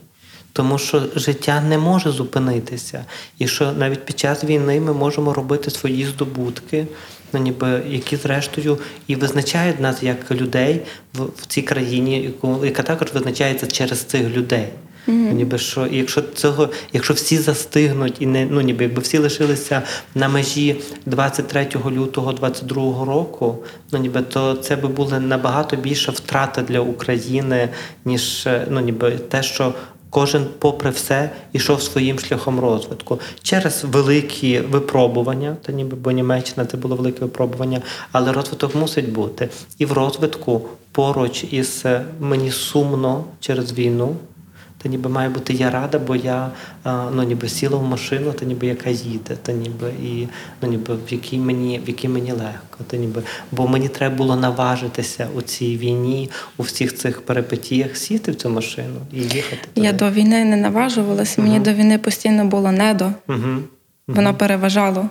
Тому 0.54 0.78
що 0.78 1.04
життя 1.16 1.62
не 1.62 1.78
може 1.78 2.12
зупинитися. 2.12 3.06
І 3.40 3.48
що 3.48 3.72
навіть 3.72 4.06
під 4.06 4.20
час 4.20 4.44
війни 4.44 4.80
ми 4.80 4.94
можемо 4.94 5.34
робити 5.34 5.72
свої 5.72 6.06
здобутки, 6.06 6.88
ну 7.36 7.42
ніби 7.42 7.82
які 7.90 8.16
зрештою 8.16 8.78
і 9.08 9.16
визначають 9.16 9.80
нас 9.80 10.04
як 10.04 10.32
людей 10.32 10.82
в, 11.14 11.24
в 11.24 11.46
цій 11.48 11.62
країні, 11.62 12.22
яку 12.22 12.66
яка 12.66 12.84
також 12.84 13.14
визначається 13.14 13.68
через 13.68 14.00
цих 14.00 14.30
людей. 14.30 14.68
Ну, 15.08 15.32
ніби 15.32 15.58
що, 15.58 15.88
якщо 15.92 16.22
цього, 16.22 16.70
якщо 16.94 17.14
всі 17.14 17.38
застигнуть 17.38 18.16
і 18.20 18.26
не 18.26 18.46
ну 18.46 18.62
ніби 18.62 18.84
якби 18.84 19.02
всі 19.02 19.18
лишилися 19.18 19.82
на 20.16 20.28
межі 20.28 20.82
23 21.06 21.68
лютого 21.92 22.34
22 22.34 23.06
року, 23.06 23.58
ну 23.92 24.00
ніби 24.00 24.22
то 24.22 24.54
це 24.54 24.76
би 24.76 24.88
була 24.88 25.20
набагато 25.20 25.76
більша 25.76 26.12
втрата 26.12 26.62
для 26.62 26.80
України, 26.80 27.70
ніж 28.06 28.48
е, 28.48 28.68
ну 28.70 28.80
ніби 28.80 29.12
те, 29.12 29.44
що 29.44 29.74
кожен, 30.16 30.48
попри 30.60 30.90
все, 30.90 31.30
ішов 31.54 31.82
своїм 31.82 32.20
шляхом 32.20 32.60
розвитку 32.60 33.20
через 33.44 33.84
великі 33.84 34.60
випробування, 34.60 35.58
та 35.62 35.72
ніби 35.72 35.98
бо 35.98 36.12
Німеччина 36.12 36.66
це 36.66 36.78
було 36.78 36.96
велике 36.96 37.20
випробування, 37.20 37.82
але 38.12 38.32
розвиток 38.32 38.76
мусить 38.76 39.12
бути. 39.12 39.50
І 39.78 39.86
в 39.86 39.92
розвитку 39.92 40.62
поруч 40.92 41.44
із 41.44 41.86
мені 42.20 42.52
сумно 42.52 43.24
через 43.40 43.74
війну. 43.74 44.16
Та 44.86 44.90
ніби 44.90 45.10
має 45.10 45.30
бути 45.30 45.54
я 45.54 45.70
рада, 45.70 46.00
бо 46.00 46.16
я 46.16 46.50
ну, 46.86 47.24
ніби 47.24 47.50
сіла 47.50 47.78
в 47.78 47.84
машину, 47.84 48.32
та 48.32 48.46
ніби 48.46 48.68
яка 48.68 48.90
їде, 48.90 49.36
та 49.42 49.52
ніби 49.52 49.90
і 50.04 50.28
ну, 50.62 50.70
ніби 50.70 50.96
в 50.96 51.00
якій 51.14 51.38
мені 51.38 51.82
в 51.86 51.88
якій 51.88 52.08
мені 52.08 52.32
легко. 52.32 52.84
Та 52.88 52.98
ніби, 52.98 53.22
бо 53.52 53.68
мені 53.68 53.88
треба 53.88 54.16
було 54.16 54.36
наважитися 54.36 55.28
у 55.36 55.42
цій 55.42 55.78
війні, 55.78 56.30
у 56.58 56.64
всіх 56.64 56.96
цих 56.96 57.22
перипетіях, 57.22 57.98
сісти 57.98 58.32
в 58.32 58.36
цю 58.36 58.50
машину 58.50 59.00
і 59.14 59.18
їхати. 59.18 59.68
Я 59.76 59.94
до 59.94 60.12
війни 60.12 60.46
не 60.46 60.56
наважувалася, 60.56 61.42
мені 61.42 61.60
до 61.60 61.74
війни 61.74 61.98
постійно 61.98 62.46
було 62.46 62.72
недо, 62.72 63.12
Угу. 63.28 63.58
воно 64.08 64.34
переважало. 64.34 65.10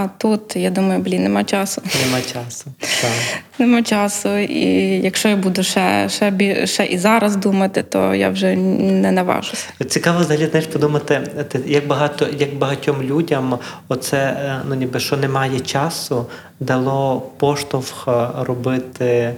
А 0.00 0.08
тут 0.18 0.56
я 0.56 0.70
думаю, 0.70 1.00
блін, 1.00 1.22
нема 1.22 1.44
часу. 1.44 1.82
Нема 2.06 2.20
часу. 2.22 2.64
Так. 2.80 3.10
Нема 3.58 3.82
часу. 3.82 4.36
І 4.38 4.64
якщо 5.02 5.28
я 5.28 5.36
буду 5.36 5.62
ще, 5.62 6.08
ще, 6.08 6.30
бі- 6.30 6.66
ще 6.66 6.84
і 6.86 6.98
зараз 6.98 7.36
думати, 7.36 7.82
то 7.82 8.14
я 8.14 8.30
вже 8.30 8.56
не 8.56 9.12
наважуся. 9.12 9.66
Цікаво 9.88 10.20
взагалі 10.20 10.46
знаєш, 10.46 10.66
подумати, 10.66 11.20
як 11.66 11.86
багато, 11.86 12.26
як 12.38 12.54
багатьом 12.54 13.02
людям 13.02 13.58
оце 13.88 14.16
е, 14.16 14.60
ну 14.68 14.74
ніби 14.74 15.00
що 15.00 15.16
немає 15.16 15.60
часу, 15.60 16.26
дало 16.60 17.20
поштовх 17.36 18.08
е, 18.08 18.26
робити 18.44 19.34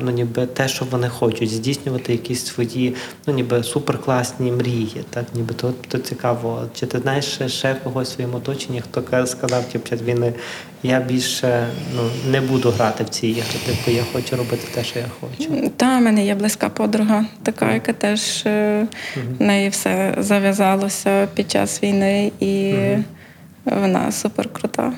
ну 0.00 0.10
ніби 0.10 0.46
те, 0.46 0.68
що 0.68 0.84
вони 0.84 1.08
хочуть, 1.08 1.50
здійснювати 1.50 2.12
якісь 2.12 2.46
свої 2.46 2.94
ну 3.26 3.34
ніби 3.34 3.62
суперкласні 3.62 4.52
мрії. 4.52 5.04
Так, 5.10 5.24
ніби 5.34 5.54
то, 5.54 5.72
то 5.88 5.98
цікаво. 5.98 6.62
Чи 6.74 6.86
ти 6.86 6.98
знаєш 6.98 7.24
ще, 7.24 7.48
ще 7.48 7.74
когось 7.84 8.10
в 8.10 8.12
своєму 8.12 8.36
оточенні, 8.36 8.80
хто 8.80 9.26
сказав 9.26 9.64
типу, 9.64 9.88
під 9.88 10.00
час 10.00 10.32
я 10.82 11.00
більше 11.00 11.68
ну 11.96 12.30
не 12.30 12.40
буду 12.40 12.70
грати 12.70 13.04
в 13.04 13.08
ці 13.08 13.26
ігри, 13.26 13.58
типу 13.66 13.90
я 13.90 14.04
хочу 14.12 14.36
робити 14.36 14.68
те, 14.74 14.84
що 14.84 14.98
я 14.98 15.06
хочу. 15.20 15.70
Та 15.76 15.98
в 15.98 16.02
мене 16.02 16.26
є 16.26 16.34
близька 16.34 16.68
подруга, 16.68 17.24
така, 17.42 17.74
яка 17.74 17.92
теж 17.92 18.42
е, 18.46 18.86
в 19.38 19.42
неї 19.42 19.68
все 19.68 20.14
зав'язалося 20.18 21.28
під 21.34 21.50
час 21.50 21.82
війни, 21.82 22.32
і 22.40 22.74
вона 23.64 24.12
супер 24.12 24.48
крута. 24.48 24.92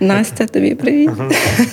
Настя, 0.00 0.46
тобі 0.46 0.74
привіт. 0.74 1.10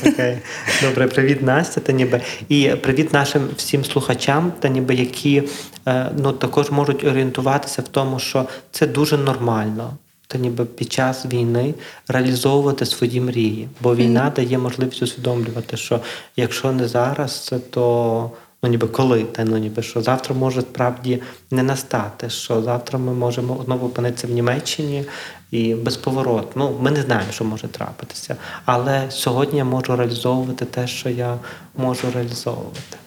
Окей. 0.07 0.37
Добре, 0.81 1.07
привіт, 1.07 1.41
Настя. 1.41 1.81
Та 1.81 1.91
ніби 1.91 2.21
і 2.49 2.69
привіт 2.69 3.13
нашим 3.13 3.41
всім 3.57 3.85
слухачам, 3.85 4.51
та 4.59 4.69
ніби 4.69 4.95
які 4.95 5.43
е, 5.87 6.11
ну 6.17 6.31
також 6.31 6.71
можуть 6.71 7.03
орієнтуватися 7.03 7.81
в 7.81 7.87
тому, 7.87 8.19
що 8.19 8.45
це 8.71 8.87
дуже 8.87 9.17
нормально. 9.17 9.93
Та 10.27 10.37
ніби 10.37 10.65
під 10.65 10.91
час 10.93 11.25
війни 11.25 11.73
реалізовувати 12.07 12.85
свої 12.85 13.21
мрії, 13.21 13.67
бо 13.81 13.95
війна 13.95 14.31
дає 14.35 14.57
можливість 14.57 15.01
усвідомлювати, 15.01 15.77
що 15.77 15.99
якщо 16.35 16.71
не 16.71 16.87
зараз, 16.87 17.53
то 17.69 18.31
ну 18.63 18.69
ніби 18.69 18.87
коли, 18.87 19.23
та 19.23 19.43
ну 19.43 19.57
ніби 19.57 19.83
що 19.83 20.01
завтра 20.01 20.35
може 20.35 20.61
справді 20.61 21.21
не 21.51 21.63
настати, 21.63 22.29
що 22.29 22.61
завтра 22.61 22.99
ми 22.99 23.13
можемо 23.13 23.61
знову 23.65 23.87
опинитися 23.87 24.27
в 24.27 24.29
Німеччині 24.29 25.05
і 25.51 25.75
безповоротно. 25.75 26.69
Ну, 26.69 26.77
ми 26.81 26.91
не 26.91 27.01
знаємо, 27.01 27.31
що 27.31 27.43
може 27.43 27.67
трапитися. 27.67 28.35
Але 28.65 29.11
сьогодні 29.11 29.57
я 29.57 29.65
можу 29.65 29.95
реалізовувати 29.95 30.65
те, 30.65 30.87
що 30.87 31.09
я 31.09 31.37
можу 31.77 32.11
реалізовувати. 32.13 32.97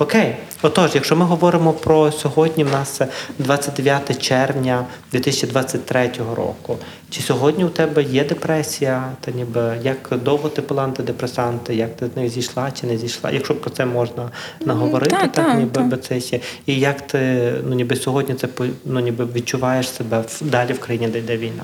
Окей, 0.00 0.36
отож, 0.62 0.90
якщо 0.94 1.16
ми 1.16 1.24
говоримо 1.24 1.72
про 1.72 2.12
сьогодні, 2.12 2.64
в 2.64 2.72
нас 2.72 2.88
це 2.88 3.08
29 3.38 4.22
червня 4.22 4.84
2023 5.12 6.10
року. 6.36 6.78
Чи 7.10 7.22
сьогодні 7.22 7.64
у 7.64 7.68
тебе 7.68 8.02
є 8.02 8.24
депресія? 8.24 9.12
Та 9.20 9.30
ніби 9.30 9.78
як 9.82 10.10
довго 10.24 10.48
ти 10.48 10.62
пила 10.62 10.84
антидепресанти, 10.84 11.74
як 11.74 11.96
ти 11.96 12.06
з 12.14 12.16
них 12.16 12.30
зійшла 12.30 12.70
чи 12.70 12.86
не 12.86 12.96
зійшла? 12.98 13.30
Якщо 13.30 13.54
про 13.54 13.70
це 13.70 13.86
можна 13.86 14.30
наговорити, 14.60 15.16
та, 15.16 15.26
так, 15.26 15.46
та, 15.46 15.54
ніби 15.54 15.82
та. 15.90 15.96
це 15.96 16.20
ще. 16.20 16.40
І 16.66 16.80
як 16.80 17.00
ти 17.06 17.52
ну 17.68 17.74
ніби 17.74 17.96
сьогодні 17.96 18.34
це 18.34 18.48
ну, 18.84 19.00
ніби 19.00 19.24
відчуваєш 19.24 19.88
себе 19.90 20.20
в- 20.20 20.42
далі 20.42 20.72
в 20.72 20.80
країні, 20.80 21.06
де 21.08 21.18
йде 21.18 21.36
війна? 21.36 21.62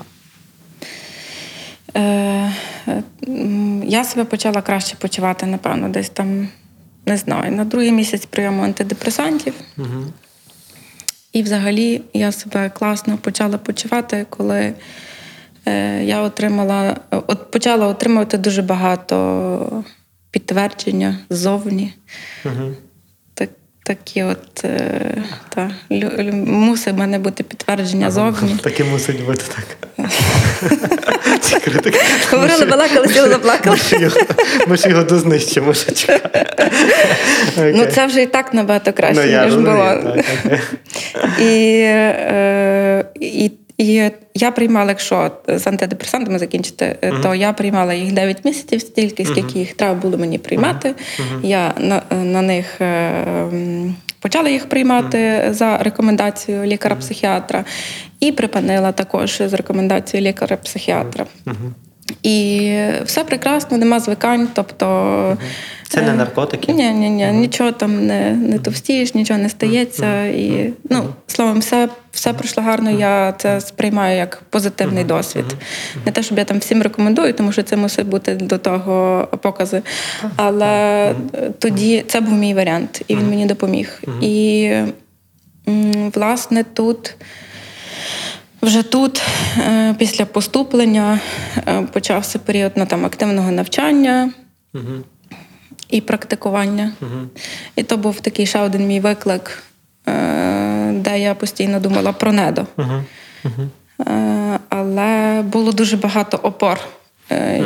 Е, 1.96 2.52
е, 2.88 3.02
я 3.84 4.04
себе 4.04 4.24
почала 4.24 4.62
краще 4.62 4.96
почувати, 4.96 5.46
напевно, 5.46 5.88
десь 5.88 6.08
там, 6.08 6.48
не 7.06 7.16
знаю, 7.16 7.52
на 7.52 7.64
другий 7.64 7.92
місяць 7.92 8.26
прийому 8.26 8.62
антидепресантів. 8.62 9.54
Угу. 9.78 10.04
І 11.32 11.42
взагалі 11.42 12.02
я 12.12 12.32
себе 12.32 12.70
класно 12.70 13.18
почала 13.18 13.58
почувати, 13.58 14.26
коли 14.30 14.74
е, 15.66 16.04
я 16.04 16.20
отримала, 16.20 16.96
от 17.10 17.50
почала 17.50 17.86
отримувати 17.86 18.38
дуже 18.38 18.62
багато 18.62 19.84
підтвердження 20.30 21.18
ззовні. 21.30 21.94
Угу. 22.44 22.74
Так, 23.86 23.96
такі 23.96 24.22
от 24.22 24.64
е, 24.64 25.00
та, 25.48 25.70
лю, 25.92 26.10
лю, 26.18 26.32
мусить 26.32 26.94
в 26.94 26.96
мене 26.96 27.18
бути 27.18 27.42
підтвердження 27.42 28.10
зовні. 28.10 28.56
Таке 28.62 28.84
мусить 28.84 29.24
бути 29.24 29.42
так. 29.54 29.64
Говорили, 32.30 32.64
балакали, 32.64 33.08
сіли, 33.08 33.28
заплакали. 33.28 33.76
Ми 34.66 34.76
ж 34.76 34.88
його, 34.88 35.00
ми 35.00 35.04
дознищимо. 35.04 35.72
Ну, 37.56 37.86
це 37.86 38.06
вже 38.06 38.22
і 38.22 38.26
так 38.26 38.54
набагато 38.54 38.92
краще, 38.92 39.26
Ну, 39.26 39.44
ніж 39.44 39.54
було. 39.54 40.16
І, 41.40 41.80
е, 41.82 43.04
і, 43.78 44.10
я 44.34 44.50
приймала, 44.50 44.88
якщо 44.88 45.30
з 45.48 45.66
антидепресантами 45.66 46.38
закінчити, 46.38 46.96
е, 47.02 47.12
то 47.22 47.34
я 47.34 47.52
приймала 47.52 47.94
їх 47.94 48.12
9 48.12 48.44
місяців, 48.44 48.80
стільки, 48.80 49.24
скільки 49.24 49.58
їх 49.58 49.74
треба 49.74 49.94
було 49.94 50.18
мені 50.18 50.38
приймати. 50.38 50.94
Я 51.42 51.74
на, 51.78 52.02
на 52.10 52.42
них 52.42 52.80
е, 52.80 53.26
почала 54.20 54.48
їх 54.48 54.68
приймати 54.68 55.48
за 55.50 55.78
рекомендацією 55.78 56.64
лікаря-психіатра 56.64 57.64
і 58.20 58.32
припинила 58.32 58.92
також 58.92 59.42
з 59.46 59.52
рекомендацією 59.52 60.28
лікаря-психіатра. 60.28 61.26
І 62.22 62.70
все 63.04 63.24
прекрасно, 63.24 63.78
нема 63.78 64.00
звикань. 64.00 64.48
Тобто 64.54 65.36
Це 65.88 66.02
не 66.02 66.10
е, 66.10 66.14
наркотики? 66.14 66.72
Ні, 66.72 66.90
ні, 66.90 67.10
ні, 67.10 67.26
нічого 67.26 67.72
там 67.72 68.06
не, 68.06 68.30
не 68.30 68.58
товстієш, 68.58 69.14
нічого 69.14 69.40
не 69.40 69.48
стається. 69.48 70.24
І, 70.24 70.72
ну, 70.90 71.04
словом, 71.26 71.58
все, 71.58 71.88
все 72.12 72.32
пройшло 72.32 72.62
гарно. 72.62 72.90
Я 72.90 73.32
це 73.38 73.60
сприймаю 73.60 74.16
як 74.16 74.42
позитивний 74.50 75.04
досвід. 75.04 75.44
Не 76.06 76.12
те, 76.12 76.22
щоб 76.22 76.38
я 76.38 76.44
там 76.44 76.58
всім 76.58 76.82
рекомендую, 76.82 77.32
тому 77.32 77.52
що 77.52 77.62
це 77.62 77.76
мусить 77.76 78.06
бути 78.06 78.34
до 78.34 78.58
того 78.58 79.28
покази. 79.42 79.82
Але 80.36 81.14
тоді 81.58 82.04
це 82.06 82.20
був 82.20 82.34
мій 82.34 82.54
варіант, 82.54 83.02
і 83.08 83.16
він 83.16 83.28
мені 83.28 83.46
допоміг. 83.46 84.02
І 84.20 84.70
власне 86.14 86.64
тут. 86.64 87.14
Вже 88.64 88.82
тут, 88.82 89.22
е, 89.58 89.94
після 89.98 90.24
поступлення, 90.24 91.20
е, 91.56 91.82
почався 91.92 92.38
період 92.38 92.72
ну, 92.76 92.86
там, 92.86 93.06
активного 93.06 93.50
навчання 93.50 94.30
Мгм. 94.72 95.04
і 95.90 96.00
практикування. 96.00 96.92
Мгм. 97.00 97.30
І 97.76 97.82
то 97.82 97.96
був 97.96 98.20
такий 98.20 98.46
ще 98.46 98.60
один 98.60 98.86
мій 98.86 99.00
виклик, 99.00 99.62
е, 100.08 100.92
де 100.92 101.20
я 101.20 101.34
постійно 101.34 101.80
думала 101.80 102.12
про 102.12 102.32
недо. 102.32 102.66
Е, 104.00 104.58
Але 104.68 105.42
було 105.42 105.72
дуже 105.72 105.96
багато 105.96 106.36
опор, 106.36 106.80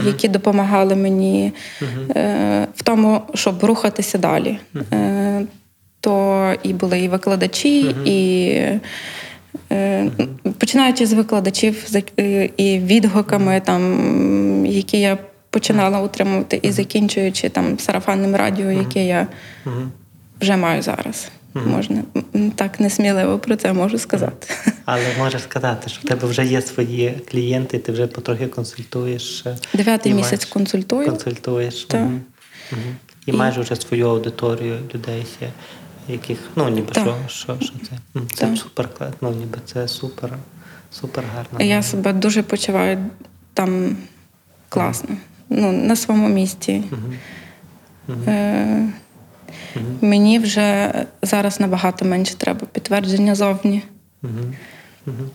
які 0.05 0.29
допомагали 0.29 0.97
мені 0.97 1.53
в 2.77 2.83
тому, 2.85 3.23
щоб 3.35 3.65
рухатися 3.65 4.19
далі. 4.19 4.59
То 6.01 6.55
і 6.63 6.73
були 6.73 7.01
і 7.01 7.09
викладачі, 7.09 7.81
і 8.05 8.81
починаючи 10.59 11.07
з 11.07 11.13
викладачів 11.13 11.87
е, 12.19 12.51
і 12.57 12.79
відгуками, 12.79 13.63
там, 13.65 14.67
які 14.67 15.01
я 15.01 15.19
починала 15.51 16.01
утримувати, 16.01 16.59
і 16.63 16.71
закінчуючи 16.73 17.49
там 17.49 17.79
сарафанним 17.79 18.37
радіо, 18.37 18.71
яке 18.71 19.07
я 19.07 19.27
вже 20.41 20.57
маю 20.57 20.83
зараз. 20.83 21.29
Можна 21.67 22.03
так 22.55 22.81
несміливо 22.81 23.39
про 23.39 23.57
це 23.57 23.73
можу 23.73 23.99
сказати. 23.99 24.47
Але 24.85 25.03
можеш 25.19 25.43
сказати, 25.43 25.89
що 25.91 26.01
в 26.05 26.09
тебе 26.09 26.29
вже 26.29 26.45
є 26.47 26.63
свої 26.63 27.15
клієнти, 27.31 27.79
ти 27.79 27.93
вже 27.93 28.07
потрохи 28.07 28.47
консультуєш. 28.47 29.43
е, 29.47 29.57
Дев'ятий 29.75 30.15
місяць 30.15 30.41
маєш- 30.45 30.53
консультую. 30.53 31.07
Консультуєш. 31.09 31.85
Так. 31.85 32.01
Мгм. 32.01 32.21
І 33.27 33.31
І- 33.31 33.33
маєш 33.33 33.57
вже 33.59 33.77
свою 33.77 34.09
аудиторію 34.09 34.79
людей, 34.95 35.27
яких, 36.09 36.39
ну 36.57 36.69
ніби 36.69 36.93
Так. 36.93 37.05
що, 37.05 37.17
що, 37.29 37.67
що 37.67 37.75
це. 37.79 38.21
Це 38.35 38.47
Так. 38.47 38.57
супер 38.57 38.89
ну 39.21 39.31
ніби 39.31 39.59
це 39.65 39.89
супер, 39.89 40.31
супер 40.91 41.25
гарно. 41.37 41.65
Я 41.65 41.83
себе 41.83 42.13
дуже 42.13 42.43
почуваю 42.43 43.07
там 43.55 43.97
класно. 44.69 45.17
Ну, 45.49 45.73
на 45.73 45.97
своєму 45.97 46.29
місці. 46.29 46.85
Е, 48.27 48.89
Мені 50.01 50.39
вже 50.39 50.93
зараз 51.23 51.61
набагато 51.61 52.05
менше 52.05 52.35
треба 52.35 52.67
підтвердження 52.73 53.35
зовні. 53.35 53.83
Угу. 54.23 54.33
Мгм. 55.07 55.31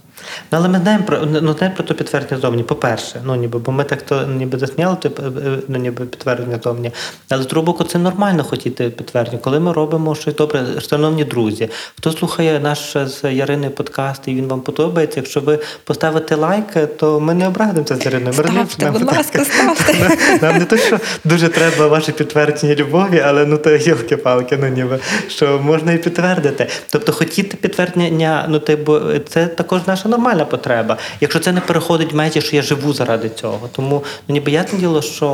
Ну, 0.51 0.57
але 0.57 0.70
ми 0.70 0.80
знаємо 0.80 1.03
про 1.03 1.18
ну, 1.26 1.53
знаємо 1.53 1.76
про 1.76 1.84
то 1.84 1.93
підтвердження 1.93 2.41
зовні. 2.41 2.64
По-перше, 2.64 3.22
ну 3.26 3.36
ніби, 3.36 3.59
бо 3.59 3.72
ми 3.72 3.84
так 3.84 4.01
то 4.01 4.28
ніби 4.28 4.59
засняли 4.59 4.95
то, 4.95 5.09
е, 5.09 5.11
е, 5.45 5.57
ну, 5.68 5.78
ніби 5.80 6.05
підтвердження 6.05 6.59
зовні. 6.64 6.91
Але 7.30 7.43
з 7.43 7.47
другого 7.47 7.72
боку, 7.72 7.84
це 7.84 7.99
нормально 7.99 8.43
хотіти 8.43 8.89
підтвердження. 8.89 9.38
Коли 9.38 9.59
ми 9.59 9.74
робимо 9.74 10.16
щось 10.16 10.36
добре, 10.36 10.66
шановні 10.89 11.24
друзі, 11.24 11.70
хто 11.97 12.11
слухає 12.11 12.59
наш 12.59 12.97
з 13.05 13.32
Яриною 13.32 13.72
подкаст 13.72 14.22
і 14.28 14.36
він 14.36 14.47
вам 14.47 14.61
подобається. 14.61 15.20
Якщо 15.20 15.39
ви 15.39 15.59
поставите 15.84 16.36
лайк, 16.36 16.97
то 16.97 17.20
ми 17.20 17.34
не 17.34 17.47
обрадимося 17.47 17.95
з 17.95 18.05
Яриною. 18.05 18.34
Ставте, 18.34 18.91
будь 18.91 19.03
ласка, 19.03 19.45
ставте. 19.45 20.18
нам 20.41 20.57
не 20.57 20.66
то, 20.66 20.78
що 20.78 20.99
дуже 21.24 21.47
треба 21.47 21.88
ваше 21.88 22.11
підтвердження 22.11 22.76
любові, 22.76 23.24
але 23.26 23.45
ну 23.45 23.57
то 23.57 23.70
гілки-палки, 23.70 24.57
ну 24.61 24.68
ніби 24.68 24.99
що 25.28 25.59
можна 25.59 25.93
і 25.93 25.97
підтвердити. 25.97 26.68
Тобто 26.91 27.11
хотіти 27.11 27.57
підтвердження, 27.57 28.45
ну 28.49 28.59
ти 28.59 28.76
бо 28.76 29.01
це 29.30 29.47
також 29.47 29.82
наша 30.04 30.10
нормальна 30.10 30.45
потреба. 30.45 30.97
Якщо 31.22 31.39
це 31.39 31.51
не 31.51 31.62
переходить 31.62 32.14
межі, 32.14 32.41
що 32.41 32.56
я 32.56 32.62
живу 32.62 32.93
заради 32.93 33.30
цього. 33.30 33.70
Тому 33.76 34.04
ну 34.28 34.34
ніби 34.34 34.51
ясне 34.51 34.80
діло, 34.80 35.01
що 35.01 35.28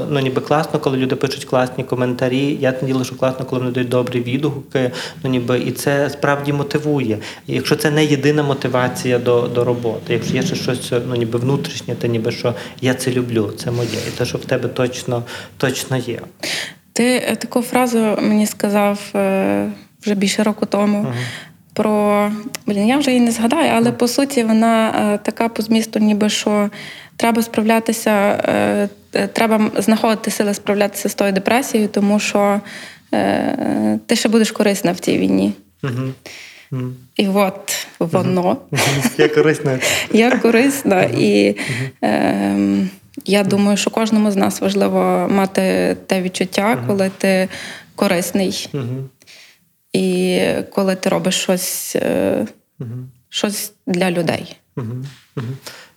е, 0.00 0.06
ну 0.10 0.20
ніби 0.20 0.40
класно, 0.40 0.80
коли 0.80 0.96
люди 0.96 1.16
пишуть 1.16 1.44
класні 1.44 1.84
коментарі. 1.84 2.58
Ясне 2.60 2.88
діло, 2.88 3.04
що 3.04 3.16
класно, 3.16 3.44
коли 3.44 3.60
вони 3.60 3.72
дають 3.72 3.88
добрі 3.88 4.20
відгуки. 4.20 4.90
Ну 5.22 5.30
ніби 5.30 5.58
і 5.58 5.70
це 5.70 6.10
справді 6.10 6.52
мотивує. 6.52 7.18
Якщо 7.46 7.76
це 7.76 7.90
не 7.90 8.04
єдина 8.04 8.42
мотивація 8.42 9.18
до, 9.18 9.42
до 9.42 9.64
роботи, 9.64 10.12
якщо 10.12 10.34
є 10.34 10.42
ще 10.42 10.54
щось 10.54 10.92
ну 11.08 11.16
ніби 11.16 11.38
внутрішнє, 11.38 11.94
то 11.94 12.06
ніби 12.06 12.32
що 12.32 12.54
я 12.80 12.94
це 12.94 13.10
люблю, 13.10 13.52
це 13.56 13.70
моє, 13.70 13.98
і 14.08 14.10
те, 14.18 14.24
що 14.24 14.38
в 14.38 14.44
тебе 14.44 14.68
точно 14.68 15.22
точно 15.58 15.96
є. 15.96 16.20
Ти 16.92 17.16
е, 17.16 17.36
таку 17.36 17.62
фразу 17.62 17.98
мені 17.98 18.46
сказав 18.46 19.00
е, 19.14 19.72
вже 20.02 20.14
більше 20.14 20.42
року 20.42 20.66
тому. 20.66 21.06
Про 21.76 22.30
блін, 22.66 22.86
я 22.86 22.96
вже 22.96 23.10
її 23.10 23.22
не 23.22 23.30
згадаю, 23.30 23.72
але 23.74 23.92
по 23.92 24.08
суті 24.08 24.44
вона 24.44 24.88
е, 24.88 25.18
така 25.22 25.48
по 25.48 25.62
змісту, 25.62 25.98
ніби 25.98 26.28
що 26.28 26.70
треба 27.16 27.42
справлятися, 27.42 28.10
е, 28.10 28.88
е, 29.14 29.26
треба 29.26 29.70
знаходити 29.78 30.30
сили 30.30 30.54
справлятися 30.54 31.08
з 31.08 31.14
тою 31.14 31.32
депресією, 31.32 31.88
тому 31.88 32.20
що 32.20 32.60
ти 34.06 34.16
ще 34.16 34.28
будеш 34.28 34.50
корисна 34.50 34.92
в 34.92 34.98
цій 34.98 35.18
війні. 35.18 35.52
Угу. 35.84 36.12
І 37.16 37.28
от 37.28 37.86
воно. 37.98 38.56
Я 39.18 39.28
корисна. 39.28 39.78
Я 40.12 40.30
корисна, 40.30 41.02
і 41.02 41.56
е, 42.04 42.56
я 43.24 43.44
думаю, 43.44 43.76
що 43.76 43.90
кожному 43.90 44.30
з 44.30 44.36
нас 44.36 44.60
важливо 44.60 45.28
мати 45.30 45.96
те 46.06 46.22
відчуття, 46.22 46.78
коли 46.86 47.10
ти 47.18 47.48
корисний. 47.94 48.68
І 49.96 50.42
коли 50.70 50.94
ти 50.94 51.08
робиш 51.08 51.34
щось, 51.34 51.96
угу. 52.80 52.90
Щось 53.28 53.72
для 53.86 54.10
людей. 54.10 54.56
Угу. 54.76 55.04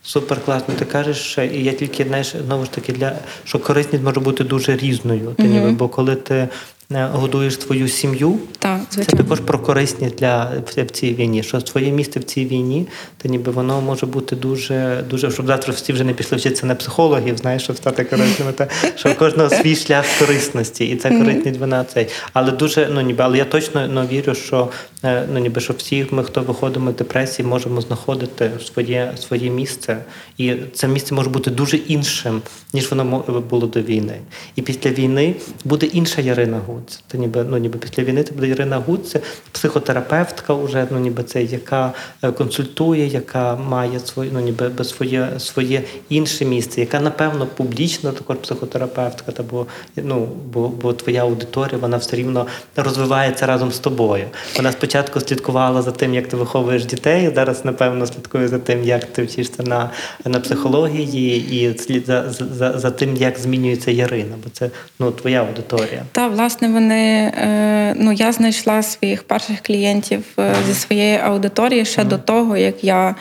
Супер 0.03 0.45
класно. 0.45 0.73
Ти 0.79 0.85
кажеш, 0.85 1.17
що 1.17 1.43
і 1.43 1.63
я 1.63 1.73
тільки 1.73 2.03
знаєш, 2.03 2.35
знову 2.45 2.65
ж 2.65 2.71
таки, 2.71 2.93
для 2.93 3.15
що 3.43 3.59
корисність 3.59 4.03
може 4.03 4.19
бути 4.19 4.43
дуже 4.43 4.75
різною. 4.77 5.33
Ти 5.37 5.43
ніби, 5.43 5.71
бо 5.71 5.89
коли 5.89 6.15
ти 6.15 6.49
годуєш 6.91 7.59
свою 7.59 7.87
сім'ю, 7.87 8.39
Так, 8.59 8.81
це 8.89 9.03
також 9.03 9.39
про 9.39 9.59
корисність 9.59 10.15
для 10.15 10.51
в 10.77 10.91
цій 10.91 11.13
війні. 11.13 11.43
Що 11.43 11.61
своє 11.61 11.91
місце 11.91 12.19
в 12.19 12.23
цій 12.23 12.45
війні, 12.45 12.87
то 13.17 13.29
ніби 13.29 13.51
воно 13.51 13.81
може 13.81 14.05
бути 14.05 14.35
дуже, 14.35 15.03
дуже, 15.09 15.31
щоб 15.31 15.47
завтра 15.47 15.73
всі 15.73 15.93
вже 15.93 16.03
не 16.03 16.13
пішли 16.13 16.37
вчитися 16.37 16.65
на 16.65 16.75
психологів, 16.75 17.37
знаєш, 17.37 17.63
щоб 17.63 17.77
стати 17.77 18.03
корисними. 18.03 18.51
Та 18.51 18.67
що 18.95 19.15
кожного 19.15 19.49
свій 19.49 19.75
шлях 19.75 20.05
корисності, 20.19 20.85
і 20.85 20.95
ця 20.95 21.09
корисність 21.09 21.59
вона 21.59 21.83
цей. 21.83 22.07
Але 22.33 22.51
дуже 22.51 22.89
ну 22.91 23.01
ніби, 23.01 23.23
але 23.23 23.37
я 23.37 23.45
точно 23.45 23.87
ну, 23.87 24.07
вірю, 24.11 24.35
що 24.35 24.69
е, 25.03 25.27
ну 25.33 25.39
ніби 25.39 25.61
що 25.61 25.73
всі 25.73 26.07
ми, 26.11 26.23
хто 26.23 26.41
виходимо 26.41 26.91
з 26.91 26.95
депресії, 26.95 27.47
можемо 27.47 27.81
знаходити 27.81 28.51
своє 28.73 29.13
своє 29.19 29.49
місце, 29.49 29.97
і 30.37 30.55
це 30.73 30.87
місце 30.87 31.15
може 31.15 31.29
бути 31.29 31.51
дуже 31.51 31.77
іншим, 31.77 32.41
ніж 32.73 32.91
воно 32.91 33.23
було 33.49 33.67
до 33.67 33.81
війни. 33.81 34.17
І 34.55 34.61
після 34.61 34.89
війни 34.89 35.35
буде 35.65 35.85
інша 35.85 36.21
Ярина 36.21 36.57
Гусь. 36.67 36.78
Гуц. 36.79 37.03
Це 37.11 37.17
ніби 37.17 37.43
ну 37.43 37.57
ніби 37.57 37.79
після 37.79 38.03
війни 38.03 38.23
це 38.23 38.33
буде 38.33 38.47
Ірина 38.47 38.77
Гуц, 38.77 39.15
психотерапевтка, 39.51 40.53
вже 40.53 40.87
ну 40.91 40.99
ніби 40.99 41.23
це 41.23 41.43
яка 41.43 41.93
е, 42.23 42.31
консультує, 42.31 43.07
яка 43.07 43.55
має 43.55 43.99
своє, 43.99 44.31
ну 44.33 44.39
ніби 44.39 44.83
своє 44.83 45.29
своє 45.37 45.83
інше 46.09 46.45
місце, 46.45 46.81
яка 46.81 46.99
напевно 46.99 47.47
публічно 47.47 48.11
також 48.11 48.37
психотерапевтка, 48.37 49.31
та 49.31 49.43
бо 49.43 49.65
ну 49.95 50.27
бо, 50.53 50.67
бо 50.67 50.93
твоя 50.93 51.21
аудиторія 51.21 51.77
вона 51.77 51.97
все 51.97 52.15
рівно 52.15 52.47
розвивається 52.75 53.45
разом 53.45 53.71
з 53.71 53.79
тобою. 53.79 54.25
Вона 54.57 54.71
спочатку 54.71 55.19
слідкувала 55.19 55.81
за 55.81 55.91
тим, 55.91 56.13
як 56.13 56.27
ти 56.27 56.37
виховуєш 56.37 56.85
дітей. 56.85 57.31
Зараз 57.35 57.65
напевно 57.65 58.07
слідкує 58.07 58.47
за 58.47 58.59
тим, 58.59 58.83
як 58.83 59.05
ти 59.05 59.23
вчишся 59.23 59.63
на, 59.63 59.89
на 60.25 60.39
психології, 60.39 61.61
і 61.61 61.77
слід 61.77 62.05
за, 62.05 62.29
за, 62.29 62.79
за 62.79 62.91
тим, 62.91 63.15
як 63.15 63.39
змінюється 63.39 63.91
Ярина, 63.91 64.35
бо 64.43 64.49
це 64.49 64.69
ну 64.99 65.11
твоя 65.11 65.41
аудиторія. 65.43 66.03
Та 66.11 66.27
власне 66.27 66.68
вони 66.69 67.31
е, 67.37 67.93
ну 67.97 68.11
я 68.11 68.31
знайшла 68.31 68.83
своїх 68.83 69.23
перших 69.23 69.61
клієнтів 69.61 70.23
е, 70.39 70.53
зі 70.67 70.73
своєї 70.73 71.17
аудиторії 71.17 71.85
ще 71.85 72.03
до 72.03 72.17
того, 72.17 72.57
як 72.57 72.83
я. 72.83 73.15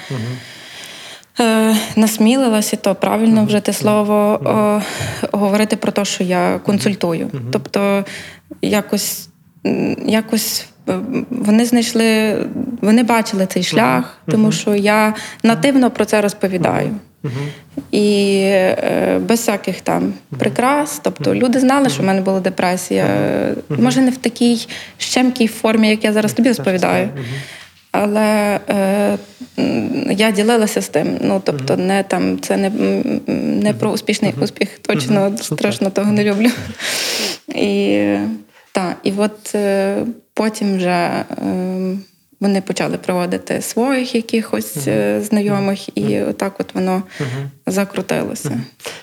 Е, 1.41 1.77
Насмілилася, 1.97 2.77
то 2.77 2.95
правильно 2.95 3.45
вжити 3.45 3.73
слово 3.73 4.15
о, 4.45 4.81
говорити 5.39 5.77
про 5.77 5.93
те, 5.93 6.05
що 6.05 6.25
я 6.25 6.61
консультую. 6.65 7.31
Тобто, 7.53 8.05
якось 8.63 9.29
якось 10.07 10.67
вони 11.31 11.65
знайшли, 11.65 12.37
вони 12.81 13.03
бачили 13.03 13.47
цей 13.47 13.63
шлях, 13.63 14.19
тому 14.27 14.53
що 14.53 14.75
я 14.75 15.15
нативно 15.43 15.91
про 15.91 16.05
це 16.05 16.21
розповідаю. 16.21 16.91
І 17.91 18.35
е, 18.43 19.21
без 19.29 19.39
всяких 19.39 19.81
там 19.81 20.13
прикрас. 20.39 21.01
Тобто 21.05 21.35
люди 21.35 21.61
знали, 21.61 21.89
що 21.89 22.03
в 22.03 22.07
мене 22.07 22.21
була 22.21 22.41
депресія. 22.41 23.07
Може, 23.69 24.01
не 24.01 24.11
в 24.11 24.17
такій 24.17 24.67
щемкій 24.99 25.47
формі, 25.47 25.89
як 25.89 26.05
я 26.05 26.13
зараз 26.13 26.33
тобі 26.33 26.49
розповідаю. 26.49 27.09
Але 27.93 28.61
е, 28.71 29.19
я 30.11 30.31
ділилася 30.31 30.83
з 30.83 30.89
тим. 30.89 31.19
Ну 31.21 31.43
тобто, 31.45 31.77
не 31.77 32.03
там 32.03 32.41
це 32.41 32.57
не, 32.57 32.71
не 33.63 33.73
про 33.73 33.91
успішний 33.91 34.35
успіх. 34.41 34.79
Точно 34.79 35.37
страшно 35.37 35.91
того 35.91 36.13
не 36.13 36.25
люблю. 36.25 36.51
І 37.49 38.03
так, 38.73 38.97
і 39.03 39.13
от 39.17 39.55
е, 39.55 39.97
потім 40.39 40.77
вже 40.77 40.89
е, 40.89 41.25
вони 42.41 42.61
почали 42.61 42.99
проводити 42.99 43.63
своїх 43.63 44.15
якихось 44.15 44.87
е, 44.87 45.21
знайомих, 45.23 45.99
і 45.99 46.23
отак 46.23 46.61
от 46.61 46.75
воно 46.75 47.03
закрутилося. 47.67 48.61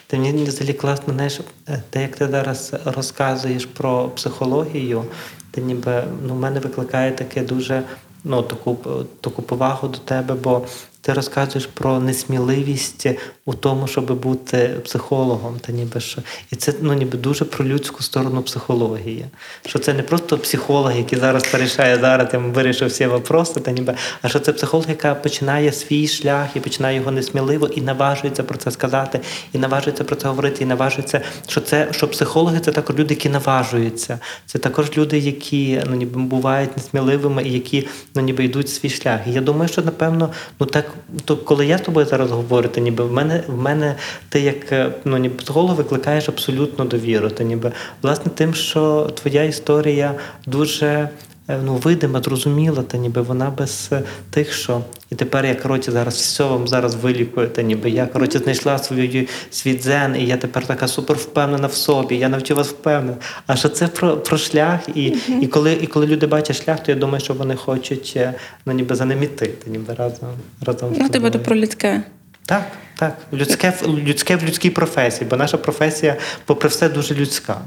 Ти 0.07 0.17
мені 0.17 0.43
взагалі 0.43 0.73
класно, 0.73 1.13
знаєш, 1.13 1.39
е, 1.67 1.81
те, 1.89 2.01
як 2.01 2.15
ти 2.15 2.27
зараз 2.27 2.73
розказуєш 2.85 3.65
про 3.65 4.09
психологію, 4.09 5.05
ти 5.51 5.61
ніби 5.61 6.03
ну, 6.27 6.33
в 6.33 6.39
мене 6.39 6.59
викликає 6.59 7.11
таке 7.11 7.41
дуже 7.41 7.83
ну, 8.23 8.41
таку, 8.41 8.77
таку 9.21 9.41
повагу 9.41 9.87
до 9.87 9.97
тебе, 9.97 10.33
бо 10.33 10.61
ти 11.05 11.13
розказуєш 11.13 11.65
про 11.73 11.99
несміливість 11.99 13.07
у 13.45 13.53
тому, 13.53 13.87
щоб 13.87 14.19
бути 14.21 14.75
психологом, 14.85 15.59
та 15.61 15.71
ніби 15.71 15.99
що. 15.99 16.21
І 16.51 16.55
це 16.55 16.73
ну, 16.81 16.93
ніби 16.93 17.17
дуже 17.17 17.45
про 17.45 17.65
людську 17.65 18.03
сторону 18.03 18.41
психології. 18.41 19.25
Що 19.65 19.79
це 19.79 19.93
не 19.93 20.03
просто 20.03 20.37
психолог, 20.37 20.97
який 20.97 21.19
зараз 21.19 21.47
порішає 21.47 21.99
зараз, 21.99 22.27
я 22.33 22.39
вирішив 22.39 22.87
всі 22.87 23.05
вопроси, 23.05 23.59
та 23.59 23.71
ніби, 23.71 23.95
а 24.21 24.29
що 24.29 24.39
це 24.39 24.53
психолог, 24.53 24.89
яка 24.89 25.15
починає 25.15 25.71
свій 25.71 26.07
шлях 26.07 26.47
і 26.55 26.59
починає 26.59 26.97
його 26.97 27.11
несміливо 27.11 27.67
і 27.67 27.81
наважується 27.81 28.43
про 28.43 28.57
це 28.57 28.71
сказати, 28.71 29.19
і 29.53 29.57
наважується 29.57 30.03
про 30.03 30.15
це 30.15 30.27
говорити, 30.27 30.63
і 30.63 30.67
наважується, 30.67 31.21
що 31.47 31.61
це 31.61 31.87
що 31.91 32.07
психологи 32.07 32.59
це 32.59 32.71
також 32.71 32.95
люди, 32.95 33.13
які 33.13 33.29
наважуються. 33.29 34.19
Це 34.45 34.59
також 34.59 34.97
люди, 34.97 35.19
які 35.19 35.81
ну, 35.89 35.95
ніби 35.95 36.21
бувають 36.21 36.77
несміливими 36.77 37.43
і 37.43 37.53
які 37.53 37.87
ну, 38.15 38.21
ніби 38.21 38.43
йдуть 38.45 38.69
свій 38.69 38.89
шлях. 38.89 39.19
І 39.27 39.31
я 39.31 39.41
думаю, 39.41 39.69
що 39.69 39.81
напевно, 39.81 40.29
ну 40.59 40.65
так, 40.65 40.94
то 41.25 41.37
коли 41.37 41.65
я 41.65 41.77
з 41.77 41.81
тобою 41.81 42.05
зараз 42.05 42.31
говорю, 42.31 42.69
то 42.69 42.81
ніби 42.81 43.03
в 43.03 43.11
мене 43.11 43.43
в 43.47 43.57
мене 43.57 43.95
ти 44.29 44.39
як 44.39 44.71
е, 44.71 44.91
ну, 45.05 45.17
ніби 45.17 45.35
психолог 45.35 45.75
викликаєш 45.75 46.29
абсолютно 46.29 46.85
довіру. 46.85 47.29
Ти 47.29 47.43
ніби 47.43 47.71
власне 48.01 48.31
тим, 48.35 48.53
що 48.53 49.11
твоя 49.15 49.43
історія 49.43 50.13
дуже 50.45 51.09
ну, 51.47 51.75
видима, 51.75 52.21
зрозуміла, 52.21 52.83
та 52.83 52.97
ніби 52.97 53.21
вона 53.21 53.49
без 53.49 53.89
е, 53.91 54.01
тих, 54.29 54.53
що 54.53 54.81
і 55.09 55.15
тепер 55.15 55.45
я 55.45 55.55
коротше 55.55 55.91
зараз 55.91 56.13
все 56.13 56.43
вам 56.43 56.67
зараз 56.67 56.95
вилікую, 56.95 57.47
та 57.47 57.61
ніби 57.61 57.89
я 57.89 58.05
коротше 58.05 58.39
знайшла 58.39 58.77
свою 58.77 59.27
свій 59.51 59.73
дзен, 59.73 60.15
і 60.15 60.25
я 60.25 60.37
тепер 60.37 60.67
така 60.67 60.87
супер 60.87 61.17
впевнена 61.17 61.67
в 61.67 61.73
собі. 61.73 62.15
Я 62.15 62.29
навчу 62.29 62.55
вас 62.55 62.67
впевнена. 62.67 63.17
А 63.47 63.55
що 63.55 63.69
це 63.69 63.87
про, 63.87 64.17
про 64.17 64.37
шлях, 64.37 64.79
і, 64.95 65.13
і 65.41 65.47
коли 65.47 65.73
і 65.73 65.87
коли 65.87 66.07
люди 66.07 66.27
бачать 66.27 66.63
шлях, 66.63 66.83
то 66.83 66.91
я 66.91 66.97
думаю, 66.97 67.23
що 67.23 67.33
вони 67.33 67.55
хочуть 67.55 68.13
е, 68.15 68.33
ну, 68.65 68.73
ніби 68.73 68.95
за 68.95 69.05
ним 69.05 69.23
іти, 69.23 69.47
та 69.47 69.71
ніби 69.71 69.93
разом 69.93 70.29
разом. 70.61 70.95
Ну, 70.99 71.09
тебе 71.09 71.29
тобою. 71.29 71.45
про 71.45 71.55
людське. 71.55 72.03
Так, 72.45 72.71
так. 72.95 73.17
Людське, 73.33 73.73
людське 73.87 74.35
в 74.35 74.43
людській 74.43 74.69
професії, 74.69 75.27
бо 75.29 75.35
наша 75.35 75.57
професія, 75.57 76.15
попри 76.45 76.69
все, 76.69 76.89
дуже 76.89 77.15
людська. 77.15 77.61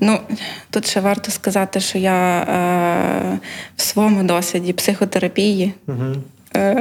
Ну, 0.00 0.18
тут 0.70 0.86
ще 0.86 1.00
варто 1.00 1.30
сказати, 1.30 1.80
що 1.80 1.98
я 1.98 2.40
е, 2.40 3.38
в 3.76 3.82
своєму 3.82 4.22
досвіді 4.22 4.72
психотерапії 4.72 5.72
Угу. 5.86 6.14
е, 6.56 6.74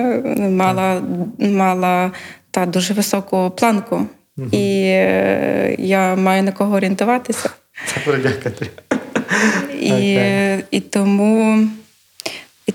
мала, 0.49 1.01
мала 1.39 2.11
та 2.51 2.65
дуже 2.65 2.93
високу 2.93 3.51
планку. 3.57 4.05
І 4.51 4.83
е, 4.85 5.75
я 5.79 6.15
маю 6.15 6.43
на 6.43 6.51
кого 6.51 6.75
орієнтуватися. 6.75 7.49
Це. 7.85 8.65
І, 9.81 10.77
і, 10.77 10.79
тому, 10.79 11.67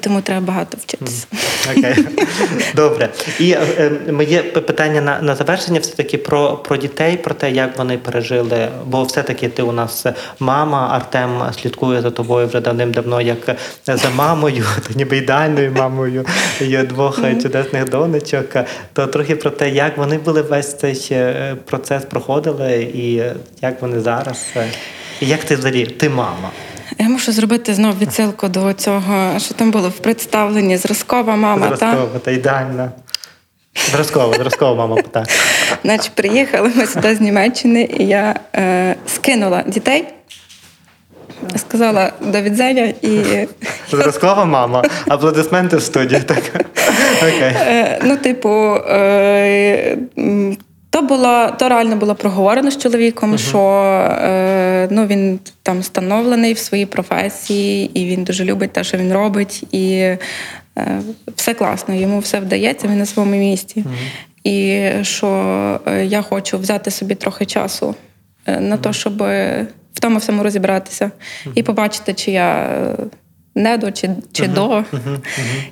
тому 0.01 0.20
треба 0.20 0.46
багато 0.46 0.76
вчитися. 0.82 1.26
Окей. 1.70 1.94
Добре. 2.74 3.09
І 3.40 3.51
е, 3.53 3.90
моє 4.12 4.42
питання 4.42 5.01
на, 5.01 5.20
на 5.22 5.34
завершення 5.34 5.80
все-таки 5.80 6.18
про, 6.18 6.57
про 6.57 6.76
дітей, 6.76 7.16
про 7.16 7.34
те, 7.34 7.51
як 7.51 7.78
вони 7.78 7.99
пережили. 7.99 8.68
Бо 8.86 9.03
все-таки 9.03 9.49
ти 9.49 9.62
у 9.62 9.72
нас 9.72 10.07
мама, 10.40 10.88
Артем 10.92 11.42
слідкує 11.62 12.03
за 12.03 12.11
тобою 12.11 12.46
вже 12.46 12.61
давним-давно, 12.61 13.20
як 13.20 13.57
за 13.86 14.11
мамою, 14.16 14.64
ніби 14.94 15.16
ідеальною 15.16 15.72
мамою 15.72 16.26
є 16.61 16.82
двох 16.82 17.16
чудесних 17.42 17.88
донечок. 17.88 18.57
То 18.92 19.07
трохи 19.07 19.36
про 19.36 19.51
те, 19.51 19.70
як 19.70 19.99
вони 19.99 20.18
були 20.18 20.42
весь 20.42 20.78
цей 20.78 21.09
е, 21.11 21.57
процес 21.64 22.05
проходили, 22.05 22.82
і 22.94 23.22
як 23.62 23.82
вони 23.82 24.01
зараз. 24.01 24.46
е, 24.57 24.66
І 25.20 25.26
як 25.26 25.44
ти 25.44 25.57
взагалі, 25.57 25.86
ти 25.86 26.09
мама? 26.09 26.51
Я 26.99 27.09
мушу 27.09 27.32
зробити 27.32 27.74
знов 27.74 27.99
відсилку 27.99 28.49
до 28.49 28.72
цього, 28.72 29.39
що 29.39 29.55
там 29.55 29.70
було 29.70 29.89
в 29.89 29.99
представленні 29.99 30.76
зразкова 30.76 31.36
мама. 31.36 31.66
Зразкова, 31.66 32.18
та 32.24 32.30
ідеальна. 32.30 32.93
Зразкова, 33.91 34.34
зразкова 34.34 34.74
мама, 34.74 35.03
так. 35.11 35.28
Значить, 35.84 36.12
приїхали 36.14 36.72
ми 36.74 36.86
сюди 36.86 37.14
з 37.14 37.20
Німеччини, 37.20 37.89
і 37.99 38.07
я 38.07 38.34
е, 38.57 38.95
скинула 39.07 39.62
дітей, 39.66 40.05
сказала 41.57 42.12
до 42.20 42.41
відзення 42.41 42.93
і 43.03 43.20
Зразкова 43.91 44.45
мама. 44.45 44.82
Аплодисменти 45.09 45.76
в 45.76 45.82
студії. 45.82 46.20
Так. 46.20 46.43
Окей. 47.18 47.53
е, 47.57 48.01
ну, 48.05 48.16
типу, 48.16 48.74
е, 48.74 49.99
то 50.99 51.07
було 51.07 51.51
то 51.59 51.68
реально 51.68 51.96
було 51.96 52.14
проговорено 52.14 52.70
з 52.70 52.78
чоловіком, 52.78 53.38
що 53.38 53.59
е, 53.59 54.88
ну, 54.90 55.07
він 55.07 55.40
там 55.62 55.80
встановлений 55.80 56.53
в 56.53 56.59
своїй 56.59 56.86
професії, 56.86 57.90
і 57.94 58.05
він 58.05 58.24
дуже 58.24 58.44
любить 58.44 58.72
те, 58.72 58.84
що 58.84 58.99
він 58.99 59.12
робить, 59.12 59.64
і 59.72 59.92
е, 59.92 60.18
все 61.36 61.55
класно, 61.55 61.94
йому 61.94 62.18
все 62.18 62.40
вдається, 62.40 62.88
він 62.88 62.99
на 62.99 63.07
своєму 63.07 63.36
місці. 63.36 63.84
І 64.44 64.88
що 65.03 65.28
е, 65.86 66.05
я 66.05 66.22
хочу 66.22 66.59
взяти 66.59 66.90
собі 66.90 67.14
трохи 67.14 67.46
часу 67.46 67.94
е, 68.46 68.61
на 68.61 68.76
те, 68.76 68.92
щоб 68.92 69.18
в 69.92 70.01
тому 70.01 70.18
всьому 70.18 70.42
розібратися 70.42 71.11
і 71.55 71.62
побачити, 71.62 72.14
чи 72.14 72.30
я 72.30 72.68
не 73.59 73.78
до, 73.78 73.90
чи, 73.90 74.11
чи 74.32 74.48
до. 74.48 74.84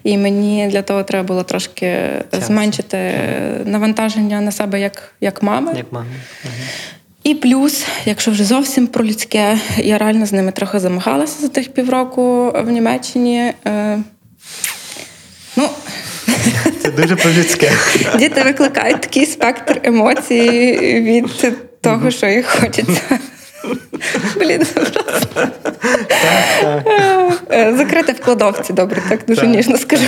І 0.05 0.19
мені 0.19 0.69
для 0.71 0.83
того 0.83 1.03
треба 1.03 1.29
було 1.29 1.43
трошки 1.43 1.99
зменшити 2.33 3.15
навантаження 3.65 4.41
на 4.41 4.53
себе 4.53 4.81
як, 4.81 5.13
як 5.21 5.43
мами. 5.43 5.73
Як. 5.77 6.05
І 7.27 7.35
плюс, 7.35 7.87
якщо 8.05 8.31
вже 8.31 8.45
зовсім 8.45 8.87
про 8.87 9.05
людське, 9.05 9.59
я 9.77 9.99
реально 9.99 10.27
з 10.27 10.33
ними 10.33 10.53
трохи 10.53 10.79
замагалася 10.79 11.41
за 11.41 11.49
тих 11.49 11.73
півроку 11.73 12.51
в 12.65 12.71
Німеччині. 12.71 13.53
Е, 13.67 13.99
ну, 15.57 15.69
Це 16.83 16.91
дуже 16.91 17.17
по-людське. 17.17 17.73
діти 18.19 18.43
викликають 18.43 19.01
такий 19.01 19.27
спектр 19.27 19.81
емоцій 19.83 20.79
від 21.03 21.57
того, 21.81 22.11
що 22.11 22.27
їх 22.27 22.47
хочеться. 22.47 23.19
Блін. 24.37 24.67
Е, 27.51 27.71
в 28.13 28.21
кладовці, 28.25 28.73
добре, 28.73 29.03
так 29.09 29.21
дуже 29.29 29.47
ніжно 29.47 29.77
скажу. 29.79 30.05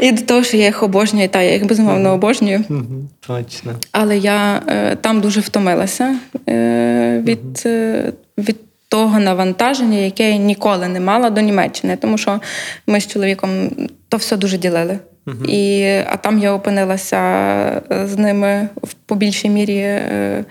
І 0.00 0.12
до 0.12 0.22
того, 0.22 0.42
що 0.42 0.56
я 0.56 0.64
їх 0.64 0.82
обожнюю, 0.82 1.28
та 1.28 1.42
я 1.42 1.52
їх 1.52 1.66
безумовно 1.66 2.12
обожнюю. 2.12 2.64
Точно. 3.26 3.74
Але 3.92 4.18
я 4.18 4.62
е, 4.68 4.96
там 4.96 5.20
дуже 5.20 5.40
втомилася 5.40 6.16
е, 6.48 7.22
від, 7.24 7.66
від 8.38 8.56
того 8.88 9.18
навантаження, 9.18 9.98
яке 9.98 10.30
я 10.30 10.36
ніколи 10.36 10.88
не 10.88 11.00
мала 11.00 11.30
до 11.30 11.40
Німеччини, 11.40 11.96
тому 11.96 12.18
що 12.18 12.40
ми 12.86 13.00
з 13.00 13.06
чоловіком 13.06 13.70
то 14.08 14.16
все 14.16 14.36
дуже 14.36 14.58
ділили. 14.58 14.98
І, 15.48 15.84
А 16.06 16.16
там 16.16 16.38
я 16.38 16.52
опинилася 16.52 17.82
з 17.90 18.16
ними 18.16 18.68
в 18.82 18.92
по 18.92 19.14
більшій 19.14 19.48
мірі 19.48 19.80
uh-huh. 19.80 20.44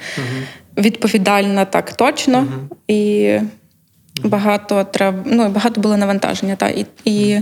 відповідальна 0.78 1.66
так 1.66 1.94
точно. 1.94 2.38
Uh-huh. 2.40 2.76
І 2.88 3.40
багато 4.24 4.84
треба, 4.84 5.24
ну, 5.26 5.50
багато 5.50 5.82
було 5.82 5.98
навантаження. 5.98 6.56
Та, 6.56 6.70
і, 6.70 6.86
і, 7.06 7.42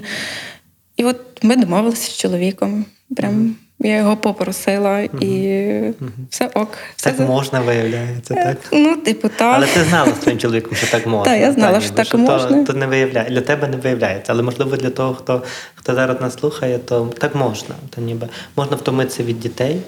і 0.98 1.04
от 1.04 1.44
ми 1.44 1.56
домовилися 1.56 2.12
з 2.12 2.18
чоловіком. 2.18 2.86
Прям 3.16 3.56
я 3.80 3.98
його 3.98 4.18
попросила, 4.18 5.00
і 5.00 5.70
угу. 6.02 6.12
все 6.30 6.50
ок. 6.54 6.70
Все 6.96 7.10
так 7.10 7.18
за... 7.18 7.26
можна, 7.26 7.60
виявляється, 7.60 8.34
е, 8.34 8.46
так? 8.46 8.58
Ну, 8.72 8.96
типу, 8.98 9.30
так. 9.30 9.56
Але 9.56 9.68
ти 9.68 9.84
знала 9.84 10.14
з 10.14 10.18
твоїм 10.18 10.40
чоловіком, 10.40 10.76
що 10.76 10.88
так 10.88 11.08
можна. 11.08 11.34
Так, 11.34 11.42
я 11.42 11.52
знала, 11.52 11.82
що 11.82 11.92
так 11.92 12.16
можна. 12.16 12.58
То, 12.58 12.64
то 12.64 12.74
не 12.74 12.88
виявляє. 12.88 13.30
Для 13.30 13.42
тебе 13.42 13.68
не 13.68 13.78
виявляється. 13.78 14.34
Але 14.34 14.44
можливо 14.44 14.78
для 14.78 14.90
того, 14.90 15.14
хто 15.14 15.44
хто 15.76 15.96
зараз 15.96 16.22
нас 16.22 16.34
слухає, 16.40 16.78
то 16.78 17.06
так 17.18 17.36
можна. 17.36 17.76
То 17.90 18.02
ніби 18.02 18.28
можна 18.56 18.78
втомитися 18.78 19.24
від 19.24 19.40
дітей. 19.40 19.82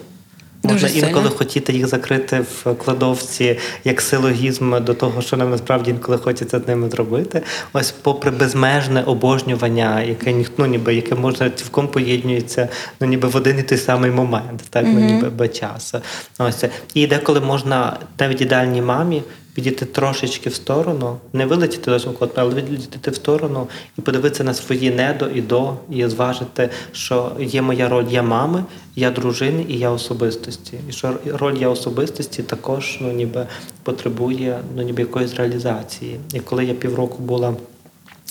Можна 0.73 0.87
Дуже 0.87 0.99
інколи 0.99 1.23
сильно. 1.23 1.37
хотіти 1.37 1.73
їх 1.73 1.87
закрити 1.87 2.39
в 2.39 2.73
кладовці 2.73 3.57
як 3.83 4.01
силогізм 4.01 4.83
до 4.83 4.93
того, 4.93 5.21
що 5.21 5.37
нам 5.37 5.49
насправді 5.49 5.91
інколи 5.91 6.17
хочеться 6.17 6.59
з 6.59 6.67
ними 6.67 6.89
зробити. 6.89 7.41
Ось, 7.73 7.91
попри 7.91 8.31
безмежне 8.31 9.03
обожнювання, 9.03 10.01
яке 10.01 10.33
ніхто 10.33 10.53
ну, 10.57 10.65
ніби 10.65 10.95
яке 10.95 11.15
можна 11.15 11.49
цілком 11.49 11.87
поєднується, 11.87 12.69
ну 12.99 13.07
ніби 13.07 13.27
в 13.27 13.35
один 13.35 13.59
і 13.59 13.63
той 13.63 13.77
самий 13.77 14.11
момент, 14.11 14.63
так 14.69 14.85
mm-hmm. 14.85 14.93
ну, 14.93 14.99
ніби 14.99 15.29
без 15.29 15.57
часу. 15.57 15.99
Ось 16.39 16.63
і 16.93 17.07
деколи 17.07 17.39
можна 17.39 17.97
навіть 18.19 18.41
ідеальній 18.41 18.81
мамі 18.81 19.23
підійти 19.57 19.85
трошечки 19.85 20.49
в 20.49 20.53
сторону, 20.53 21.17
не 21.33 21.45
вилетіти 21.45 21.91
до 21.91 21.99
свого 21.99 22.29
але 22.35 22.55
відлетіти 22.55 23.11
в 23.11 23.15
сторону 23.15 23.67
і 23.97 24.01
подивитися 24.01 24.43
на 24.43 24.53
свої 24.53 24.91
недо 24.91 25.29
і 25.29 25.41
до, 25.41 25.73
і 25.89 26.07
зважити, 26.07 26.69
що 26.91 27.31
є 27.39 27.61
моя 27.61 27.89
роль 27.89 28.05
я 28.09 28.23
мами, 28.23 28.63
я 28.95 29.11
дружини 29.11 29.65
і 29.69 29.77
я 29.77 29.89
особистості. 29.89 30.77
І 30.89 30.91
що 30.91 31.13
роль 31.25 31.55
я 31.55 31.69
особистості 31.69 32.43
також 32.43 32.97
ну, 33.01 33.11
ніби 33.11 33.47
потребує 33.83 34.59
ну, 34.75 34.81
ніби 34.81 35.01
якоїсь 35.01 35.35
реалізації. 35.35 36.19
І 36.33 36.39
коли 36.39 36.65
я 36.65 36.73
півроку 36.73 37.23
була 37.23 37.55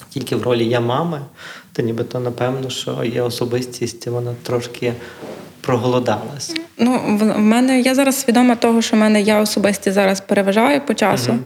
тільки 0.08 0.36
в 0.36 0.42
ролі 0.42 0.68
я 0.68 0.80
мами, 0.80 1.20
то 1.72 1.82
ніби 1.82 2.04
то 2.04 2.20
напевно, 2.20 2.70
що 2.70 3.04
є 3.04 3.22
особистість, 3.22 4.06
вона 4.06 4.34
трошки 4.42 4.92
проголодалась. 5.66 6.54
Ну, 6.78 7.00
в 7.20 7.38
мене 7.38 7.80
я 7.80 7.94
зараз 7.94 8.20
свідома 8.20 8.54
того, 8.56 8.82
що 8.82 8.96
в 8.96 8.98
мене 8.98 9.20
я 9.20 9.40
особисті 9.40 9.90
зараз 9.90 10.20
переважаю 10.20 10.80
по 10.80 10.94
часу. 10.94 11.38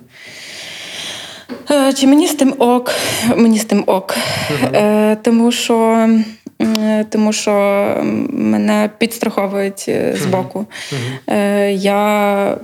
Uh-huh. 1.69 1.95
Чи 1.95 2.07
мені 2.07 2.27
з 2.27 2.35
тим 2.35 2.55
ок? 2.59 2.95
Мені 3.37 3.59
з 3.59 3.65
тим 3.65 3.85
ок. 3.87 4.17
Uh-huh. 4.17 5.17
Тому 5.23 5.53
що 5.53 6.09
тому 7.11 7.33
що 7.33 7.53
мене 8.33 8.91
підстраховують 8.99 9.85
е, 9.89 10.17
з 10.23 10.27
боку. 10.27 10.67
Uh-huh. 11.27 11.69
Я 11.69 12.57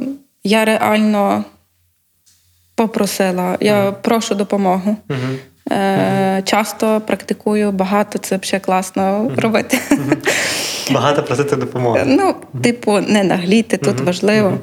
я 0.44 0.64
реально 0.64 1.44
попросила, 2.74 3.56
я 3.60 3.92
прошу 3.92 4.34
допомогу. 4.34 4.96
Часто 6.44 7.00
практикую 7.00 7.72
багато, 7.72 8.18
це 8.18 8.38
взагалі 8.42 8.64
класно 8.64 9.30
робити. 9.36 9.78
Багато 10.90 11.22
просити 11.22 11.56
допомоги. 11.56 12.02
Ну, 12.06 12.34
типу, 12.62 13.00
не 13.00 13.24
нагліти, 13.24 13.76
тут 13.76 14.00
важливо. 14.00 14.58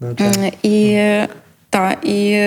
Ну, 0.00 0.52
і 0.62 1.00
та, 1.70 1.96
і 2.02 2.42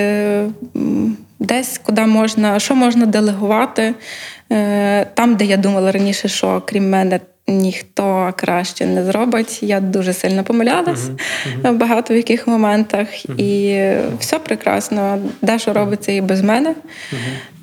десь 1.38 1.78
куди 1.78 2.06
можна, 2.06 2.58
що 2.58 2.74
можна 2.74 3.06
делегувати. 3.06 3.94
Е, 4.52 5.04
там, 5.04 5.36
де 5.36 5.44
я 5.44 5.56
думала 5.56 5.92
раніше, 5.92 6.28
що 6.28 6.62
крім 6.66 6.90
мене 6.90 7.20
ніхто 7.50 8.34
краще 8.36 8.86
не 8.86 9.04
зробить. 9.04 9.62
Я 9.62 9.80
дуже 9.80 10.12
сильно 10.12 10.44
помилялась 10.44 11.00
uh-huh, 11.00 11.62
uh-huh. 11.62 11.72
багато 11.72 12.14
в 12.14 12.16
яких 12.16 12.46
моментах, 12.46 13.08
uh-huh. 13.08 13.40
і 13.40 13.84
все 14.18 14.38
прекрасно, 14.38 15.18
дещо 15.42 15.72
робиться 15.72 16.12
і 16.12 16.20
без 16.20 16.42
мене. 16.42 16.74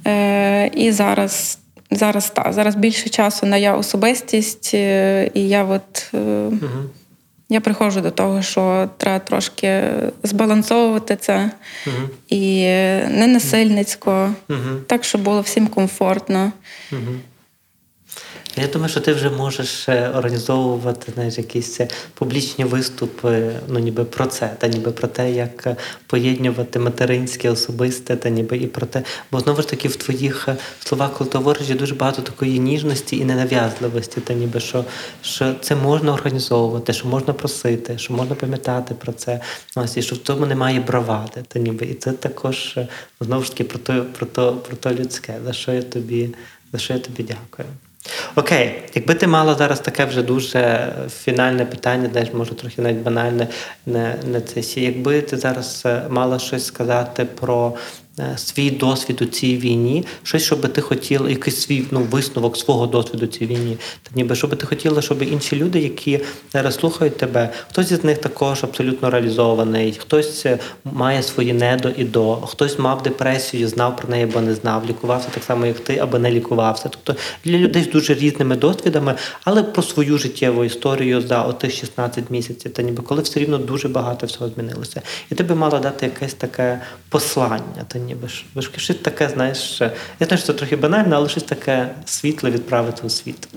Е, 0.07 0.67
І 0.67 0.91
зараз 0.91 1.59
Зараз 1.91 2.29
так, 2.29 2.53
зараз 2.53 2.75
більше 2.75 3.09
часу 3.09 3.45
на 3.45 3.57
я 3.57 3.75
особистість, 3.75 4.71
е, 4.73 5.31
і 5.33 5.47
я 5.47 5.63
от 5.63 6.09
угу. 6.13 6.61
я 7.49 7.61
приходжу 7.61 7.99
до 7.99 8.11
того, 8.11 8.41
що 8.41 8.89
треба 8.97 9.19
трошки 9.19 9.83
збалансовувати 10.23 11.15
це 11.15 11.51
угу. 11.87 12.09
і 12.29 12.63
не 13.09 13.27
насильницько, 13.27 14.33
угу. 14.49 14.59
так, 14.87 15.03
щоб 15.03 15.21
було 15.21 15.41
всім 15.41 15.67
комфортно. 15.67 16.51
Я 18.57 18.67
думаю, 18.67 18.89
що 18.89 18.99
ти 18.99 19.13
вже 19.13 19.29
можеш 19.29 19.89
е, 19.89 20.09
організовувати 20.09 21.11
знаєш, 21.13 21.37
якісь 21.37 21.79
е, 21.79 21.87
публічні 22.13 22.65
виступи, 22.65 23.51
ну 23.67 23.79
ніби 23.79 24.05
про 24.05 24.25
це, 24.25 24.53
та 24.57 24.67
ніби 24.67 24.91
про 24.91 25.07
те, 25.07 25.31
як 25.31 25.67
е, 25.67 25.75
поєднувати 26.07 26.79
материнське, 26.79 27.49
особисте, 27.49 28.15
та 28.15 28.29
ніби 28.29 28.57
і 28.57 28.67
про 28.67 28.85
те. 28.85 29.03
Бо 29.31 29.39
знову 29.39 29.61
ж 29.61 29.69
таки 29.69 29.87
в 29.87 29.95
твоїх 29.95 30.47
словах, 30.79 31.21
є 31.61 31.75
дуже 31.75 31.95
багато 31.95 32.21
такої 32.21 32.59
ніжності 32.59 33.17
і 33.17 33.25
ненав'язливості, 33.25 34.21
та 34.21 34.33
ніби 34.33 34.59
що 34.59 34.85
що 35.21 35.53
це 35.61 35.75
можна 35.75 36.13
організовувати, 36.13 36.93
що 36.93 37.07
можна 37.07 37.33
просити, 37.33 37.97
що 37.97 38.13
можна 38.13 38.35
пам'ятати 38.35 38.95
про 38.95 39.11
це. 39.11 39.41
Ось 39.75 39.97
і 39.97 40.01
що 40.01 40.15
в 40.15 40.17
тому 40.17 40.45
немає 40.45 40.79
бравади, 40.79 41.43
та 41.47 41.59
ніби 41.59 41.85
і 41.85 41.93
це 41.93 42.11
також 42.11 42.77
знову 43.21 43.43
ж 43.43 43.51
таки 43.51 43.63
про 43.63 43.79
то, 43.79 44.05
про 44.17 44.25
то, 44.25 44.53
про 44.53 44.75
то 44.77 44.91
людське. 44.91 45.35
За 45.45 45.53
що 45.53 45.73
я 45.73 45.81
тобі, 45.81 46.29
за 46.73 46.79
що 46.79 46.93
я 46.93 46.99
тобі 46.99 47.23
дякую. 47.23 47.67
Окей, 48.35 48.83
якби 48.95 49.13
ти 49.13 49.27
мала 49.27 49.55
зараз 49.55 49.79
таке 49.79 50.05
вже 50.05 50.21
дуже 50.21 50.93
фінальне 51.23 51.65
питання, 51.65 52.07
десь 52.07 52.33
може 52.33 52.55
трохи 52.55 52.81
навіть 52.81 52.97
банальне, 52.97 53.47
не 53.85 54.15
не 54.31 54.41
це. 54.41 54.81
Якби 54.81 55.21
ти 55.21 55.37
зараз 55.37 55.83
е, 55.85 56.01
мала 56.09 56.39
щось 56.39 56.65
сказати 56.65 57.25
про 57.25 57.73
свій 58.37 58.71
досвід 58.71 59.21
у 59.21 59.25
цій 59.25 59.57
війні, 59.57 60.05
щось, 60.23 60.43
що 60.43 60.55
би 60.55 60.67
ти 60.67 60.81
хотіла, 60.81 61.29
якийсь 61.29 61.61
свій 61.61 61.85
ну, 61.91 61.99
висновок 61.99 62.57
свого 62.57 62.87
досвіду 62.87 63.27
цій 63.27 63.45
війні. 63.45 63.77
Та 64.03 64.11
ніби 64.15 64.35
що 64.35 64.47
би 64.47 64.55
ти 64.55 64.65
хотіла, 64.65 65.01
щоб 65.01 65.21
інші 65.23 65.55
люди, 65.55 65.79
які 65.79 66.19
зараз 66.53 66.75
слухають 66.75 67.17
тебе, 67.17 67.49
хтось 67.69 67.91
із 67.91 68.03
них 68.03 68.17
також 68.17 68.63
абсолютно 68.63 69.09
реалізований, 69.09 69.93
хтось 69.99 70.45
е, 70.45 70.59
має 70.83 71.23
свої 71.23 71.53
недо 71.53 71.89
і 71.97 72.03
до, 72.03 72.35
хтось 72.35 72.79
мав 72.79 73.03
депресію, 73.03 73.67
знав 73.67 73.97
про 73.97 74.09
неї 74.09 74.23
або 74.23 74.41
не 74.41 74.53
знав, 74.53 74.85
лікувався 74.89 75.27
так 75.33 75.43
само, 75.43 75.65
як 75.65 75.79
ти, 75.79 75.97
або 75.97 76.19
не 76.19 76.31
лікувався. 76.31 76.89
Тобто 76.89 77.21
для 77.45 77.57
людей 77.57 77.83
з 77.83 77.89
дуже 77.89 78.13
різними 78.13 78.55
досвідами, 78.55 79.15
але 79.43 79.63
про 79.63 79.83
свою 79.83 80.17
життєву 80.17 80.63
історію 80.63 81.21
за 81.21 81.43
отих 81.43 81.73
16 81.73 82.29
місяців, 82.29 82.73
та 82.73 82.81
ніби 82.81 83.03
коли 83.03 83.21
все 83.21 83.39
рівно 83.39 83.57
дуже 83.57 83.87
багато 83.87 84.25
всього 84.25 84.49
змінилося. 84.49 85.01
І 85.31 85.35
ти 85.35 85.43
би 85.43 85.55
мала 85.55 85.79
дати 85.79 86.05
якесь 86.05 86.33
таке 86.33 86.81
послання. 87.09 87.85
Та 87.87 87.99
ніби 88.07 88.27
ж 88.27 88.45
щось 88.77 88.97
таке, 88.97 89.29
знаєш, 89.29 89.81
я 89.81 90.27
знаю, 90.27 90.37
що 90.37 90.47
це 90.47 90.53
трохи 90.53 90.75
банально, 90.75 91.15
але 91.15 91.29
щось 91.29 91.43
таке 91.43 91.89
світле 92.05 92.51
відправити 92.51 93.01
у 93.03 93.09
світ. 93.09 93.47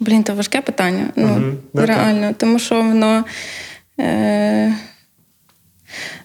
Блін, 0.00 0.24
це 0.24 0.32
важке 0.32 0.60
питання. 0.60 1.06
Ну, 1.16 1.28
угу. 1.28 1.86
Реально, 1.86 2.34
тому 2.38 2.58
що 2.58 2.74
воно. 2.74 3.24
Е... 4.00 4.74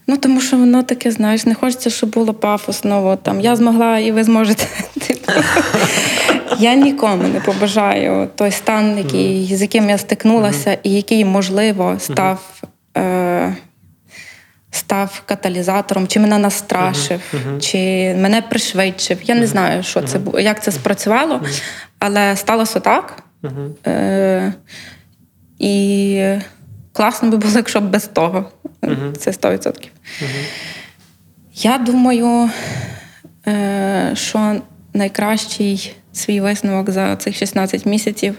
Ну, 0.08 0.18
тому 0.18 0.42
що 0.42 0.58
воно 0.58 0.84
таке, 0.84 1.12
знаєш, 1.12 1.46
не 1.46 1.56
хочеться, 1.56 1.90
щоб 1.90 2.10
було 2.10 2.34
пафосно. 2.34 3.18
Там 3.24 3.42
я 3.42 3.56
змогла 3.56 4.00
і 4.00 4.12
ви 4.12 4.24
зможете. 4.24 4.68
Я 6.60 6.76
нікому 6.76 7.24
не 7.28 7.40
побажаю 7.40 8.30
той 8.36 8.52
стан, 8.52 8.98
який, 8.98 9.56
з 9.56 9.62
яким 9.62 9.90
я 9.90 9.98
стикнулася, 9.98 10.78
і 10.84 10.92
який, 10.92 11.26
можливо, 11.26 11.96
став. 12.00 12.62
Е- 12.98 13.56
Став 14.74 15.22
каталізатором, 15.26 16.08
чи 16.08 16.20
мене 16.20 16.38
настрашив, 16.38 17.22
чи 17.62 17.78
мене 18.16 18.42
пришвидшив. 18.42 19.18
Я 19.24 19.36
не 19.36 19.48
знаю, 19.48 19.84
що 19.84 20.02
це 20.02 20.20
було, 20.20 20.40
як 20.40 20.64
це 20.64 20.72
спрацювало, 20.72 21.42
але 22.00 22.36
сталося 22.36 22.80
так. 22.80 23.24
Е- 23.88 24.54
І 25.60 26.24
класно 26.94 27.30
би 27.30 27.38
було, 27.38 27.54
якщо 27.56 27.82
б 27.82 27.90
без 27.90 28.08
того. 28.08 28.46
Це 29.18 29.32
100%. 29.32 29.88
Я 31.54 31.78
думаю, 31.78 32.50
е- 33.48 34.12
що 34.14 34.62
найкращий 34.94 35.96
свій 36.14 36.42
висновок 36.42 36.90
за 36.90 37.16
цих 37.16 37.36
16 37.36 37.86
місяців. 37.86 38.36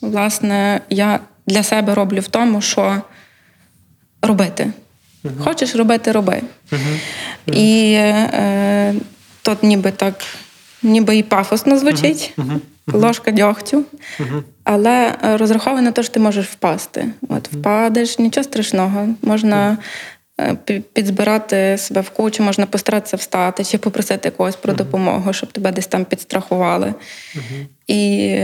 Власне, 0.00 0.80
я 0.90 1.20
для 1.46 1.62
себе 1.62 1.94
роблю 1.94 2.20
в 2.20 2.28
тому, 2.28 2.60
що 2.60 3.02
робити. 4.22 4.72
Uh-huh. 5.24 5.44
Хочеш 5.44 5.76
робити, 5.76 6.12
роби. 6.12 6.42
Uh-huh. 6.72 6.78
Uh-huh. 7.46 7.54
І 7.54 7.92
е, 7.94 8.94
тут 9.42 9.62
ніби 9.62 9.90
так 9.90 10.14
ніби 10.82 11.16
і 11.16 11.22
пафосно 11.22 11.78
звучить, 11.78 12.34
ложка 12.86 13.30
дьогтю, 13.30 13.84
але 14.64 15.14
розраховано 15.22 15.92
те, 15.92 16.02
що 16.02 16.12
ти 16.12 16.20
можеш 16.20 16.46
впасти. 16.46 17.08
От 17.28 17.52
впадеш, 17.52 18.18
нічого 18.18 18.44
страшного. 18.44 19.08
Можна 19.22 19.78
підзбирати 20.92 21.78
себе 21.78 22.00
в 22.00 22.10
кучу, 22.10 22.42
можна 22.42 22.66
постаратися 22.66 23.16
встати 23.16 23.64
чи 23.64 23.78
попросити 23.78 24.30
когось 24.30 24.56
про 24.56 24.72
допомогу, 24.72 25.32
щоб 25.32 25.52
тебе 25.52 25.72
десь 25.72 25.86
там 25.86 26.04
підстрахували. 26.04 26.94
І, 27.86 28.40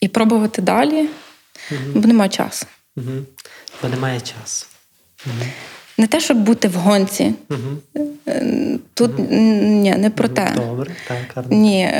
і 0.00 0.08
пробувати 0.08 0.62
далі, 0.62 1.08
бо 1.94 2.08
немає 2.08 2.30
часу. 2.30 2.66
Мгм. 2.96 3.26
Бо 3.82 3.88
немає 3.88 4.20
часу. 4.20 4.66
Не 5.98 6.06
те, 6.06 6.20
щоб 6.20 6.38
бути 6.38 6.68
в 6.68 6.74
гонці. 6.74 7.34
Мгм. 7.48 7.78
Е, 8.28 8.78
Тут 8.94 9.18
ні, 9.30 9.94
не 9.98 10.10
про 10.10 10.28
те. 10.28 10.52
Добре, 10.56 10.90
так, 11.08 11.18
гарно. 11.34 11.56
Ні. 11.56 11.90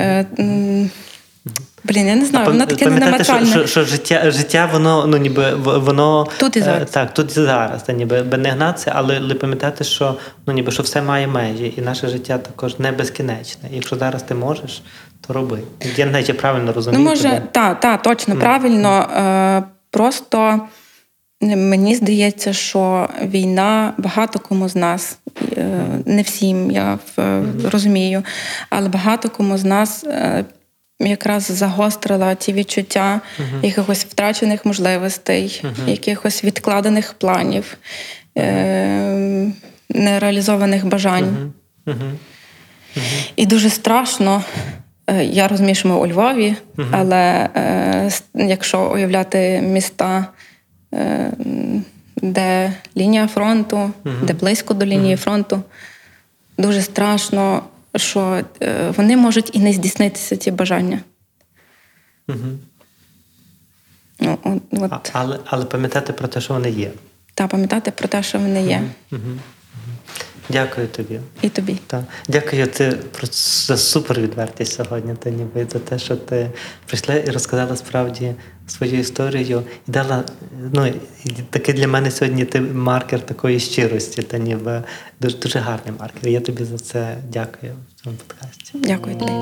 Блін, 1.89 2.07
я 2.07 2.17
не 2.17 2.25
знаю, 2.25 2.47
воно 2.47 2.67
таке 2.67 2.85
Пам'ятаєте, 2.85 3.25
що, 3.25 3.47
що, 3.47 3.67
що 3.67 3.85
життя, 3.85 4.31
життя, 4.31 4.69
воно 4.73 5.07
ну 5.07 5.17
ніби 5.17 5.55
воно 5.55 6.27
Тут 6.39 6.57
і 6.57 6.59
е, 6.59 6.63
зараз. 6.63 6.91
Так, 6.91 7.15
тут 7.15 7.31
і 7.31 7.41
зараз, 7.41 7.83
та 7.83 7.93
ніби 7.93 8.23
не 8.23 8.51
гнатися, 8.51 8.93
але, 8.95 9.17
але 9.17 9.35
пам'ятати, 9.35 9.85
що 9.85 10.17
ну 10.47 10.53
ніби 10.53 10.73
що 10.73 10.83
все 10.83 11.03
має 11.03 11.27
межі, 11.27 11.75
і 11.77 11.81
наше 11.81 12.09
життя 12.09 12.39
також 12.39 12.79
не 12.79 12.93
безкінечне. 12.93 13.69
І 13.73 13.75
Якщо 13.75 13.97
зараз 13.97 14.23
ти 14.23 14.35
можеш, 14.35 14.83
то 15.27 15.33
роби. 15.33 15.59
Я 15.97 16.05
не 16.05 16.11
знаю, 16.11 16.25
чи 16.25 16.33
правильно 16.33 16.67
Ну, 16.67 16.73
розумію. 16.73 17.05
може, 17.05 17.23
тебе. 17.23 17.77
та, 17.81 17.97
точно, 17.97 18.37
правильно. 18.37 18.99
Е, 18.99 19.63
просто 19.91 20.61
мені 21.41 21.97
здається, 21.97 22.53
що 22.53 23.09
війна 23.23 23.93
багато 23.99 24.39
кому 24.39 24.69
з 24.69 24.77
нас, 24.77 25.19
е, 25.57 25.85
не 26.07 26.23
всім, 26.23 26.71
я 26.71 26.99
розумію, 27.73 28.23
але 28.71 28.89
багато 28.89 29.29
кому 29.29 29.59
з 29.59 29.65
нас. 29.65 30.05
Якраз 31.01 31.43
загострила 31.51 32.35
ті 32.35 32.53
відчуття 32.53 33.21
якихось 33.63 34.05
втрачених 34.05 34.65
можливостей, 34.67 35.63
якихось 35.87 36.45
відкладених 36.45 37.15
планів, 37.15 37.77
е- 38.39 39.53
нереалізованих 39.89 40.87
бажань. 40.87 41.53
І 43.37 43.47
дуже 43.47 43.71
страшно. 43.71 44.43
Е, 45.07 45.25
Я 45.25 45.49
розумію, 45.49 45.75
що 45.75 45.89
ми 45.89 45.95
у 45.95 46.07
Львові, 46.07 46.57
але 46.91 47.49
е, 47.57 48.11
якщо 48.35 48.91
уявляти 48.95 49.61
міста, 49.61 50.27
е, 50.95 51.33
де 52.17 52.73
лінія 52.97 53.29
фронту, 53.29 53.91
де 54.23 54.33
близько 54.33 54.75
до 54.75 54.87
лінії 54.87 55.17
фронту, 55.17 55.63
дуже 56.59 56.83
страшно, 56.83 57.63
що 57.99 58.43
е, 58.63 58.91
вони 58.97 59.17
можуть 59.17 59.51
і 59.57 59.59
не 59.59 59.73
здійснитися 59.73 60.37
ці 60.37 60.51
бажання. 60.51 61.01
Мгм. 62.29 62.59
Ну, 64.21 64.39
от, 64.45 64.63
от, 64.83 64.93
А, 64.93 65.01
але, 65.13 65.39
але 65.45 65.65
пам'ятати 65.65 66.13
про 66.13 66.29
те, 66.29 66.41
що 66.41 66.55
вони 66.55 66.71
є. 66.71 66.91
та 67.35 67.49
пам'ятати 67.49 67.91
про 67.91 68.09
те, 68.09 68.23
що 68.23 68.39
вони 68.39 68.67
є. 68.67 68.83
Дякую 70.51 70.89
тобі. 70.89 71.21
і 71.43 71.49
тобі. 71.49 71.77
Так. 71.87 72.05
Дякую 72.29 72.67
ти 72.67 72.99
за 73.67 73.77
супер 73.77 74.21
відвертість 74.21 74.73
сьогодні. 74.73 75.15
Та 75.15 75.31
ніби 75.31 75.67
за 75.73 75.79
те, 75.79 75.99
що 75.99 76.17
ти 76.17 76.51
прийшла 76.87 77.15
і 77.15 77.31
розказала 77.31 77.77
справді 77.77 78.35
свою 78.71 78.99
історію 78.99 79.63
і 79.89 79.91
дала. 79.91 80.25
Ну 80.73 80.93
такий 81.51 81.75
для 81.75 81.89
мене 81.89 82.11
сьогодні 82.11 82.45
ти 82.45 82.61
маркер 82.61 83.21
такої 83.21 83.61
щирості. 83.61 84.23
Та 84.23 84.39
ніби 84.39 84.83
дуже 85.21 85.37
дуже 85.37 85.59
гарний 85.59 85.95
маркер. 86.01 86.31
Я 86.31 86.41
тобі 86.41 86.65
за 86.65 86.79
це 86.79 87.17
дякую 87.33 87.73
в 87.97 88.05
цьому 88.05 88.17
подкасті. 88.17 88.73
Дякую 88.75 89.17
тобі. 89.17 89.33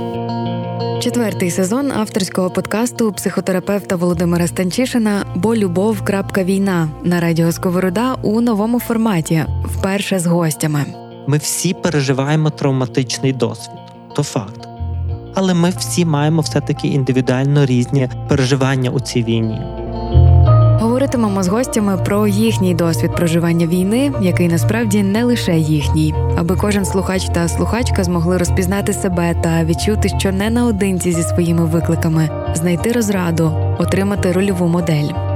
Четвертий 1.03 1.51
сезон 1.51 1.93
авторського 1.93 2.51
подкасту 2.51 3.13
психотерапевта 3.13 3.97
Володимира 3.97 4.47
Станчишина 4.47 5.25
Бо 5.37 5.57
любов. 5.57 6.03
Війна 6.37 6.89
на 7.05 7.21
радіо 7.21 7.53
Сковорода 7.53 8.15
у 8.15 8.41
новому 8.41 8.81
форматі, 8.81 9.45
вперше 9.65 10.19
з 10.19 10.27
гостями. 10.27 10.85
Ми 11.27 11.39
всі 11.39 11.75
переживаємо 11.75 12.51
травматичний 12.51 13.33
досвід, 13.33 13.79
то 14.15 14.23
факт. 14.23 14.66
Але 15.39 15.55
ми 15.55 15.71
всі 15.71 16.05
маємо 16.05 16.43
все-таки 16.43 16.89
індивідуально 16.89 17.67
різні 17.67 18.09
переживання 18.29 18.91
у 18.91 19.01
цій 19.01 19.23
війні. 19.23 19.61
Говоритимемо 20.81 21.43
з 21.43 21.49
гостями 21.49 21.97
про 21.97 22.27
їхній 22.27 22.75
досвід 22.75 23.15
проживання 23.17 23.67
війни, 23.67 24.13
який 24.21 24.49
насправді 24.49 25.03
не 25.03 25.25
лише 25.25 25.59
їхній, 25.59 26.15
аби 26.37 26.57
кожен 26.57 26.85
слухач 26.85 27.25
та 27.25 27.49
слухачка 27.49 28.05
змогли 28.05 28.39
розпізнати 28.39 28.93
себе 28.93 29.35
та 29.43 29.65
відчути, 29.65 30.09
що 30.19 30.33
не 30.33 30.51
наодинці 30.51 31.13
зі 31.13 31.23
своїми 31.23 31.65
викликами, 31.65 32.31
знайти 32.55 32.93
розраду, 32.93 33.53
отримати 33.79 34.33
рольову 34.33 34.69
модель. 34.69 35.36